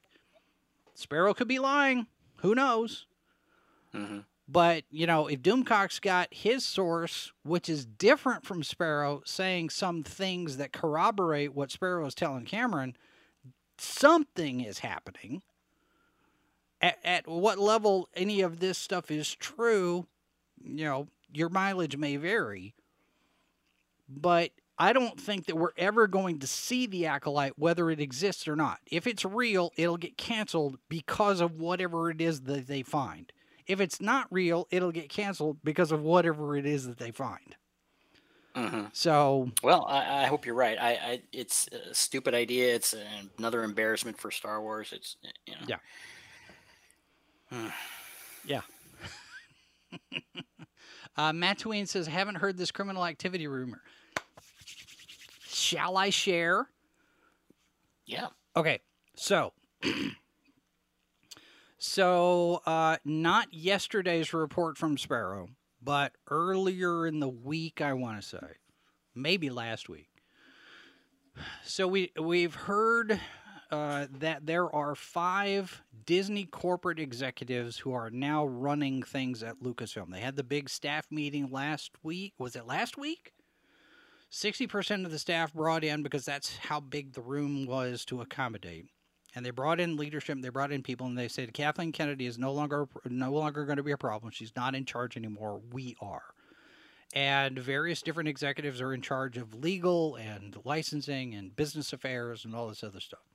Sparrow 0.94 1.34
could 1.34 1.48
be 1.48 1.60
lying. 1.60 2.08
Who 2.38 2.54
knows? 2.54 3.06
hmm 3.92 4.20
But, 4.48 4.84
you 4.92 5.08
know, 5.08 5.28
if 5.28 5.42
Doomcock's 5.42 6.00
got 6.00 6.28
his 6.32 6.66
source, 6.66 7.32
which 7.44 7.70
is 7.70 7.86
different 7.86 8.46
from 8.46 8.64
Sparrow, 8.64 9.22
saying 9.26 9.72
some 9.72 10.04
things 10.04 10.58
that 10.58 10.74
corroborate 10.74 11.56
what 11.56 11.72
Sparrow 11.72 12.06
is 12.06 12.16
telling 12.16 12.46
Cameron, 12.46 12.96
something 13.78 14.62
is 14.62 14.80
happening. 14.80 15.42
At, 16.82 16.98
at 17.04 17.28
what 17.28 17.60
level 17.60 18.10
any 18.16 18.42
of 18.42 18.60
this 18.60 18.78
stuff 18.78 19.12
is 19.12 19.34
true, 19.36 20.08
you 20.64 20.86
know, 20.86 21.08
your 21.32 21.50
mileage 21.50 21.98
may 21.98 22.18
vary. 22.18 22.76
But 24.10 24.52
I 24.78 24.94
don't 24.94 25.20
think 25.20 25.46
that 25.46 25.56
we're 25.56 25.74
ever 25.78 26.08
going 26.08 26.40
to 26.40 26.48
see 26.48 26.86
the 26.88 27.06
acolyte, 27.06 27.58
whether 27.58 27.90
it 27.92 28.00
exists 28.00 28.48
or 28.48 28.56
not. 28.56 28.80
If 28.88 29.06
it's 29.08 29.24
real, 29.24 29.72
it'll 29.78 29.98
get 29.98 30.18
canceled 30.18 30.80
because 30.90 31.40
of 31.40 31.60
whatever 31.60 32.10
it 32.10 32.20
is 32.20 32.42
that 32.42 32.68
they 32.68 32.82
find. 32.84 33.32
If 33.68 33.80
it's 33.80 34.02
not 34.02 34.28
real, 34.32 34.68
it'll 34.72 34.92
get 34.92 35.10
canceled 35.10 35.60
because 35.64 35.92
of 35.92 36.02
whatever 36.02 36.58
it 36.58 36.66
is 36.66 36.88
that 36.88 36.98
they 36.98 37.12
find. 37.12 37.56
hmm 38.56 38.86
So, 38.94 39.52
Well, 39.64 39.86
I, 39.88 40.24
I 40.24 40.26
hope 40.26 40.46
you're 40.46 40.56
right. 40.56 40.78
I, 40.80 40.92
I 40.94 41.22
it's 41.32 41.68
a 41.68 41.94
stupid 41.94 42.34
idea. 42.34 42.74
It's 42.76 42.96
another 43.38 43.64
embarrassment 43.64 44.20
for 44.20 44.32
Star 44.32 44.62
Wars. 44.62 44.92
It's 44.94 45.18
you 45.46 45.54
know. 45.54 45.68
Yeah. 45.68 45.78
Yeah. 48.46 48.62
uh, 51.18 51.34
Matt 51.34 51.60
Tween 51.60 51.86
says, 51.86 52.08
haven't 52.08 52.36
heard 52.36 52.58
this 52.58 52.72
criminal 52.72 53.06
activity 53.06 53.48
rumor. 53.48 53.82
Shall 55.48 55.98
I 55.98 56.10
share? 56.10 56.68
Yeah. 58.06 58.28
Okay, 58.56 58.80
so 59.16 59.54
so 61.78 62.62
uh, 62.66 62.98
not 63.06 63.54
yesterday's 63.54 64.34
report 64.34 64.78
from 64.78 64.98
Sparrow, 64.98 65.48
but 65.82 66.14
earlier 66.30 67.08
in 67.08 67.20
the 67.20 67.30
week, 67.30 67.82
I 67.82 67.94
want 67.94 68.22
to 68.22 68.28
say, 68.28 68.48
maybe 69.16 69.50
last 69.50 69.88
week. 69.88 70.10
So 71.64 71.88
we 71.88 72.12
we've 72.20 72.56
heard 72.56 73.20
uh, 73.72 74.08
that 74.20 74.46
there 74.46 74.74
are 74.76 74.96
five 74.96 75.82
Disney 76.06 76.46
corporate 76.46 77.00
executives 77.00 77.78
who 77.78 77.94
are 77.94 78.10
now 78.10 78.46
running 78.46 79.02
things 79.02 79.44
at 79.44 79.62
Lucasfilm. 79.62 80.12
They 80.12 80.20
had 80.20 80.36
the 80.36 80.44
big 80.44 80.70
staff 80.70 81.08
meeting 81.10 81.50
last 81.52 81.92
week. 82.04 82.34
Was 82.38 82.56
it 82.56 82.68
last 82.68 82.98
week? 82.98 83.34
60% 84.32 85.06
of 85.06 85.12
the 85.12 85.20
staff 85.20 85.54
brought 85.54 85.84
in 85.84 86.04
because 86.04 86.26
that's 86.26 86.58
how 86.58 86.80
big 86.80 87.14
the 87.14 87.22
room 87.22 87.66
was 87.66 88.06
to 88.06 88.22
accommodate. 88.22 88.88
And 89.36 89.46
they 89.46 89.52
brought 89.52 89.80
in 89.80 89.96
leadership, 89.96 90.38
they 90.42 90.50
brought 90.50 90.74
in 90.74 90.84
people, 90.84 91.08
and 91.08 91.18
they 91.18 91.30
said 91.30 91.54
Kathleen 91.54 91.94
Kennedy 91.94 92.26
is 92.26 92.38
no 92.38 92.52
longer 92.52 92.88
no 93.06 93.32
longer 93.32 93.66
going 93.66 93.78
to 93.78 93.84
be 93.84 93.92
a 93.92 93.98
problem. 93.98 94.32
She's 94.32 94.56
not 94.56 94.76
in 94.76 94.86
charge 94.86 95.16
anymore. 95.16 95.62
We 95.72 95.96
are. 96.02 96.24
And 97.14 97.58
various 97.58 98.02
different 98.02 98.30
executives 98.30 98.82
are 98.82 98.94
in 98.94 99.02
charge 99.02 99.38
of 99.38 99.56
legal 99.56 100.16
and 100.16 100.58
licensing 100.66 101.34
and 101.34 101.56
business 101.56 101.94
affairs 101.94 102.44
and 102.44 102.56
all 102.56 102.68
this 102.68 102.84
other 102.84 103.00
stuff. 103.00 103.31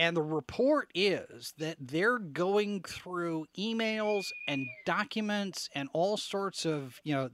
And 0.00 0.16
the 0.16 0.22
report 0.22 0.90
is 0.94 1.52
that 1.58 1.76
they're 1.78 2.18
going 2.18 2.80
through 2.80 3.44
emails 3.58 4.28
and 4.48 4.66
documents 4.86 5.68
and 5.74 5.90
all 5.92 6.16
sorts 6.16 6.64
of, 6.64 6.98
you 7.04 7.14
know, 7.14 7.28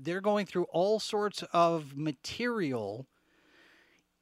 they're 0.00 0.20
going 0.20 0.46
through 0.46 0.66
all 0.70 1.00
sorts 1.00 1.42
of 1.52 1.96
material 1.96 3.08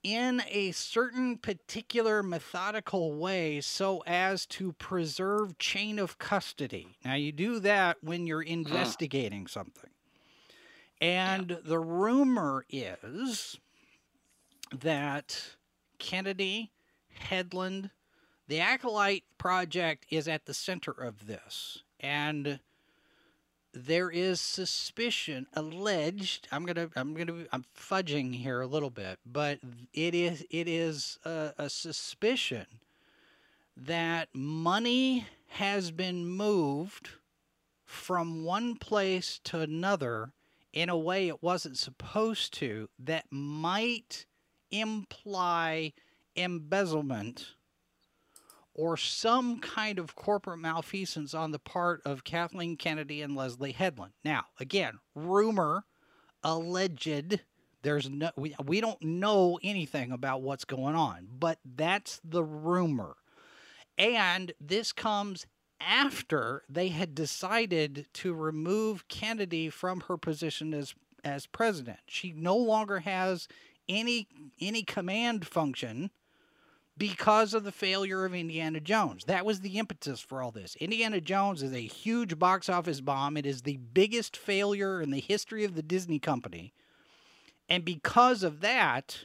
in 0.03 0.43
a 0.49 0.73
certain 0.73 1.37
particular 1.37 2.23
methodical 2.23 3.13
way 3.13 3.61
so 3.61 4.03
as 4.07 4.47
to 4.47 4.73
preserve 4.73 5.59
chain 5.59 5.99
of 5.99 6.17
custody. 6.17 6.97
Now, 7.05 7.15
you 7.15 7.31
do 7.31 7.61
that 7.61 7.99
when 8.01 8.27
you're 8.27 8.43
hmm. 8.43 8.53
investigating 8.53 9.49
something. 9.49 9.91
And 10.99 11.51
yeah. 11.51 11.57
the 11.63 11.79
rumor 11.79 12.65
is 12.71 13.59
that 14.73 15.57
Kennedy, 15.99 16.71
Headland, 17.19 17.91
the 18.49 18.61
Acolyte 18.61 19.25
Project 19.39 20.07
is 20.11 20.29
at 20.29 20.47
the 20.47 20.55
center 20.55 20.93
of 20.93 21.27
this. 21.27 21.83
And 22.01 22.61
there 23.75 24.09
is 24.09 24.41
suspicion 24.41 25.49
alleged 25.53 26.47
i'm 26.53 26.65
gonna 26.65 26.89
i'm 26.95 27.13
gonna 27.13 27.45
i'm 27.53 27.65
fudging 27.77 28.33
here 28.33 28.61
a 28.61 28.67
little 28.69 28.89
bit 28.89 29.19
but 29.27 29.59
it 29.93 30.15
is 30.15 30.47
it 30.49 30.69
is 30.69 31.19
a, 31.25 31.53
a 31.59 31.69
suspicion 31.69 32.67
that 33.77 34.29
money 34.33 35.27
has 35.49 35.91
been 35.91 36.25
moved 36.25 37.11
from 37.85 38.45
one 38.45 38.77
place 38.77 39.41
to 39.43 39.59
another 39.59 40.33
in 40.73 40.89
a 40.89 40.97
way 40.97 41.27
it 41.27 41.43
wasn't 41.43 41.77
supposed 41.77 42.55
to 42.55 42.89
that 42.99 43.25
might 43.31 44.25
imply 44.71 45.93
embezzlement 46.37 47.55
or 48.75 48.97
some 48.97 49.61
kind 49.61 49.99
of 49.99 50.17
corporate 50.17 50.59
malfeasance 50.59 51.33
on 51.33 51.53
the 51.53 51.59
part 51.59 52.03
of 52.05 52.25
Kathleen 52.25 52.77
Kennedy 52.77 53.23
and 53.23 53.37
Leslye 53.37 53.75
Headland. 53.75 54.13
Now, 54.25 54.47
again, 54.59 54.99
rumor, 55.15 55.85
alleged. 56.43 57.41
There's 57.83 58.11
no 58.11 58.31
we, 58.37 58.55
we 58.65 58.81
don't 58.81 59.03
know 59.03 59.59
anything 59.63 60.11
about 60.11 60.43
what's 60.43 60.65
going 60.65 60.97
on, 60.97 61.29
but 61.39 61.59
that's 61.65 62.21
the 62.25 62.43
rumor. 62.43 63.15
And 63.97 64.53
this 64.61 64.91
comes 64.93 65.47
after 65.81 66.63
they 66.69 66.89
had 66.89 67.15
decided 67.15 68.07
to 68.15 68.35
remove 68.35 69.07
Kennedy 69.09 69.69
from 69.69 70.01
her 70.09 70.17
position 70.17 70.75
as 70.75 70.95
as 71.23 71.47
president. 71.47 72.01
She 72.07 72.33
no 72.33 72.57
longer 72.57 73.01
has 73.01 73.47
any 73.89 74.29
any 74.61 74.83
command 74.83 75.47
function 75.47 76.11
because 76.97 77.55
of 77.55 77.65
the 77.65 77.73
failure 77.73 78.25
of 78.25 78.35
Indiana 78.35 78.81
Jones. 78.81 79.25
That 79.25 79.45
was 79.45 79.61
the 79.61 79.79
impetus 79.79 80.21
for 80.21 80.43
all 80.43 80.51
this. 80.51 80.77
Indiana 80.77 81.21
Jones 81.21 81.63
is 81.63 81.73
a 81.73 81.81
huge 81.81 82.39
box 82.39 82.69
office 82.69 83.01
bomb. 83.01 83.37
It 83.37 83.47
is 83.47 83.63
the 83.63 83.79
biggest 83.79 84.37
failure 84.37 85.01
in 85.01 85.11
the 85.11 85.21
history 85.21 85.65
of 85.65 85.75
the 85.75 85.83
Disney 85.83 86.19
company. 86.19 86.73
And 87.69 87.85
because 87.85 88.43
of 88.43 88.61
that, 88.61 89.25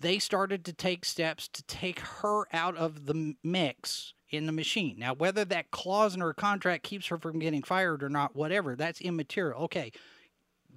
they 0.00 0.18
started 0.18 0.64
to 0.64 0.72
take 0.72 1.04
steps 1.04 1.46
to 1.48 1.62
take 1.64 2.00
her 2.00 2.44
out 2.52 2.76
of 2.76 3.06
the 3.06 3.36
mix 3.44 4.14
in 4.30 4.46
the 4.46 4.52
machine. 4.52 4.96
Now, 4.98 5.14
whether 5.14 5.44
that 5.44 5.70
clause 5.70 6.14
in 6.14 6.20
her 6.20 6.32
contract 6.32 6.84
keeps 6.84 7.08
her 7.08 7.18
from 7.18 7.38
getting 7.38 7.62
fired 7.62 8.02
or 8.02 8.08
not, 8.08 8.34
whatever, 8.34 8.74
that's 8.74 9.00
immaterial. 9.00 9.64
Okay, 9.64 9.92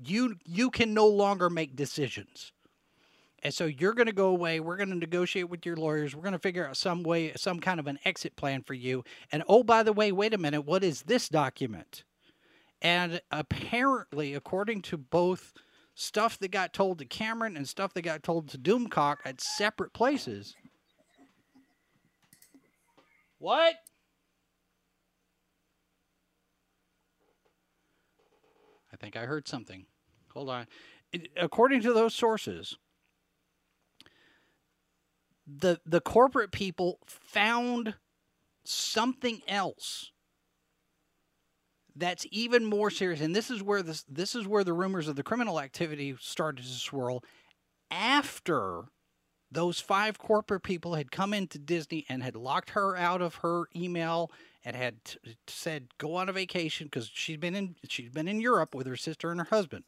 you 0.04 0.36
you 0.46 0.70
can 0.70 0.94
no 0.94 1.08
longer 1.08 1.50
make 1.50 1.76
decisions. 1.76 2.52
And 3.44 3.54
so 3.54 3.66
you're 3.66 3.94
going 3.94 4.08
to 4.08 4.14
go 4.14 4.30
away. 4.30 4.62
We're 4.62 4.78
going 4.78 4.90
to 4.90 4.96
negotiate 4.96 5.50
with 5.50 5.66
your 5.66 5.76
lawyers. 5.76 6.16
We're 6.16 6.24
going 6.24 6.32
to 6.32 6.40
figure 6.40 6.66
out 6.66 6.78
some 6.78 7.04
way, 7.04 7.34
some 7.36 7.60
kind 7.60 7.78
of 7.78 7.88
an 7.88 8.00
exit 8.06 8.38
plan 8.38 8.64
for 8.64 8.74
you. 8.74 9.04
And 9.34 9.44
oh, 9.50 9.64
by 9.64 9.84
the 9.84 9.92
way, 9.92 10.14
wait 10.14 10.34
a 10.34 10.38
minute. 10.38 10.62
What 10.62 10.82
is 10.82 11.04
this 11.04 11.28
document? 11.28 12.06
And 12.82 13.22
apparently, 13.32 14.34
according 14.34 14.82
to 14.84 14.98
both 14.98 15.54
stuff 15.94 16.40
that 16.40 16.52
got 16.52 16.74
told 16.74 17.00
to 17.00 17.06
Cameron 17.06 17.58
and 17.58 17.68
stuff 17.68 17.94
that 17.94 18.02
got 18.02 18.24
told 18.24 18.48
to 18.50 18.58
Doomcock 18.58 19.18
at 19.26 19.42
separate 19.42 19.94
places. 19.94 20.56
What? 23.40 23.76
I 28.92 28.96
think 28.96 29.18
I 29.18 29.26
heard 29.26 29.50
something. 29.50 29.86
Hold 30.30 30.50
on. 30.50 30.68
According 31.36 31.82
to 31.82 31.94
those 31.94 32.16
sources, 32.16 32.78
the 35.48 35.80
the 35.86 36.02
corporate 36.02 36.52
people 36.52 37.00
found 37.06 37.96
something 38.64 39.42
else 39.48 40.12
that's 41.96 42.26
even 42.32 42.66
more 42.66 42.90
serious 42.90 43.22
and 43.22 43.36
this 43.36 43.52
is 43.52 43.62
where 43.62 43.84
this 43.84 44.04
this 44.10 44.36
is 44.36 44.48
where 44.48 44.64
the 44.64 44.74
rumors 44.74 45.08
of 45.08 45.16
the 45.16 45.24
criminal 45.24 45.60
activity 45.60 46.16
started 46.20 46.64
to 46.64 46.72
swirl 46.72 47.24
after 47.92 48.86
those 49.54 49.80
five 49.80 50.18
corporate 50.18 50.64
people 50.64 50.96
had 50.96 51.12
come 51.12 51.34
into 51.34 51.60
Disney 51.60 52.06
and 52.10 52.24
had 52.24 52.36
locked 52.36 52.72
her 52.72 52.98
out 52.98 53.22
of 53.22 53.36
her 53.36 53.66
email 53.76 54.32
and 54.66 54.76
had 54.76 55.04
t- 55.06 55.20
said 55.48 55.90
go 55.98 56.16
on 56.16 56.28
a 56.28 56.34
vacation 56.34 56.88
because 56.88 57.10
she'd 57.14 57.40
been 57.40 57.56
in 57.56 57.76
she'd 57.88 58.14
been 58.14 58.28
in 58.28 58.42
Europe 58.42 58.74
with 58.74 58.88
her 58.88 58.98
sister 58.98 59.30
and 59.30 59.40
her 59.40 59.48
husband. 59.50 59.84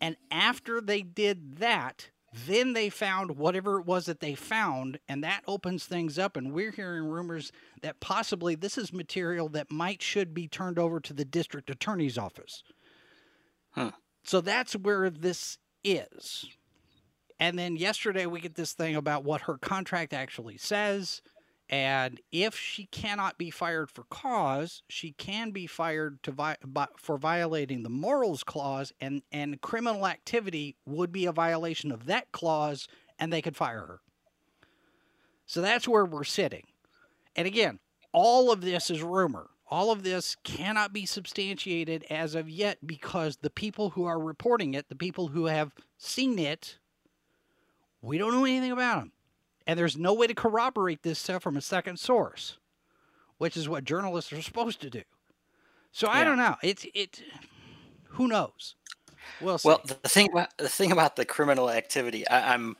And 0.00 0.16
after 0.32 0.80
they 0.80 1.02
did 1.02 1.58
that, 1.58 2.10
then 2.32 2.72
they 2.72 2.88
found 2.88 3.36
whatever 3.36 3.78
it 3.78 3.86
was 3.86 4.06
that 4.06 4.20
they 4.20 4.34
found, 4.34 4.98
and 5.08 5.22
that 5.22 5.42
opens 5.46 5.84
things 5.84 6.18
up. 6.18 6.36
And 6.36 6.52
we're 6.52 6.70
hearing 6.70 7.04
rumors 7.04 7.52
that 7.82 8.00
possibly 8.00 8.54
this 8.54 8.78
is 8.78 8.92
material 8.92 9.48
that 9.50 9.70
might 9.70 10.02
should 10.02 10.32
be 10.32 10.48
turned 10.48 10.78
over 10.78 10.98
to 11.00 11.12
the 11.12 11.24
district 11.24 11.68
attorney's 11.68 12.16
office. 12.16 12.62
Huh. 13.72 13.92
So 14.24 14.40
that's 14.40 14.74
where 14.74 15.10
this 15.10 15.58
is. 15.84 16.46
And 17.38 17.58
then 17.58 17.76
yesterday 17.76 18.26
we 18.26 18.40
get 18.40 18.54
this 18.54 18.72
thing 18.72 18.94
about 18.94 19.24
what 19.24 19.42
her 19.42 19.58
contract 19.58 20.12
actually 20.12 20.58
says. 20.58 21.22
And 21.72 22.20
if 22.30 22.54
she 22.54 22.84
cannot 22.84 23.38
be 23.38 23.48
fired 23.48 23.90
for 23.90 24.04
cause, 24.04 24.82
she 24.90 25.12
can 25.12 25.52
be 25.52 25.66
fired 25.66 26.22
to 26.22 26.30
vi- 26.30 26.86
for 26.98 27.16
violating 27.16 27.82
the 27.82 27.88
morals 27.88 28.44
clause, 28.44 28.92
and, 29.00 29.22
and 29.32 29.58
criminal 29.62 30.06
activity 30.06 30.76
would 30.84 31.10
be 31.10 31.24
a 31.24 31.32
violation 31.32 31.90
of 31.90 32.04
that 32.04 32.30
clause, 32.30 32.88
and 33.18 33.32
they 33.32 33.40
could 33.40 33.56
fire 33.56 33.86
her. 33.86 34.00
So 35.46 35.62
that's 35.62 35.88
where 35.88 36.04
we're 36.04 36.24
sitting. 36.24 36.66
And 37.34 37.46
again, 37.46 37.78
all 38.12 38.52
of 38.52 38.60
this 38.60 38.90
is 38.90 39.02
rumor. 39.02 39.48
All 39.70 39.90
of 39.90 40.02
this 40.02 40.36
cannot 40.44 40.92
be 40.92 41.06
substantiated 41.06 42.04
as 42.10 42.34
of 42.34 42.50
yet 42.50 42.86
because 42.86 43.38
the 43.38 43.48
people 43.48 43.88
who 43.88 44.04
are 44.04 44.20
reporting 44.20 44.74
it, 44.74 44.90
the 44.90 44.94
people 44.94 45.28
who 45.28 45.46
have 45.46 45.72
seen 45.96 46.38
it, 46.38 46.76
we 48.02 48.18
don't 48.18 48.34
know 48.34 48.44
anything 48.44 48.72
about 48.72 48.98
them. 48.98 49.12
And 49.66 49.78
there's 49.78 49.96
no 49.96 50.14
way 50.14 50.26
to 50.26 50.34
corroborate 50.34 51.02
this 51.02 51.18
stuff 51.18 51.42
from 51.42 51.56
a 51.56 51.60
second 51.60 51.98
source, 51.98 52.58
which 53.38 53.56
is 53.56 53.68
what 53.68 53.84
journalists 53.84 54.32
are 54.32 54.42
supposed 54.42 54.80
to 54.82 54.90
do. 54.90 55.02
So 55.92 56.08
I 56.08 56.24
don't 56.24 56.38
know. 56.38 56.56
It's 56.62 56.86
it. 56.94 57.22
Who 58.08 58.28
knows? 58.28 58.76
We'll, 59.40 59.58
well, 59.64 59.80
the 59.84 59.94
thing 60.08 60.30
about 60.32 60.56
the 60.58 60.68
thing 60.68 60.90
about 60.90 61.16
the 61.16 61.24
criminal 61.24 61.70
activity, 61.70 62.26
I, 62.28 62.54
I'm, 62.54 62.76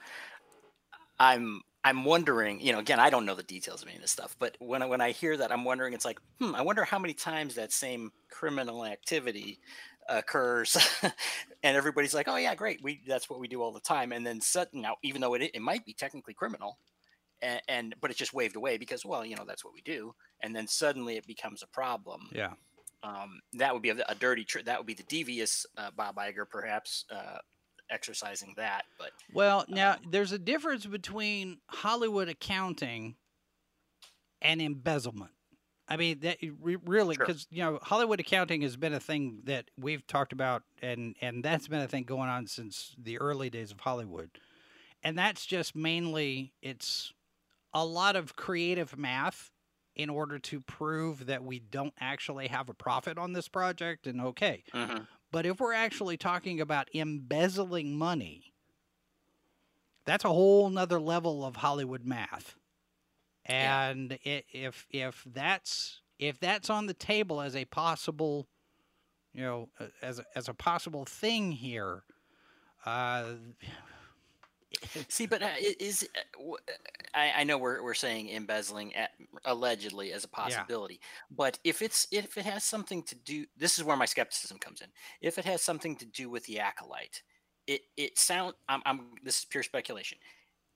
I'm, 1.20 1.60
I'm 1.84 2.04
wondering. 2.04 2.60
You 2.60 2.72
know, 2.72 2.78
again, 2.78 2.98
I 2.98 3.10
don't 3.10 3.26
know 3.26 3.34
the 3.34 3.42
details 3.42 3.82
of 3.82 3.88
any 3.88 3.96
of 3.96 4.02
this 4.02 4.10
stuff, 4.10 4.34
but 4.38 4.56
when 4.60 4.82
I, 4.82 4.86
when 4.86 5.00
I 5.00 5.10
hear 5.10 5.36
that, 5.36 5.52
I'm 5.52 5.64
wondering. 5.64 5.92
It's 5.92 6.04
like, 6.04 6.20
hmm, 6.40 6.54
I 6.54 6.62
wonder 6.62 6.84
how 6.84 6.98
many 6.98 7.14
times 7.14 7.54
that 7.54 7.72
same 7.72 8.10
criminal 8.30 8.84
activity 8.84 9.60
occurs 10.08 10.76
and 11.62 11.76
everybody's 11.76 12.14
like 12.14 12.28
oh 12.28 12.36
yeah 12.36 12.54
great 12.54 12.82
we 12.82 13.00
that's 13.06 13.30
what 13.30 13.38
we 13.38 13.48
do 13.48 13.62
all 13.62 13.72
the 13.72 13.80
time 13.80 14.12
and 14.12 14.26
then 14.26 14.40
sudden 14.40 14.80
now 14.80 14.96
even 15.02 15.20
though 15.20 15.34
it, 15.34 15.50
it 15.54 15.62
might 15.62 15.84
be 15.84 15.92
technically 15.92 16.34
criminal 16.34 16.78
and, 17.40 17.60
and, 17.68 17.94
but 18.00 18.10
it's 18.10 18.18
just 18.18 18.32
waved 18.32 18.56
away 18.56 18.78
because 18.78 19.04
well 19.04 19.24
you 19.24 19.36
know 19.36 19.44
that's 19.46 19.64
what 19.64 19.74
we 19.74 19.80
do 19.82 20.14
and 20.40 20.54
then 20.54 20.66
suddenly 20.66 21.16
it 21.16 21.26
becomes 21.26 21.62
a 21.62 21.66
problem 21.68 22.28
yeah. 22.32 22.52
um, 23.02 23.40
that 23.54 23.72
would 23.72 23.82
be 23.82 23.90
a, 23.90 23.96
a 24.08 24.14
dirty 24.14 24.44
trick 24.44 24.64
that 24.64 24.78
would 24.78 24.86
be 24.86 24.94
the 24.94 25.02
devious 25.04 25.66
uh, 25.76 25.90
bob 25.96 26.16
Iger 26.16 26.48
perhaps 26.48 27.04
uh, 27.10 27.38
exercising 27.90 28.54
that 28.56 28.84
but 28.98 29.10
well 29.32 29.64
now 29.68 29.92
um, 29.92 29.98
there's 30.10 30.32
a 30.32 30.38
difference 30.38 30.86
between 30.86 31.58
hollywood 31.68 32.28
accounting 32.28 33.14
and 34.40 34.60
embezzlement 34.60 35.30
I 35.92 35.98
mean, 35.98 36.20
that 36.20 36.38
really, 36.62 37.18
because 37.18 37.42
sure. 37.42 37.48
you 37.50 37.62
know, 37.62 37.78
Hollywood 37.82 38.18
accounting 38.18 38.62
has 38.62 38.78
been 38.78 38.94
a 38.94 39.00
thing 39.00 39.40
that 39.44 39.70
we've 39.78 40.06
talked 40.06 40.32
about, 40.32 40.62
and 40.80 41.14
and 41.20 41.44
that's 41.44 41.68
been 41.68 41.82
a 41.82 41.86
thing 41.86 42.04
going 42.04 42.30
on 42.30 42.46
since 42.46 42.96
the 42.96 43.18
early 43.18 43.50
days 43.50 43.70
of 43.70 43.80
Hollywood, 43.80 44.30
and 45.02 45.18
that's 45.18 45.44
just 45.44 45.76
mainly 45.76 46.54
it's 46.62 47.12
a 47.74 47.84
lot 47.84 48.16
of 48.16 48.36
creative 48.36 48.96
math 48.96 49.50
in 49.94 50.08
order 50.08 50.38
to 50.38 50.62
prove 50.62 51.26
that 51.26 51.44
we 51.44 51.58
don't 51.58 51.92
actually 52.00 52.48
have 52.48 52.70
a 52.70 52.74
profit 52.74 53.18
on 53.18 53.34
this 53.34 53.48
project, 53.48 54.06
and 54.06 54.18
okay, 54.18 54.64
mm-hmm. 54.74 55.02
but 55.30 55.44
if 55.44 55.60
we're 55.60 55.74
actually 55.74 56.16
talking 56.16 56.58
about 56.58 56.88
embezzling 56.94 57.98
money, 57.98 58.54
That's 60.06 60.24
a 60.24 60.28
whole 60.28 60.70
nother 60.70 60.98
level 60.98 61.44
of 61.44 61.56
Hollywood 61.56 62.06
math. 62.06 62.56
Yeah. 63.48 63.78
And 63.88 64.18
if 64.24 64.86
if 64.90 65.24
that's 65.26 66.00
if 66.18 66.38
that's 66.40 66.70
on 66.70 66.86
the 66.86 66.94
table 66.94 67.40
as 67.40 67.56
a 67.56 67.64
possible, 67.64 68.48
you 69.32 69.42
know, 69.42 69.68
as 70.02 70.18
a, 70.20 70.24
as 70.36 70.48
a 70.48 70.54
possible 70.54 71.04
thing 71.04 71.52
here, 71.52 72.04
uh, 72.86 73.34
See, 75.08 75.26
but 75.26 75.42
uh, 75.42 75.46
i- 75.46 75.76
is 75.80 76.08
uh, 76.16 76.52
uh, 76.52 76.56
I, 77.14 77.32
I 77.38 77.44
know 77.44 77.58
we're 77.58 77.82
we're 77.82 77.94
saying 77.94 78.30
embezzling 78.30 78.94
at, 78.94 79.10
allegedly 79.44 80.12
as 80.12 80.24
a 80.24 80.28
possibility, 80.28 81.00
but 81.30 81.58
if 81.64 81.82
it's 81.82 82.06
if 82.10 82.38
it 82.38 82.46
has 82.46 82.64
something 82.64 83.02
to 83.04 83.14
do, 83.14 83.46
this 83.56 83.78
is 83.78 83.84
where 83.84 83.96
my 83.96 84.06
skepticism 84.06 84.58
comes 84.58 84.80
in. 84.80 84.88
If 85.20 85.38
it 85.38 85.44
has 85.44 85.62
something 85.62 85.96
to 85.96 86.06
do 86.06 86.30
with 86.30 86.44
the 86.46 86.58
acolyte, 86.60 87.22
it 87.66 87.82
it 87.96 88.18
sound 88.18 88.54
I'm, 88.68 88.80
I'm 88.86 89.14
this 89.22 89.40
is 89.40 89.44
pure 89.44 89.62
speculation. 89.62 90.18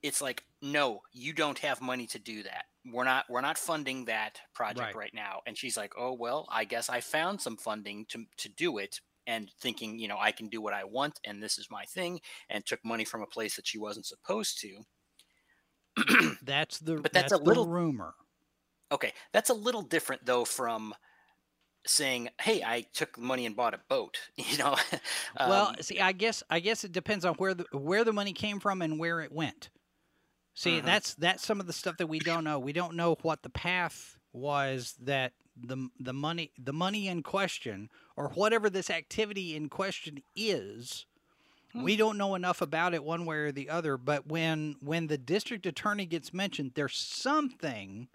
It's 0.02 0.20
like 0.22 0.44
no, 0.62 1.00
you 1.12 1.32
don't 1.32 1.58
have 1.60 1.80
money 1.80 2.06
to 2.08 2.18
do 2.18 2.42
that. 2.44 2.64
We're 2.92 3.04
not 3.04 3.24
we're 3.28 3.40
not 3.40 3.58
funding 3.58 4.04
that 4.06 4.40
project 4.54 4.80
Right. 4.80 4.96
right, 4.96 5.14
now. 5.14 5.40
And 5.46 5.56
she's 5.58 5.76
like, 5.76 5.92
oh 5.98 6.12
well, 6.12 6.46
I 6.50 6.64
guess 6.64 6.88
I 6.88 7.00
found 7.00 7.40
some 7.40 7.56
funding 7.56 8.06
to 8.10 8.24
to 8.38 8.48
do 8.48 8.78
it. 8.78 9.00
And 9.28 9.50
thinking, 9.60 9.98
you 9.98 10.06
know, 10.06 10.18
I 10.20 10.30
can 10.30 10.46
do 10.48 10.60
what 10.60 10.72
I 10.72 10.84
want, 10.84 11.18
and 11.24 11.42
this 11.42 11.58
is 11.58 11.66
my 11.68 11.84
thing, 11.86 12.20
and 12.48 12.64
took 12.64 12.78
money 12.84 13.04
from 13.04 13.22
a 13.22 13.26
place 13.26 13.56
that 13.56 13.66
she 13.66 13.76
wasn't 13.76 14.06
supposed 14.06 14.60
to. 14.60 14.84
that's 16.42 16.78
the 16.78 16.96
But 16.96 17.12
that's 17.12 17.32
a 17.32 17.36
little- 17.36 17.66
rumor. 17.66 18.14
Okay, 18.92 19.12
that's 19.32 19.50
a 19.50 19.54
little 19.54 19.82
different 19.82 20.24
though 20.24 20.44
from 20.44 20.94
saying, 21.86 22.28
"Hey, 22.40 22.62
I 22.62 22.82
took 22.94 23.18
money 23.18 23.46
and 23.46 23.56
bought 23.56 23.74
a 23.74 23.80
boat." 23.88 24.16
You 24.36 24.58
know. 24.58 24.76
well, 25.40 25.68
Um, 25.70 25.76
see, 25.80 25.98
I 25.98 26.12
guess 26.12 26.44
I 26.48 26.60
guess 26.60 26.84
it 26.84 26.92
depends 26.92 27.24
on 27.24 27.34
where 27.34 27.54
the 27.54 27.64
where 27.72 28.04
the 28.04 28.12
money 28.12 28.32
came 28.32 28.60
from 28.60 28.80
and 28.80 28.96
where 28.98 29.20
it 29.22 29.32
went. 29.32 29.70
See, 30.56 30.80
Mhm. 30.80 30.84
that's 30.86 31.14
that's 31.14 31.44
some 31.46 31.60
of 31.60 31.66
the 31.66 31.72
stuff 31.72 31.98
that 31.98 32.06
we 32.08 32.18
don't 32.18 32.42
know. 32.42 32.58
We 32.58 32.72
don't 32.72 32.96
know 32.96 33.14
what 33.22 33.42
the 33.42 33.50
path 33.50 34.18
was 34.32 34.94
that 35.00 35.34
the 35.56 35.88
the 36.00 36.12
money 36.14 36.50
the 36.58 36.72
money 36.72 37.06
in 37.08 37.22
question 37.22 37.90
or 38.16 38.30
whatever 38.30 38.68
this 38.68 38.90
activity 38.90 39.54
in 39.54 39.68
question 39.68 40.22
is. 40.34 41.06
We 41.74 41.96
don't 41.96 42.16
know 42.16 42.34
enough 42.34 42.62
about 42.62 42.94
it 42.94 43.04
one 43.04 43.26
way 43.26 43.36
or 43.36 43.52
the 43.52 43.68
other, 43.68 43.98
but 43.98 44.26
when 44.26 44.76
when 44.80 45.08
the 45.08 45.18
district 45.18 45.66
attorney 45.66 46.06
gets 46.06 46.32
mentioned, 46.32 46.72
there's 46.74 46.96
something 46.96 48.08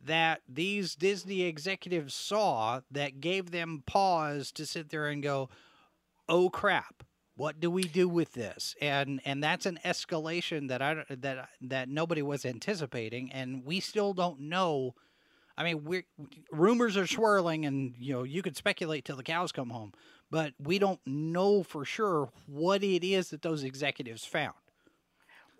that 0.00 0.42
these 0.48 0.94
Disney 0.94 1.42
executives 1.42 2.14
saw 2.14 2.80
that 2.90 3.20
gave 3.20 3.50
them 3.50 3.82
pause 3.84 4.52
to 4.52 4.64
sit 4.66 4.90
there 4.90 5.08
and 5.08 5.22
go, 5.24 5.48
"Oh 6.28 6.50
crap, 6.50 7.02
what 7.36 7.60
do 7.60 7.70
we 7.70 7.82
do 7.82 8.08
with 8.08 8.32
this?" 8.32 8.74
And 8.80 9.20
and 9.24 9.42
that's 9.42 9.66
an 9.66 9.78
escalation 9.84 10.68
that 10.68 10.82
I 10.82 11.04
that 11.08 11.48
that 11.62 11.88
nobody 11.88 12.22
was 12.22 12.44
anticipating, 12.44 13.32
and 13.32 13.64
we 13.64 13.80
still 13.80 14.14
don't 14.14 14.40
know. 14.40 14.94
I 15.56 15.64
mean, 15.64 15.84
we 15.84 16.04
rumors 16.50 16.96
are 16.96 17.06
swirling, 17.06 17.66
and 17.66 17.94
you 17.98 18.12
know 18.14 18.22
you 18.22 18.42
could 18.42 18.56
speculate 18.56 19.04
till 19.04 19.16
the 19.16 19.22
cows 19.22 19.52
come 19.52 19.70
home, 19.70 19.92
but 20.30 20.54
we 20.58 20.78
don't 20.78 21.00
know 21.06 21.62
for 21.62 21.84
sure 21.84 22.30
what 22.46 22.82
it 22.82 23.04
is 23.04 23.30
that 23.30 23.42
those 23.42 23.64
executives 23.64 24.24
found. 24.24 24.54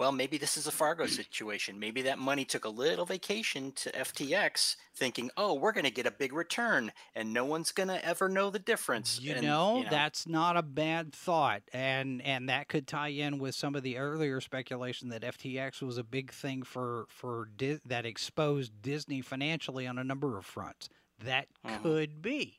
Well, 0.03 0.11
maybe 0.11 0.37
this 0.37 0.57
is 0.57 0.67
a 0.67 0.73
Fargo 0.73 1.07
situation. 1.07 1.79
Maybe 1.79 2.03
that 2.03 2.19
money 2.19 2.45
took 2.45 2.65
a 2.65 2.69
little 2.69 3.07
vacation 3.07 3.71
to 3.77 3.97
FTX, 3.97 4.75
thinking, 4.93 5.31
"Oh, 5.37 5.55
we're 5.55 5.71
going 5.71 5.85
to 5.85 5.93
get 5.93 6.07
a 6.07 6.11
big 6.11 6.33
return, 6.33 6.91
and 7.15 7.33
no 7.33 7.45
one's 7.45 7.71
going 7.71 7.87
to 7.89 8.05
ever 8.05 8.29
know 8.29 8.51
the 8.51 8.59
difference." 8.59 9.21
You 9.21 9.35
And, 9.35 9.43
know, 9.43 9.85
that's 9.89 10.27
not 10.27 10.57
a 10.57 10.63
bad 10.63 11.13
thought, 11.13 11.63
and 11.73 12.21
and 12.23 12.49
that 12.49 12.67
could 12.67 12.89
tie 12.89 13.11
in 13.11 13.39
with 13.39 13.55
some 13.55 13.77
of 13.77 13.85
the 13.85 13.97
earlier 13.97 14.41
speculation 14.41 15.09
that 15.11 15.23
FTX 15.23 15.81
was 15.83 15.99
a 15.99 16.03
big 16.05 16.33
thing 16.33 16.65
for 16.65 17.07
for 17.09 17.49
Dis- 17.57 17.79
that 17.87 18.05
exposed 18.05 18.83
Disney 18.83 19.21
financially 19.21 19.87
on 19.87 19.99
a 19.99 20.05
number 20.05 20.37
of 20.37 20.45
fronts. 20.45 20.89
That 21.21 21.47
Mhm. 21.65 21.83
could 21.83 22.23
be. 22.23 22.59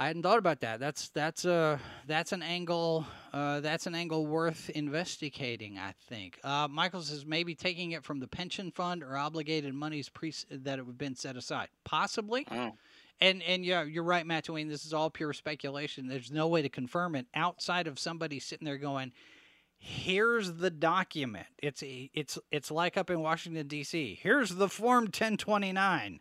I 0.00 0.06
hadn't 0.06 0.22
thought 0.22 0.38
about 0.38 0.60
that. 0.60 0.80
That's 0.80 1.10
that's 1.10 1.44
a 1.44 1.78
that's 2.06 2.32
an 2.32 2.42
angle 2.42 3.04
uh, 3.34 3.60
that's 3.60 3.86
an 3.86 3.94
angle 3.94 4.26
worth 4.26 4.70
investigating. 4.70 5.78
I 5.78 5.92
think. 6.08 6.40
Uh, 6.42 6.68
Michael 6.70 7.02
says 7.02 7.26
maybe 7.26 7.54
taking 7.54 7.90
it 7.90 8.02
from 8.02 8.18
the 8.18 8.26
pension 8.26 8.70
fund 8.70 9.02
or 9.02 9.18
obligated 9.18 9.74
monies 9.74 10.08
pre- 10.08 10.32
that 10.50 10.78
have 10.78 10.96
been 10.96 11.16
set 11.16 11.36
aside, 11.36 11.68
possibly. 11.84 12.46
Mm. 12.46 12.72
And 13.20 13.42
and 13.42 13.62
yeah, 13.62 13.82
you're 13.82 14.02
right, 14.02 14.26
Matt 14.26 14.44
Twain. 14.44 14.68
This 14.68 14.86
is 14.86 14.94
all 14.94 15.10
pure 15.10 15.34
speculation. 15.34 16.08
There's 16.08 16.32
no 16.32 16.48
way 16.48 16.62
to 16.62 16.70
confirm 16.70 17.14
it 17.14 17.26
outside 17.34 17.86
of 17.86 17.98
somebody 17.98 18.38
sitting 18.38 18.64
there 18.64 18.78
going, 18.78 19.12
"Here's 19.76 20.54
the 20.54 20.70
document." 20.70 21.48
It's 21.58 21.82
it's 21.84 22.38
it's 22.50 22.70
like 22.70 22.96
up 22.96 23.10
in 23.10 23.20
Washington 23.20 23.66
D.C. 23.66 24.18
Here's 24.22 24.54
the 24.54 24.70
form 24.70 25.04
1029, 25.04 26.20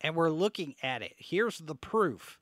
and 0.00 0.16
we're 0.16 0.30
looking 0.30 0.74
at 0.82 1.02
it. 1.02 1.12
Here's 1.16 1.58
the 1.58 1.76
proof. 1.76 2.39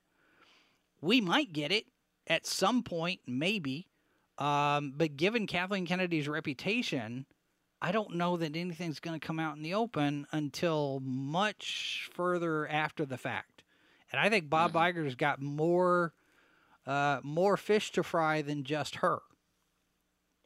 We 1.01 1.21
might 1.21 1.53
get 1.53 1.73
it 1.73 1.87
at 2.27 2.47
some 2.47 2.83
point, 2.83 3.21
maybe, 3.27 3.89
um, 4.39 4.95
but 4.97 5.17
given 5.17 5.47
Kathleen 5.47 5.87
Kennedy's 5.87 6.29
reputation, 6.29 7.27
I 7.81 7.93
don't 7.93 8.15
know 8.15 8.37
that 8.37 8.57
anything's 8.57 9.01
going 9.01 9.19
to 9.19 9.27
come 9.27 9.39
out 9.39 9.57
in 9.57 9.63
the 9.63 9.75
open 9.75 10.27
until 10.33 11.01
much 11.05 12.09
further 12.13 12.69
after 12.69 13.05
the 13.05 13.17
fact. 13.17 13.63
And 14.11 14.21
I 14.21 14.29
think 14.29 14.49
Bob 14.49 14.73
Iger's 14.73 15.15
got 15.15 15.41
more 15.41 16.13
uh, 16.87 17.21
more 17.23 17.57
fish 17.59 17.93
to 17.93 18.03
fry 18.03 18.41
than 18.41 18.65
just 18.65 18.97
her. 18.97 19.19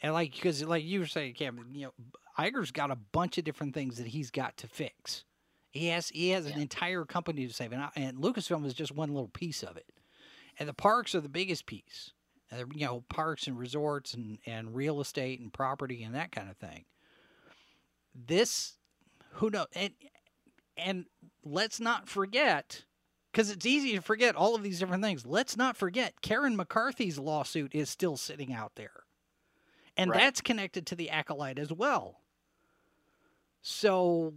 And 0.03 0.12
like 0.12 0.32
because 0.32 0.62
like 0.64 0.84
you 0.84 1.00
were 1.00 1.07
saying, 1.07 1.34
Cam, 1.34 1.64
you 1.72 1.86
know, 1.86 1.92
Iger's 2.38 2.72
got 2.72 2.90
a 2.90 2.96
bunch 2.96 3.38
of 3.38 3.44
different 3.44 3.74
things 3.74 3.98
that 3.98 4.09
he's 4.09 4.30
got 4.30 4.57
to 4.59 4.66
fix. 4.66 5.24
He 5.70 5.86
has 5.86 6.09
he 6.09 6.30
has 6.30 6.46
an 6.46 6.61
entire 6.61 7.05
company 7.05 7.46
to 7.46 7.53
save, 7.53 7.72
and, 7.72 7.82
I, 7.82 7.88
and 7.96 8.18
Lucasfilm 8.18 8.66
is 8.66 8.74
just 8.74 8.94
one 8.94 9.11
little 9.11 9.28
piece 9.28 9.62
of 9.62 9.76
it. 9.76 9.86
And 10.62 10.68
the 10.68 10.74
parks 10.74 11.12
are 11.16 11.20
the 11.20 11.28
biggest 11.28 11.66
piece. 11.66 12.12
And 12.48 12.70
you 12.72 12.86
know, 12.86 13.02
parks 13.08 13.48
and 13.48 13.58
resorts 13.58 14.14
and, 14.14 14.38
and 14.46 14.76
real 14.76 15.00
estate 15.00 15.40
and 15.40 15.52
property 15.52 16.04
and 16.04 16.14
that 16.14 16.30
kind 16.30 16.48
of 16.48 16.56
thing. 16.56 16.84
This, 18.14 18.74
who 19.32 19.50
knows? 19.50 19.66
And, 19.74 19.90
and 20.76 21.06
let's 21.42 21.80
not 21.80 22.08
forget, 22.08 22.84
because 23.32 23.50
it's 23.50 23.66
easy 23.66 23.96
to 23.96 24.00
forget 24.02 24.36
all 24.36 24.54
of 24.54 24.62
these 24.62 24.78
different 24.78 25.02
things. 25.02 25.26
Let's 25.26 25.56
not 25.56 25.76
forget 25.76 26.20
Karen 26.20 26.54
McCarthy's 26.54 27.18
lawsuit 27.18 27.74
is 27.74 27.90
still 27.90 28.16
sitting 28.16 28.52
out 28.52 28.76
there. 28.76 29.02
And 29.96 30.12
Right. 30.12 30.20
that's 30.20 30.40
connected 30.40 30.86
to 30.86 30.94
the 30.94 31.10
acolyte 31.10 31.58
as 31.58 31.72
well. 31.72 32.20
So 33.62 34.34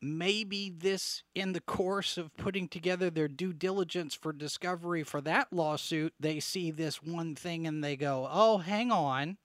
maybe 0.00 0.70
this, 0.70 1.22
in 1.34 1.52
the 1.52 1.60
course 1.60 2.18
of 2.18 2.36
putting 2.36 2.68
together 2.68 3.10
their 3.10 3.28
due 3.28 3.52
diligence 3.52 4.14
for 4.14 4.32
discovery 4.32 5.02
for 5.02 5.20
that 5.22 5.52
lawsuit, 5.52 6.14
they 6.20 6.40
see 6.40 6.70
this 6.70 7.02
one 7.02 7.34
thing 7.34 7.66
and 7.66 7.82
they 7.82 7.96
go, 7.96 8.28
oh, 8.30 8.58
hang 8.58 8.90
on. 8.90 9.38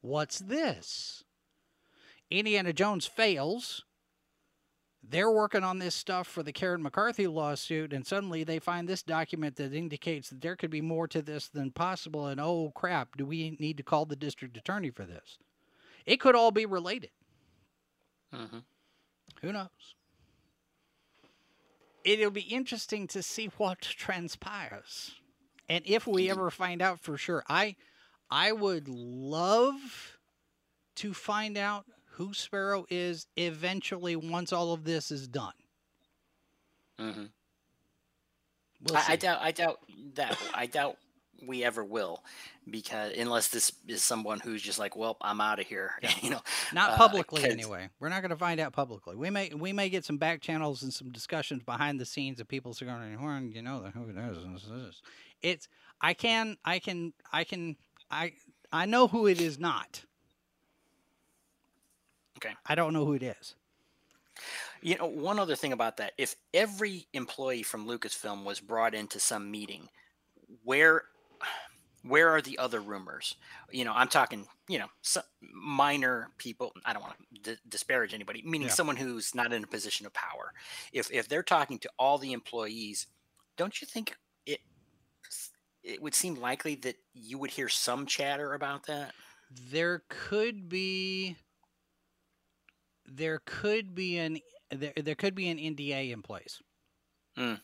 What's 0.00 0.38
this? 0.38 1.24
Indiana 2.30 2.72
Jones 2.72 3.06
fails. 3.06 3.84
They're 5.02 5.30
working 5.30 5.64
on 5.64 5.80
this 5.80 5.96
stuff 5.96 6.28
for 6.28 6.44
the 6.44 6.52
Karen 6.52 6.82
McCarthy 6.82 7.26
lawsuit, 7.26 7.92
and 7.92 8.06
suddenly 8.06 8.44
they 8.44 8.60
find 8.60 8.88
this 8.88 9.02
document 9.02 9.56
that 9.56 9.74
indicates 9.74 10.30
that 10.30 10.40
there 10.40 10.54
could 10.54 10.70
be 10.70 10.80
more 10.80 11.08
to 11.08 11.20
this 11.20 11.48
than 11.48 11.72
possible. 11.72 12.28
And 12.28 12.40
oh 12.40 12.70
crap, 12.74 13.16
do 13.16 13.26
we 13.26 13.56
need 13.58 13.76
to 13.78 13.82
call 13.82 14.06
the 14.06 14.14
district 14.14 14.56
attorney 14.56 14.90
for 14.90 15.04
this? 15.04 15.38
It 16.06 16.20
could 16.20 16.36
all 16.36 16.52
be 16.52 16.66
related. 16.66 17.10
hmm 18.32 18.58
Who 19.42 19.52
knows? 19.52 19.68
It'll 22.04 22.30
be 22.30 22.42
interesting 22.42 23.06
to 23.08 23.22
see 23.22 23.46
what 23.58 23.80
transpires. 23.80 25.12
And 25.68 25.84
if 25.86 26.06
we 26.06 26.30
ever 26.30 26.50
find 26.50 26.82
out 26.82 27.00
for 27.00 27.16
sure, 27.16 27.44
I 27.48 27.76
I 28.30 28.52
would 28.52 28.88
love 28.88 30.18
to 30.96 31.14
find 31.14 31.56
out 31.56 31.86
who 32.12 32.34
Sparrow 32.34 32.84
is 32.90 33.26
eventually 33.36 34.16
once 34.16 34.52
all 34.52 34.72
of 34.72 34.84
this 34.84 35.10
is 35.10 35.28
done. 35.28 35.52
Mm-hmm. 36.98 37.24
We'll 38.82 38.96
I, 38.96 39.04
I 39.08 39.16
doubt. 39.16 39.38
I 39.40 39.52
doubt 39.52 39.78
that. 40.14 40.38
I 40.54 40.66
doubt 40.66 40.96
we 41.46 41.64
ever 41.64 41.84
will, 41.84 42.22
because 42.70 43.12
unless 43.16 43.48
this 43.48 43.72
is 43.88 44.02
someone 44.02 44.40
who's 44.40 44.62
just 44.62 44.78
like, 44.78 44.96
well, 44.96 45.16
I'm 45.20 45.40
out 45.40 45.58
of 45.60 45.66
here. 45.66 45.92
you 46.22 46.30
know, 46.30 46.40
Not 46.72 47.00
uh, 47.00 47.08
anyway. 47.44 47.88
We're 48.00 48.08
not 48.08 48.22
going 48.22 48.30
to 48.30 48.36
find 48.36 48.60
out 48.60 48.72
publicly. 48.72 49.16
We 49.16 49.30
may 49.30 49.50
we 49.54 49.72
may 49.72 49.88
get 49.88 50.04
some 50.04 50.18
back 50.18 50.40
channels 50.40 50.82
and 50.82 50.92
some 50.92 51.10
discussions 51.10 51.62
behind 51.62 52.00
the 52.00 52.06
scenes 52.06 52.40
of 52.40 52.48
people 52.48 52.74
saying, 52.74 53.18
"Well, 53.20 53.42
you 53.42 53.62
know 53.62 53.90
who 53.94 54.08
it 54.08 54.16
is." 54.16 54.38
this. 54.64 55.02
It's 55.42 55.68
I 56.00 56.14
can 56.14 56.56
I 56.64 56.78
can 56.78 57.12
I 57.32 57.44
can 57.44 57.76
I 58.10 58.32
I 58.72 58.86
know 58.86 59.08
who 59.08 59.26
it 59.26 59.40
is 59.40 59.58
not. 59.58 60.02
Okay. 62.38 62.54
I 62.66 62.74
don't 62.74 62.92
know 62.92 63.04
who 63.04 63.14
it 63.14 63.22
is. 63.22 63.54
You 64.80 64.96
know, 64.98 65.06
one 65.06 65.38
other 65.38 65.54
thing 65.54 65.72
about 65.72 65.98
that: 65.98 66.12
if 66.18 66.34
every 66.52 67.06
employee 67.12 67.62
from 67.62 67.86
Lucasfilm 67.86 68.44
was 68.44 68.60
brought 68.60 68.94
into 68.94 69.20
some 69.20 69.50
meeting, 69.50 69.88
where 70.64 71.02
where 72.02 72.28
are 72.30 72.42
the 72.42 72.58
other 72.58 72.80
rumors? 72.80 73.36
You 73.70 73.84
know, 73.84 73.92
I'm 73.94 74.08
talking, 74.08 74.46
you 74.68 74.78
know, 74.78 74.88
minor 75.40 76.28
people. 76.38 76.72
I 76.84 76.92
don't 76.92 77.02
want 77.02 77.14
to 77.44 77.54
d- 77.54 77.60
disparage 77.68 78.14
anybody, 78.14 78.42
meaning 78.44 78.68
yeah. 78.68 78.74
someone 78.74 78.96
who's 78.96 79.34
not 79.34 79.52
in 79.52 79.64
a 79.64 79.68
position 79.68 80.06
of 80.06 80.12
power. 80.12 80.52
If 80.92 81.10
if 81.12 81.28
they're 81.28 81.42
talking 81.42 81.78
to 81.80 81.90
all 81.98 82.18
the 82.18 82.32
employees, 82.32 83.06
don't 83.56 83.80
you 83.80 83.86
think 83.86 84.14
it 84.46 84.60
it 85.82 86.02
would 86.02 86.14
seem 86.14 86.34
likely 86.34 86.74
that 86.76 86.96
you 87.14 87.38
would 87.38 87.50
hear 87.50 87.68
some 87.68 88.06
chatter 88.06 88.54
about 88.54 88.86
that? 88.86 89.12
There 89.70 90.02
could 90.08 90.68
be 90.68 91.36
there 93.06 93.42
could 93.44 93.94
be 93.94 94.18
an 94.18 94.38
there, 94.70 94.92
there 94.96 95.14
could 95.14 95.34
be 95.34 95.48
an 95.48 95.58
NDA 95.58 96.12
in 96.12 96.22
place. 96.22 96.60
Mm. 97.38 97.60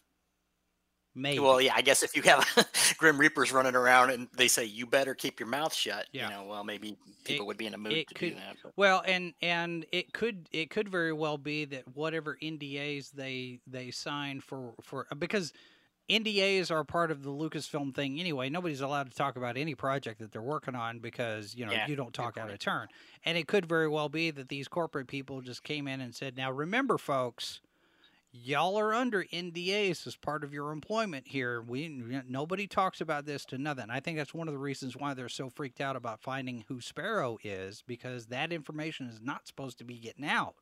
Maybe. 1.19 1.41
Well, 1.41 1.61
yeah, 1.61 1.75
I 1.75 1.83
guess 1.83 2.03
if 2.03 2.14
you 2.14 2.23
have 2.23 2.47
Grim 2.99 3.19
Reapers 3.19 3.53
running 3.53 3.75
around 3.75 4.11
and 4.11 4.29
they 4.37 4.49
say 4.49 4.64
you 4.64 4.87
better 4.87 5.14
keep 5.14 5.41
your 5.41 5.49
mouth 5.49 5.75
shut, 5.75 6.07
yeah. 6.12 6.29
you 6.29 6.35
know, 6.35 6.45
well, 6.45 6.64
maybe 6.64 6.97
people 7.25 7.45
it, 7.45 7.49
would 7.49 7.57
be 7.57 7.66
in 7.66 7.75
a 7.75 7.79
mood 7.79 8.07
to 8.09 8.14
could, 8.14 8.31
do 8.31 8.35
that. 8.37 8.57
But. 8.62 8.73
Well, 8.77 9.03
and 9.05 9.35
and 9.43 9.85
it 9.93 10.12
could 10.12 10.49
it 10.53 10.71
could 10.71 10.89
very 10.89 11.12
well 11.12 11.37
be 11.37 11.64
that 11.66 11.85
whatever 11.95 12.39
NDAs 12.41 13.11
they 13.11 13.61
they 13.66 13.91
sign 13.91 14.41
for 14.41 14.75
for 14.81 15.07
uh, 15.11 15.16
because 15.16 15.53
NDAs 16.09 16.71
are 16.71 16.85
part 16.85 17.11
of 17.11 17.23
the 17.23 17.31
Lucasfilm 17.31 17.95
thing 17.95 18.19
anyway. 18.19 18.49
Nobody's 18.49 18.81
allowed 18.81 19.11
to 19.11 19.16
talk 19.16 19.37
about 19.37 19.57
any 19.57 19.75
project 19.75 20.21
that 20.21 20.33
they're 20.33 20.41
working 20.41 20.75
on 20.75 21.01
because 21.01 21.55
you 21.55 21.66
know 21.66 21.73
yeah, 21.73 21.87
you 21.87 21.97
don't 21.97 22.14
talk 22.14 22.39
out 22.39 22.51
of 22.51 22.59
turn. 22.59 22.89
And 23.25 23.37
it 23.37 23.47
could 23.47 23.66
very 23.66 23.89
well 23.89 24.09
be 24.09 24.31
that 24.31 24.49
these 24.49 24.69
corporate 24.69 25.09
people 25.09 25.41
just 25.41 25.62
came 25.62 25.87
in 25.87 26.01
and 26.01 26.14
said, 26.14 26.37
"Now 26.37 26.51
remember, 26.51 26.97
folks." 26.97 27.61
Y'all 28.33 28.79
are 28.79 28.95
under 28.95 29.24
NDAs 29.24 30.07
as 30.07 30.16
part 30.16 30.45
of 30.45 30.53
your 30.53 30.72
employment 30.72 31.26
here. 31.26 31.62
We 31.62 31.89
nobody 32.29 32.66
talks 32.66 33.01
about 33.01 33.26
this 33.26 33.45
to 33.47 33.59
nothing. 33.59 33.87
I 33.91 34.01
think 34.01 34.18
that's 34.18 34.35
one 34.35 34.49
of 34.49 34.55
the 34.55 34.59
reasons 34.59 34.97
why 34.97 35.14
they're 35.14 35.29
so 35.29 35.49
freaked 35.49 35.81
out 35.81 35.97
about 35.97 36.20
finding 36.20 36.64
who 36.68 36.81
Sparrow 36.81 37.39
is 37.43 37.83
because 37.87 38.26
that 38.26 38.53
information 38.53 39.09
is 39.09 39.20
not 39.20 39.47
supposed 39.47 39.79
to 39.79 39.85
be 39.85 39.99
getting 39.99 40.24
out. 40.24 40.55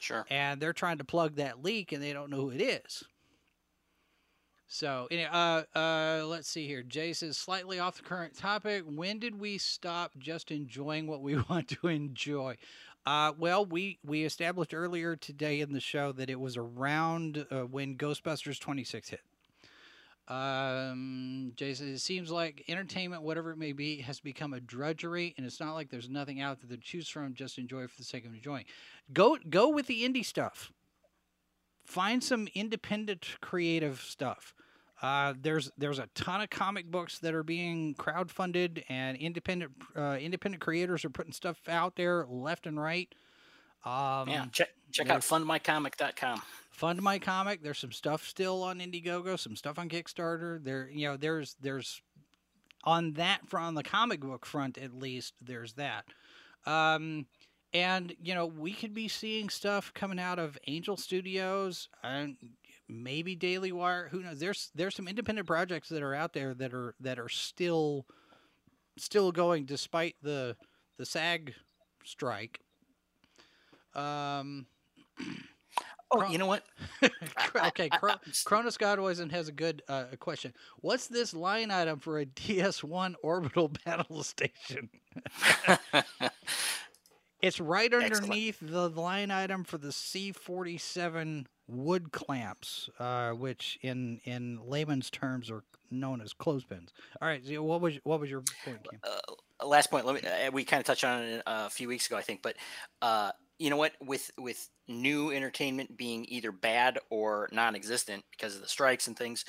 Sure. 0.00 0.24
And 0.30 0.60
they're 0.60 0.72
trying 0.72 0.98
to 0.98 1.04
plug 1.04 1.36
that 1.36 1.62
leak 1.62 1.92
and 1.92 2.02
they 2.02 2.12
don't 2.12 2.30
know 2.30 2.42
who 2.42 2.50
it 2.50 2.60
is. 2.60 3.04
So, 4.70 5.08
uh, 5.10 5.62
uh, 5.74 6.24
let's 6.26 6.46
see 6.46 6.66
here. 6.66 6.82
Jay 6.82 7.14
says 7.14 7.38
slightly 7.38 7.78
off 7.78 7.96
the 7.96 8.02
current 8.02 8.36
topic. 8.36 8.84
When 8.86 9.18
did 9.18 9.40
we 9.40 9.56
stop 9.56 10.12
just 10.18 10.50
enjoying 10.50 11.06
what 11.06 11.22
we 11.22 11.36
want 11.48 11.68
to 11.68 11.88
enjoy? 11.88 12.56
Uh, 13.06 13.32
well, 13.38 13.64
we 13.64 13.98
we 14.04 14.24
established 14.24 14.74
earlier 14.74 15.16
today 15.16 15.60
in 15.60 15.72
the 15.72 15.80
show 15.80 16.12
that 16.12 16.28
it 16.28 16.38
was 16.38 16.56
around 16.56 17.46
uh, 17.50 17.60
when 17.62 17.96
Ghostbusters 17.96 18.60
26 18.60 19.08
hit. 19.10 19.20
Um, 20.28 21.52
Jason, 21.56 21.88
it 21.94 22.00
seems 22.00 22.30
like 22.30 22.62
entertainment, 22.68 23.22
whatever 23.22 23.50
it 23.50 23.56
may 23.56 23.72
be, 23.72 24.02
has 24.02 24.20
become 24.20 24.52
a 24.52 24.60
drudgery, 24.60 25.34
and 25.38 25.46
it's 25.46 25.58
not 25.58 25.72
like 25.72 25.88
there's 25.88 26.10
nothing 26.10 26.42
out 26.42 26.58
there 26.60 26.76
to 26.76 26.82
choose 26.82 27.08
from. 27.08 27.32
Just 27.32 27.56
enjoy 27.56 27.86
for 27.86 27.96
the 27.96 28.04
sake 28.04 28.26
of 28.26 28.34
enjoying. 28.34 28.66
Go 29.12 29.38
go 29.48 29.70
with 29.70 29.86
the 29.86 30.02
indie 30.02 30.24
stuff. 30.24 30.70
Find 31.86 32.22
some 32.22 32.48
independent 32.54 33.36
creative 33.40 34.02
stuff. 34.02 34.54
Uh, 35.00 35.34
there's 35.40 35.70
there's 35.78 35.98
a 35.98 36.08
ton 36.14 36.40
of 36.40 36.50
comic 36.50 36.90
books 36.90 37.18
that 37.20 37.34
are 37.34 37.44
being 37.44 37.94
crowdfunded, 37.94 38.82
and 38.88 39.16
independent 39.16 39.72
uh, 39.96 40.16
independent 40.20 40.60
creators 40.60 41.04
are 41.04 41.10
putting 41.10 41.32
stuff 41.32 41.56
out 41.68 41.94
there 41.96 42.26
left 42.28 42.66
and 42.66 42.80
right. 42.80 43.12
Um, 43.84 44.28
yeah, 44.28 44.46
check 44.52 44.70
check 44.90 45.08
out 45.08 45.20
fundmycomic.com. 45.20 46.42
Fund 46.70 47.02
my 47.02 47.18
comic. 47.18 47.62
There's 47.62 47.78
some 47.78 47.92
stuff 47.92 48.26
still 48.26 48.62
on 48.62 48.80
Indiegogo, 48.80 49.38
some 49.38 49.56
stuff 49.56 49.78
on 49.78 49.88
Kickstarter. 49.88 50.62
There, 50.62 50.88
you 50.92 51.08
know, 51.08 51.16
there's 51.16 51.56
there's 51.60 52.02
on 52.84 53.12
that 53.14 53.48
front, 53.48 53.66
on 53.66 53.74
the 53.74 53.82
comic 53.82 54.20
book 54.20 54.46
front 54.46 54.78
at 54.78 54.94
least, 54.94 55.34
there's 55.40 55.74
that. 55.74 56.04
Um, 56.66 57.26
and 57.72 58.14
you 58.22 58.34
know, 58.34 58.46
we 58.46 58.72
could 58.72 58.94
be 58.94 59.08
seeing 59.08 59.48
stuff 59.48 59.92
coming 59.94 60.18
out 60.18 60.38
of 60.38 60.58
Angel 60.66 60.96
Studios. 60.96 61.88
and 62.02 62.36
maybe 62.88 63.34
Daily 63.34 63.72
Wire. 63.72 64.08
Who 64.10 64.22
knows? 64.22 64.38
There's 64.38 64.70
there's 64.74 64.94
some 64.94 65.08
independent 65.08 65.46
projects 65.46 65.88
that 65.90 66.02
are 66.02 66.14
out 66.14 66.32
there 66.32 66.54
that 66.54 66.74
are 66.74 66.94
that 67.00 67.18
are 67.18 67.28
still 67.28 68.06
still 68.96 69.32
going 69.32 69.64
despite 69.64 70.16
the 70.22 70.56
the 70.98 71.06
SAG 71.06 71.54
strike. 72.04 72.60
Um. 73.94 74.66
Oh, 76.10 76.26
you 76.30 76.38
know 76.38 76.46
what? 76.46 76.64
okay, 77.66 77.90
Cronus 77.90 78.78
Godwisen 78.78 79.30
has 79.30 79.48
a 79.48 79.52
good 79.52 79.82
uh, 79.88 80.04
question. 80.18 80.54
What's 80.80 81.06
this 81.06 81.34
line 81.34 81.70
item 81.70 81.98
for 81.98 82.18
a 82.18 82.24
DS1 82.24 83.14
orbital 83.22 83.68
battle 83.84 84.22
station? 84.22 84.88
it's 87.42 87.60
right 87.60 87.92
underneath 87.92 88.62
Excellent. 88.62 88.94
the 88.94 89.00
line 89.00 89.30
item 89.30 89.64
for 89.64 89.76
the 89.76 89.88
C47 89.88 91.44
wood 91.68 92.10
clamps, 92.12 92.88
uh, 92.98 93.30
which 93.32 93.78
in 93.82 94.20
in 94.24 94.58
layman's 94.64 95.10
terms 95.10 95.50
are 95.50 95.62
known 95.90 96.20
as 96.20 96.32
clothespins. 96.32 96.92
All 97.20 97.28
right, 97.28 97.42
what 97.60 97.80
was 97.80 97.98
what 98.04 98.20
was 98.20 98.30
your 98.30 98.42
point? 98.64 98.86
Uh, 99.04 99.66
last 99.66 99.90
point. 99.90 100.06
Let 100.06 100.22
me. 100.22 100.28
Uh, 100.28 100.50
we 100.50 100.64
kind 100.64 100.80
of 100.80 100.86
touched 100.86 101.04
on 101.04 101.22
it 101.22 101.42
uh, 101.46 101.64
a 101.66 101.70
few 101.70 101.88
weeks 101.88 102.06
ago, 102.06 102.16
I 102.16 102.22
think, 102.22 102.42
but 102.42 102.56
uh, 103.02 103.30
you 103.58 103.70
know 103.70 103.76
what? 103.76 103.92
With 104.00 104.30
with 104.38 104.68
new 104.88 105.30
entertainment 105.30 105.96
being 105.96 106.24
either 106.28 106.50
bad 106.50 106.98
or 107.10 107.48
non-existent 107.52 108.24
because 108.30 108.56
of 108.56 108.62
the 108.62 108.68
strikes 108.68 109.06
and 109.06 109.16
things, 109.16 109.44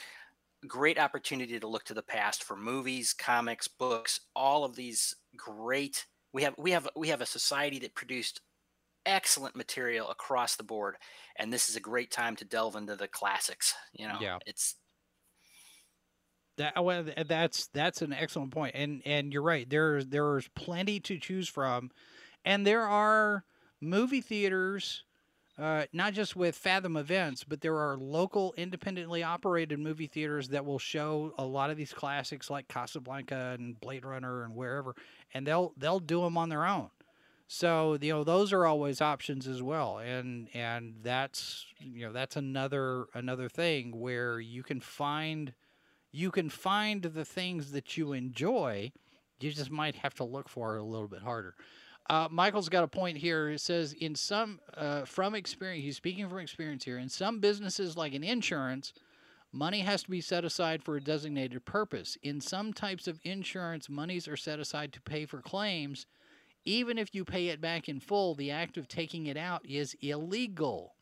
great 0.68 1.00
opportunity 1.00 1.60
to 1.60 1.68
look 1.68 1.86
to 1.86 1.94
the 1.94 2.04
past 2.04 2.44
for 2.44 2.56
movies, 2.56 3.14
comics, 3.14 3.68
books, 3.68 4.20
all 4.36 4.64
of 4.64 4.76
these 4.76 5.16
great. 5.36 6.06
We 6.34 6.44
have 6.44 6.56
we 6.58 6.72
have 6.72 6.88
we 6.96 7.08
have 7.10 7.22
a 7.22 7.26
society 7.26 7.80
that 7.80 7.96
produced 7.96 8.42
excellent 9.06 9.56
material 9.56 10.10
across 10.10 10.56
the 10.56 10.64
board, 10.64 10.96
and 11.38 11.52
this 11.52 11.70
is 11.70 11.76
a 11.76 11.82
great 11.82 12.12
time 12.12 12.36
to 12.38 12.46
delve 12.46 12.76
into 12.76 12.96
the 12.96 13.08
classics. 13.08 13.74
You 13.94 14.08
know, 14.08 14.18
yeah. 14.20 14.38
it's 14.46 14.76
that 16.60 16.84
well, 16.84 17.06
that's 17.28 17.68
that's 17.68 18.02
an 18.02 18.14
excellent 18.14 18.52
point, 18.52 18.76
and 18.76 19.02
and 19.06 19.34
you're 19.34 19.42
right. 19.42 19.68
There's 19.68 20.06
there's 20.08 20.48
plenty 20.50 21.00
to 21.02 21.18
choose 21.18 21.50
from, 21.50 21.90
and 22.46 22.68
there 22.68 22.84
are 22.84 23.44
movie 23.82 24.22
theaters. 24.22 25.04
Uh, 25.58 25.84
not 25.92 26.14
just 26.14 26.38
with 26.38 26.56
Fathom 26.56 26.96
events, 26.96 27.44
but 27.44 27.60
there 27.60 27.78
are 27.78 27.98
local, 27.98 28.54
independently 28.56 29.24
operated 29.24 29.78
movie 29.78 30.08
theaters 30.08 30.48
that 30.48 30.64
will 30.64 30.80
show 30.80 31.34
a 31.38 31.44
lot 31.44 31.70
of 31.70 31.76
these 31.76 31.92
classics 31.92 32.50
like 32.50 32.70
Casablanca 32.70 33.58
and 33.60 33.78
Blade 33.82 34.06
Runner 34.06 34.46
and 34.46 34.56
wherever, 34.56 34.96
and 35.34 35.46
they'll 35.46 35.74
they'll 35.76 36.00
do 36.00 36.22
them 36.22 36.38
on 36.38 36.48
their 36.48 36.66
own. 36.66 36.90
So 37.52 37.98
you 38.00 38.14
know 38.14 38.24
those 38.24 38.54
are 38.54 38.68
always 38.68 39.02
options 39.02 39.48
as 39.48 39.60
well, 39.60 39.98
and 39.98 40.50
and 40.54 40.98
that's 41.02 41.66
you 41.80 42.06
know 42.06 42.14
that's 42.14 42.36
another 42.36 43.08
another 43.16 43.50
thing 43.50 44.00
where 44.00 44.40
you 44.40 44.62
can 44.62 44.80
find 44.80 45.56
you 46.12 46.30
can 46.30 46.52
find 46.52 47.02
the 47.02 47.26
things 47.26 47.72
that 47.72 47.98
you 47.98 48.14
enjoy. 48.14 48.92
You 49.40 49.50
just 49.50 49.72
might 49.72 49.96
have 49.96 50.14
to 50.16 50.24
look 50.26 50.48
for 50.48 50.76
it 50.76 50.80
a 50.80 50.84
little 50.84 51.08
bit 51.08 51.24
harder. 51.24 51.56
Uh, 52.08 52.28
Michael's 52.30 52.70
got 52.70 52.84
a 52.84 52.88
point 52.88 53.18
here. 53.18 53.50
It 53.50 53.62
says 53.62 53.94
in 53.94 54.14
some 54.14 54.60
uh, 54.78 55.06
from 55.06 55.34
experience, 55.34 55.84
he's 55.84 55.98
speaking 55.98 56.30
from 56.30 56.38
experience 56.38 56.84
here. 56.84 57.00
In 57.00 57.10
some 57.10 57.40
businesses, 57.40 57.98
like 57.98 58.14
in 58.14 58.24
insurance, 58.24 58.94
money 59.52 59.80
has 59.80 60.04
to 60.04 60.12
be 60.12 60.22
set 60.22 60.46
aside 60.46 60.84
for 60.84 60.98
a 60.98 61.02
designated 61.02 61.66
purpose. 61.66 62.16
In 62.22 62.42
some 62.42 62.74
types 62.74 63.08
of 63.08 63.20
insurance, 63.24 63.90
monies 63.90 64.28
are 64.28 64.38
set 64.38 64.60
aside 64.60 64.94
to 64.94 65.02
pay 65.02 65.26
for 65.26 65.42
claims 65.42 66.06
even 66.66 66.98
if 66.98 67.14
you 67.16 67.26
pay 67.26 67.48
it 67.48 67.62
back 67.62 67.90
in 67.90 68.00
full, 68.00 68.36
the 68.36 68.52
act 68.52 68.78
of 68.78 68.88
taking 68.88 69.28
it 69.28 69.38
out 69.38 69.66
is 69.66 69.96
illegal. 70.02 70.94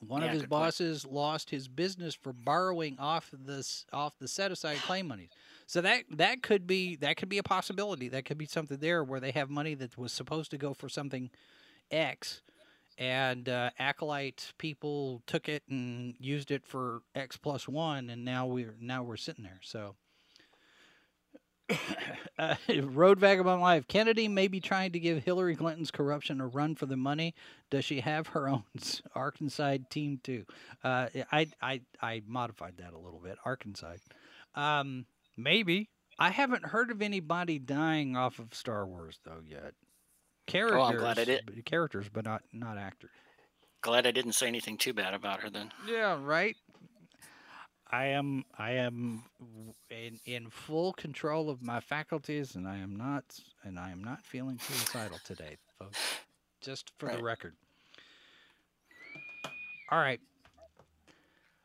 One 0.00 0.22
yeah, 0.22 0.28
of 0.28 0.34
his 0.34 0.46
bosses 0.46 1.04
point. 1.04 1.14
lost 1.14 1.50
his 1.50 1.68
business 1.68 2.14
for 2.14 2.32
borrowing 2.32 2.98
off 2.98 3.30
this 3.32 3.86
off 3.92 4.18
the 4.18 4.28
set 4.28 4.52
aside 4.52 4.78
claim 4.78 5.08
monies. 5.08 5.30
So 5.66 5.80
that 5.80 6.04
that 6.10 6.42
could 6.42 6.66
be 6.66 6.96
that 6.96 7.16
could 7.16 7.28
be 7.28 7.38
a 7.38 7.42
possibility. 7.42 8.08
That 8.08 8.24
could 8.24 8.38
be 8.38 8.46
something 8.46 8.78
there 8.78 9.02
where 9.02 9.20
they 9.20 9.30
have 9.32 9.48
money 9.48 9.74
that 9.74 9.96
was 9.96 10.12
supposed 10.12 10.50
to 10.50 10.58
go 10.58 10.74
for 10.74 10.88
something 10.88 11.30
X, 11.90 12.42
and 12.98 13.48
uh, 13.48 13.70
acolyte 13.78 14.52
people 14.58 15.22
took 15.26 15.48
it 15.48 15.62
and 15.68 16.14
used 16.20 16.50
it 16.50 16.66
for 16.66 17.00
X 17.14 17.36
plus 17.36 17.66
one, 17.66 18.10
and 18.10 18.24
now 18.24 18.46
we're 18.46 18.76
now 18.80 19.02
we're 19.02 19.16
sitting 19.16 19.44
there. 19.44 19.60
So 19.62 19.96
uh, 22.38 22.54
Road 22.82 23.18
Vagabond 23.18 23.60
Live. 23.60 23.88
Kennedy 23.88 24.28
may 24.28 24.48
be 24.48 24.60
trying 24.60 24.92
to 24.92 25.00
give 25.00 25.24
Hillary 25.24 25.56
Clinton's 25.56 25.90
corruption 25.90 26.40
a 26.40 26.46
run 26.46 26.74
for 26.74 26.86
the 26.86 26.96
money. 26.96 27.34
Does 27.70 27.84
she 27.84 28.00
have 28.00 28.28
her 28.28 28.48
own 28.48 28.64
Arkansas 29.14 29.78
team 29.90 30.20
too? 30.22 30.44
Uh, 30.84 31.08
I, 31.32 31.48
I 31.60 31.80
I 32.00 32.22
modified 32.26 32.78
that 32.78 32.92
a 32.92 32.98
little 32.98 33.20
bit. 33.20 33.38
Arkansas. 33.44 33.96
Um, 34.54 35.06
maybe. 35.36 35.90
I 36.18 36.30
haven't 36.30 36.64
heard 36.64 36.90
of 36.90 37.02
anybody 37.02 37.58
dying 37.58 38.16
off 38.16 38.38
of 38.38 38.54
Star 38.54 38.86
Wars 38.86 39.18
though 39.24 39.42
yet. 39.46 39.74
Characters, 40.46 40.80
oh, 40.80 40.84
I'm 40.84 40.96
glad 40.96 41.18
I 41.18 41.24
did. 41.24 41.64
Characters, 41.64 42.06
but 42.12 42.24
not 42.24 42.42
not 42.52 42.78
actors. 42.78 43.10
Glad 43.82 44.06
I 44.06 44.10
didn't 44.10 44.32
say 44.32 44.46
anything 44.46 44.78
too 44.78 44.92
bad 44.92 45.14
about 45.14 45.40
her 45.42 45.50
then. 45.50 45.70
Yeah, 45.86 46.18
right. 46.20 46.56
I 47.90 48.06
am 48.06 48.44
I 48.58 48.72
am 48.72 49.22
in, 49.90 50.18
in 50.24 50.50
full 50.50 50.92
control 50.92 51.48
of 51.48 51.62
my 51.62 51.80
faculties, 51.80 52.56
and 52.56 52.66
I 52.66 52.78
am 52.78 52.96
not 52.96 53.24
and 53.62 53.78
I 53.78 53.90
am 53.90 54.02
not 54.02 54.24
feeling 54.24 54.58
suicidal 54.58 55.18
today, 55.24 55.56
folks. 55.78 55.98
Just 56.60 56.92
for 56.98 57.06
right. 57.06 57.16
the 57.16 57.22
record. 57.22 57.54
All 59.90 60.00
right. 60.00 60.20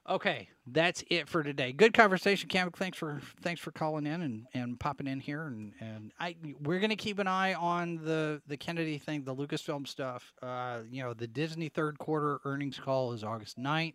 Okay, 0.09 0.49
that's 0.67 1.03
it 1.09 1.27
for 1.27 1.41
today. 1.43 1.71
Good 1.71 1.93
conversation, 1.93 2.49
Cam. 2.49 2.69
Thanks 2.71 2.97
for 2.97 3.21
thanks 3.41 3.61
for 3.61 3.71
calling 3.71 4.05
in 4.05 4.21
and, 4.21 4.45
and 4.53 4.79
popping 4.79 5.07
in 5.07 5.19
here, 5.19 5.43
and, 5.43 5.73
and 5.79 6.11
I 6.19 6.35
we're 6.61 6.79
gonna 6.79 6.95
keep 6.95 7.17
an 7.17 7.27
eye 7.27 7.53
on 7.53 7.97
the 7.97 8.41
the 8.47 8.57
Kennedy 8.57 8.97
thing, 8.97 9.23
the 9.23 9.35
Lucasfilm 9.35 9.87
stuff. 9.87 10.33
Uh, 10.41 10.79
you 10.89 11.01
know, 11.01 11.13
the 11.13 11.27
Disney 11.27 11.69
third 11.69 11.97
quarter 11.97 12.39
earnings 12.45 12.79
call 12.79 13.13
is 13.13 13.23
August 13.23 13.57
9th, 13.59 13.93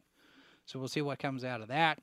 so 0.64 0.78
we'll 0.78 0.88
see 0.88 1.02
what 1.02 1.18
comes 1.18 1.44
out 1.44 1.60
of 1.60 1.68
that. 1.68 1.98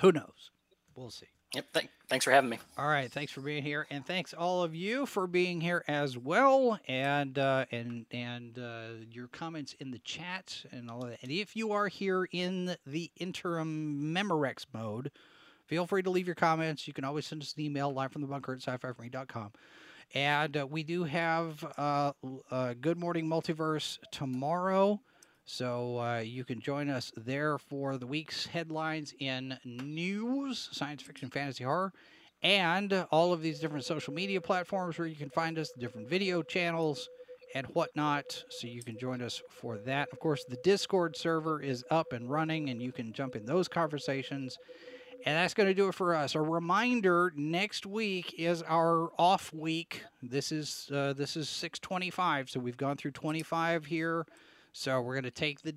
Who 0.00 0.12
knows? 0.12 0.50
We'll 0.94 1.10
see. 1.10 1.26
Yep. 1.54 1.72
Th- 1.72 1.88
thanks 2.08 2.24
for 2.24 2.32
having 2.32 2.50
me. 2.50 2.58
All 2.76 2.88
right. 2.88 3.10
Thanks 3.10 3.30
for 3.30 3.40
being 3.40 3.62
here, 3.62 3.86
and 3.88 4.04
thanks 4.04 4.34
all 4.34 4.62
of 4.64 4.74
you 4.74 5.06
for 5.06 5.28
being 5.28 5.60
here 5.60 5.84
as 5.86 6.18
well, 6.18 6.80
and 6.88 7.38
uh, 7.38 7.66
and 7.70 8.06
and 8.10 8.58
uh, 8.58 9.04
your 9.08 9.28
comments 9.28 9.74
in 9.78 9.92
the 9.92 10.00
chat 10.00 10.64
and 10.72 10.90
all 10.90 11.04
of 11.04 11.10
that. 11.10 11.22
And 11.22 11.30
if 11.30 11.54
you 11.54 11.70
are 11.72 11.86
here 11.86 12.26
in 12.32 12.76
the 12.84 13.10
interim 13.18 14.12
Memorex 14.14 14.66
mode, 14.72 15.12
feel 15.66 15.86
free 15.86 16.02
to 16.02 16.10
leave 16.10 16.26
your 16.26 16.34
comments. 16.34 16.88
You 16.88 16.92
can 16.92 17.04
always 17.04 17.26
send 17.26 17.42
us 17.42 17.54
an 17.56 17.62
email 17.62 17.92
live 17.92 18.10
from 18.10 18.22
the 18.22 18.28
bunker 18.28 18.52
at 18.52 18.58
sci-fi 18.58 18.90
And 20.12 20.56
uh, 20.56 20.66
we 20.66 20.82
do 20.82 21.04
have 21.04 21.64
uh, 21.78 22.12
uh, 22.50 22.74
Good 22.80 22.98
Morning 22.98 23.28
Multiverse 23.28 23.98
tomorrow. 24.10 25.00
So 25.46 26.00
uh, 26.00 26.18
you 26.20 26.42
can 26.44 26.60
join 26.60 26.88
us 26.88 27.12
there 27.16 27.58
for 27.58 27.98
the 27.98 28.06
week's 28.06 28.46
headlines 28.46 29.12
in 29.18 29.58
news, 29.64 30.70
science 30.72 31.02
fiction, 31.02 31.28
fantasy, 31.28 31.64
horror, 31.64 31.92
and 32.42 33.06
all 33.10 33.32
of 33.32 33.42
these 33.42 33.60
different 33.60 33.84
social 33.84 34.14
media 34.14 34.40
platforms 34.40 34.98
where 34.98 35.06
you 35.06 35.16
can 35.16 35.28
find 35.28 35.58
us, 35.58 35.70
different 35.78 36.08
video 36.08 36.42
channels 36.42 37.10
and 37.54 37.66
whatnot. 37.68 38.42
So 38.48 38.66
you 38.66 38.82
can 38.82 38.98
join 38.98 39.20
us 39.20 39.42
for 39.50 39.76
that. 39.78 40.08
Of 40.12 40.18
course, 40.18 40.44
the 40.48 40.56
Discord 40.64 41.14
server 41.14 41.60
is 41.60 41.84
up 41.90 42.14
and 42.14 42.30
running, 42.30 42.70
and 42.70 42.80
you 42.80 42.90
can 42.90 43.12
jump 43.12 43.36
in 43.36 43.44
those 43.44 43.68
conversations. 43.68 44.56
And 45.26 45.36
that's 45.36 45.54
going 45.54 45.68
to 45.68 45.74
do 45.74 45.88
it 45.88 45.94
for 45.94 46.14
us. 46.14 46.34
A 46.34 46.40
reminder: 46.40 47.32
next 47.36 47.84
week 47.84 48.34
is 48.38 48.62
our 48.62 49.10
off 49.18 49.52
week. 49.52 50.02
This 50.22 50.52
is 50.52 50.90
uh, 50.92 51.12
this 51.12 51.36
is 51.36 51.50
625, 51.50 52.48
so 52.48 52.60
we've 52.60 52.76
gone 52.76 52.96
through 52.96 53.12
25 53.12 53.84
here 53.84 54.26
so 54.76 55.00
we're 55.00 55.14
going 55.14 55.22
to 55.22 55.30
take 55.30 55.62
the 55.62 55.76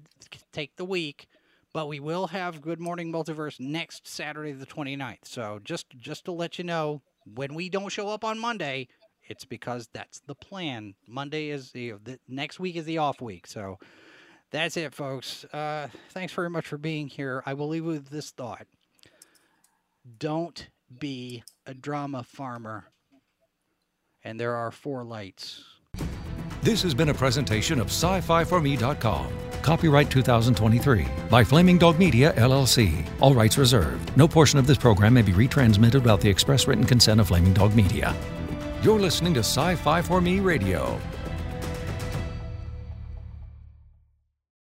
take 0.52 0.76
the 0.76 0.84
week, 0.84 1.28
but 1.72 1.88
we 1.88 2.00
will 2.00 2.28
have 2.28 2.62
Good 2.62 2.80
Morning 2.80 3.14
Multiverse 3.14 3.60
next 3.60 4.08
Saturday 4.08 4.54
the 4.54 4.66
29th. 4.66 5.26
So 5.26 5.60
just 5.64 5.92
just 5.92 6.26
to 6.26 6.32
let 6.32 6.58
you 6.58 6.64
know, 6.64 7.04
when 7.36 7.54
we 7.54 7.70
don't 7.70 7.90
show 7.90 8.10
up 8.10 8.24
on 8.24 8.40
Monday, 8.40 8.88
it's 9.28 9.46
because 9.46 9.88
that's 9.94 10.22
the 10.22 10.34
plan. 10.34 10.96
Monday 11.08 11.50
is 11.50 11.72
the, 11.72 11.94
the 12.04 12.20
next 12.28 12.60
week 12.60 12.76
is 12.76 12.86
the 12.86 12.98
off 12.98 13.22
week. 13.22 13.46
So 13.46 13.78
that's 14.50 14.76
it, 14.76 14.96
folks. 14.96 15.46
Uh, 15.46 15.90
thanks 16.10 16.34
very 16.34 16.50
much 16.50 16.66
for 16.66 16.80
being 16.80 17.08
here. 17.08 17.44
I 17.46 17.54
will 17.54 17.68
leave 17.68 17.86
with 17.86 18.10
this 18.10 18.32
thought: 18.32 18.66
Don't 20.18 20.70
be 20.98 21.44
a 21.68 21.76
drama 21.76 22.24
farmer. 22.24 22.86
And 24.24 24.40
there 24.40 24.56
are 24.56 24.72
four 24.72 25.04
lights. 25.04 25.64
This 26.68 26.82
has 26.82 26.94
been 26.94 27.08
a 27.08 27.14
presentation 27.14 27.80
of 27.80 27.88
sci-fi4me.com. 27.88 29.32
Copyright 29.62 30.12
2023 30.12 31.08
by 31.30 31.42
Flaming 31.42 31.78
Dog 31.78 31.98
Media, 31.98 32.34
LLC. 32.34 33.08
All 33.22 33.34
rights 33.34 33.58
reserved. 33.58 34.18
No 34.18 34.28
portion 34.28 34.60
of 34.60 34.68
this 34.68 34.78
program 34.78 35.14
may 35.14 35.22
be 35.22 35.32
retransmitted 35.32 36.02
without 36.02 36.20
the 36.20 36.30
express 36.30 36.68
written 36.68 36.84
consent 36.84 37.22
of 37.22 37.30
Flaming 37.30 37.54
Dog 37.54 37.74
Media. 37.74 38.14
You're 38.82 39.00
listening 39.00 39.34
to 39.36 39.40
Sci-Fi 39.40 40.02
for 40.02 40.20
Me 40.20 40.42
Radio. 40.42 41.00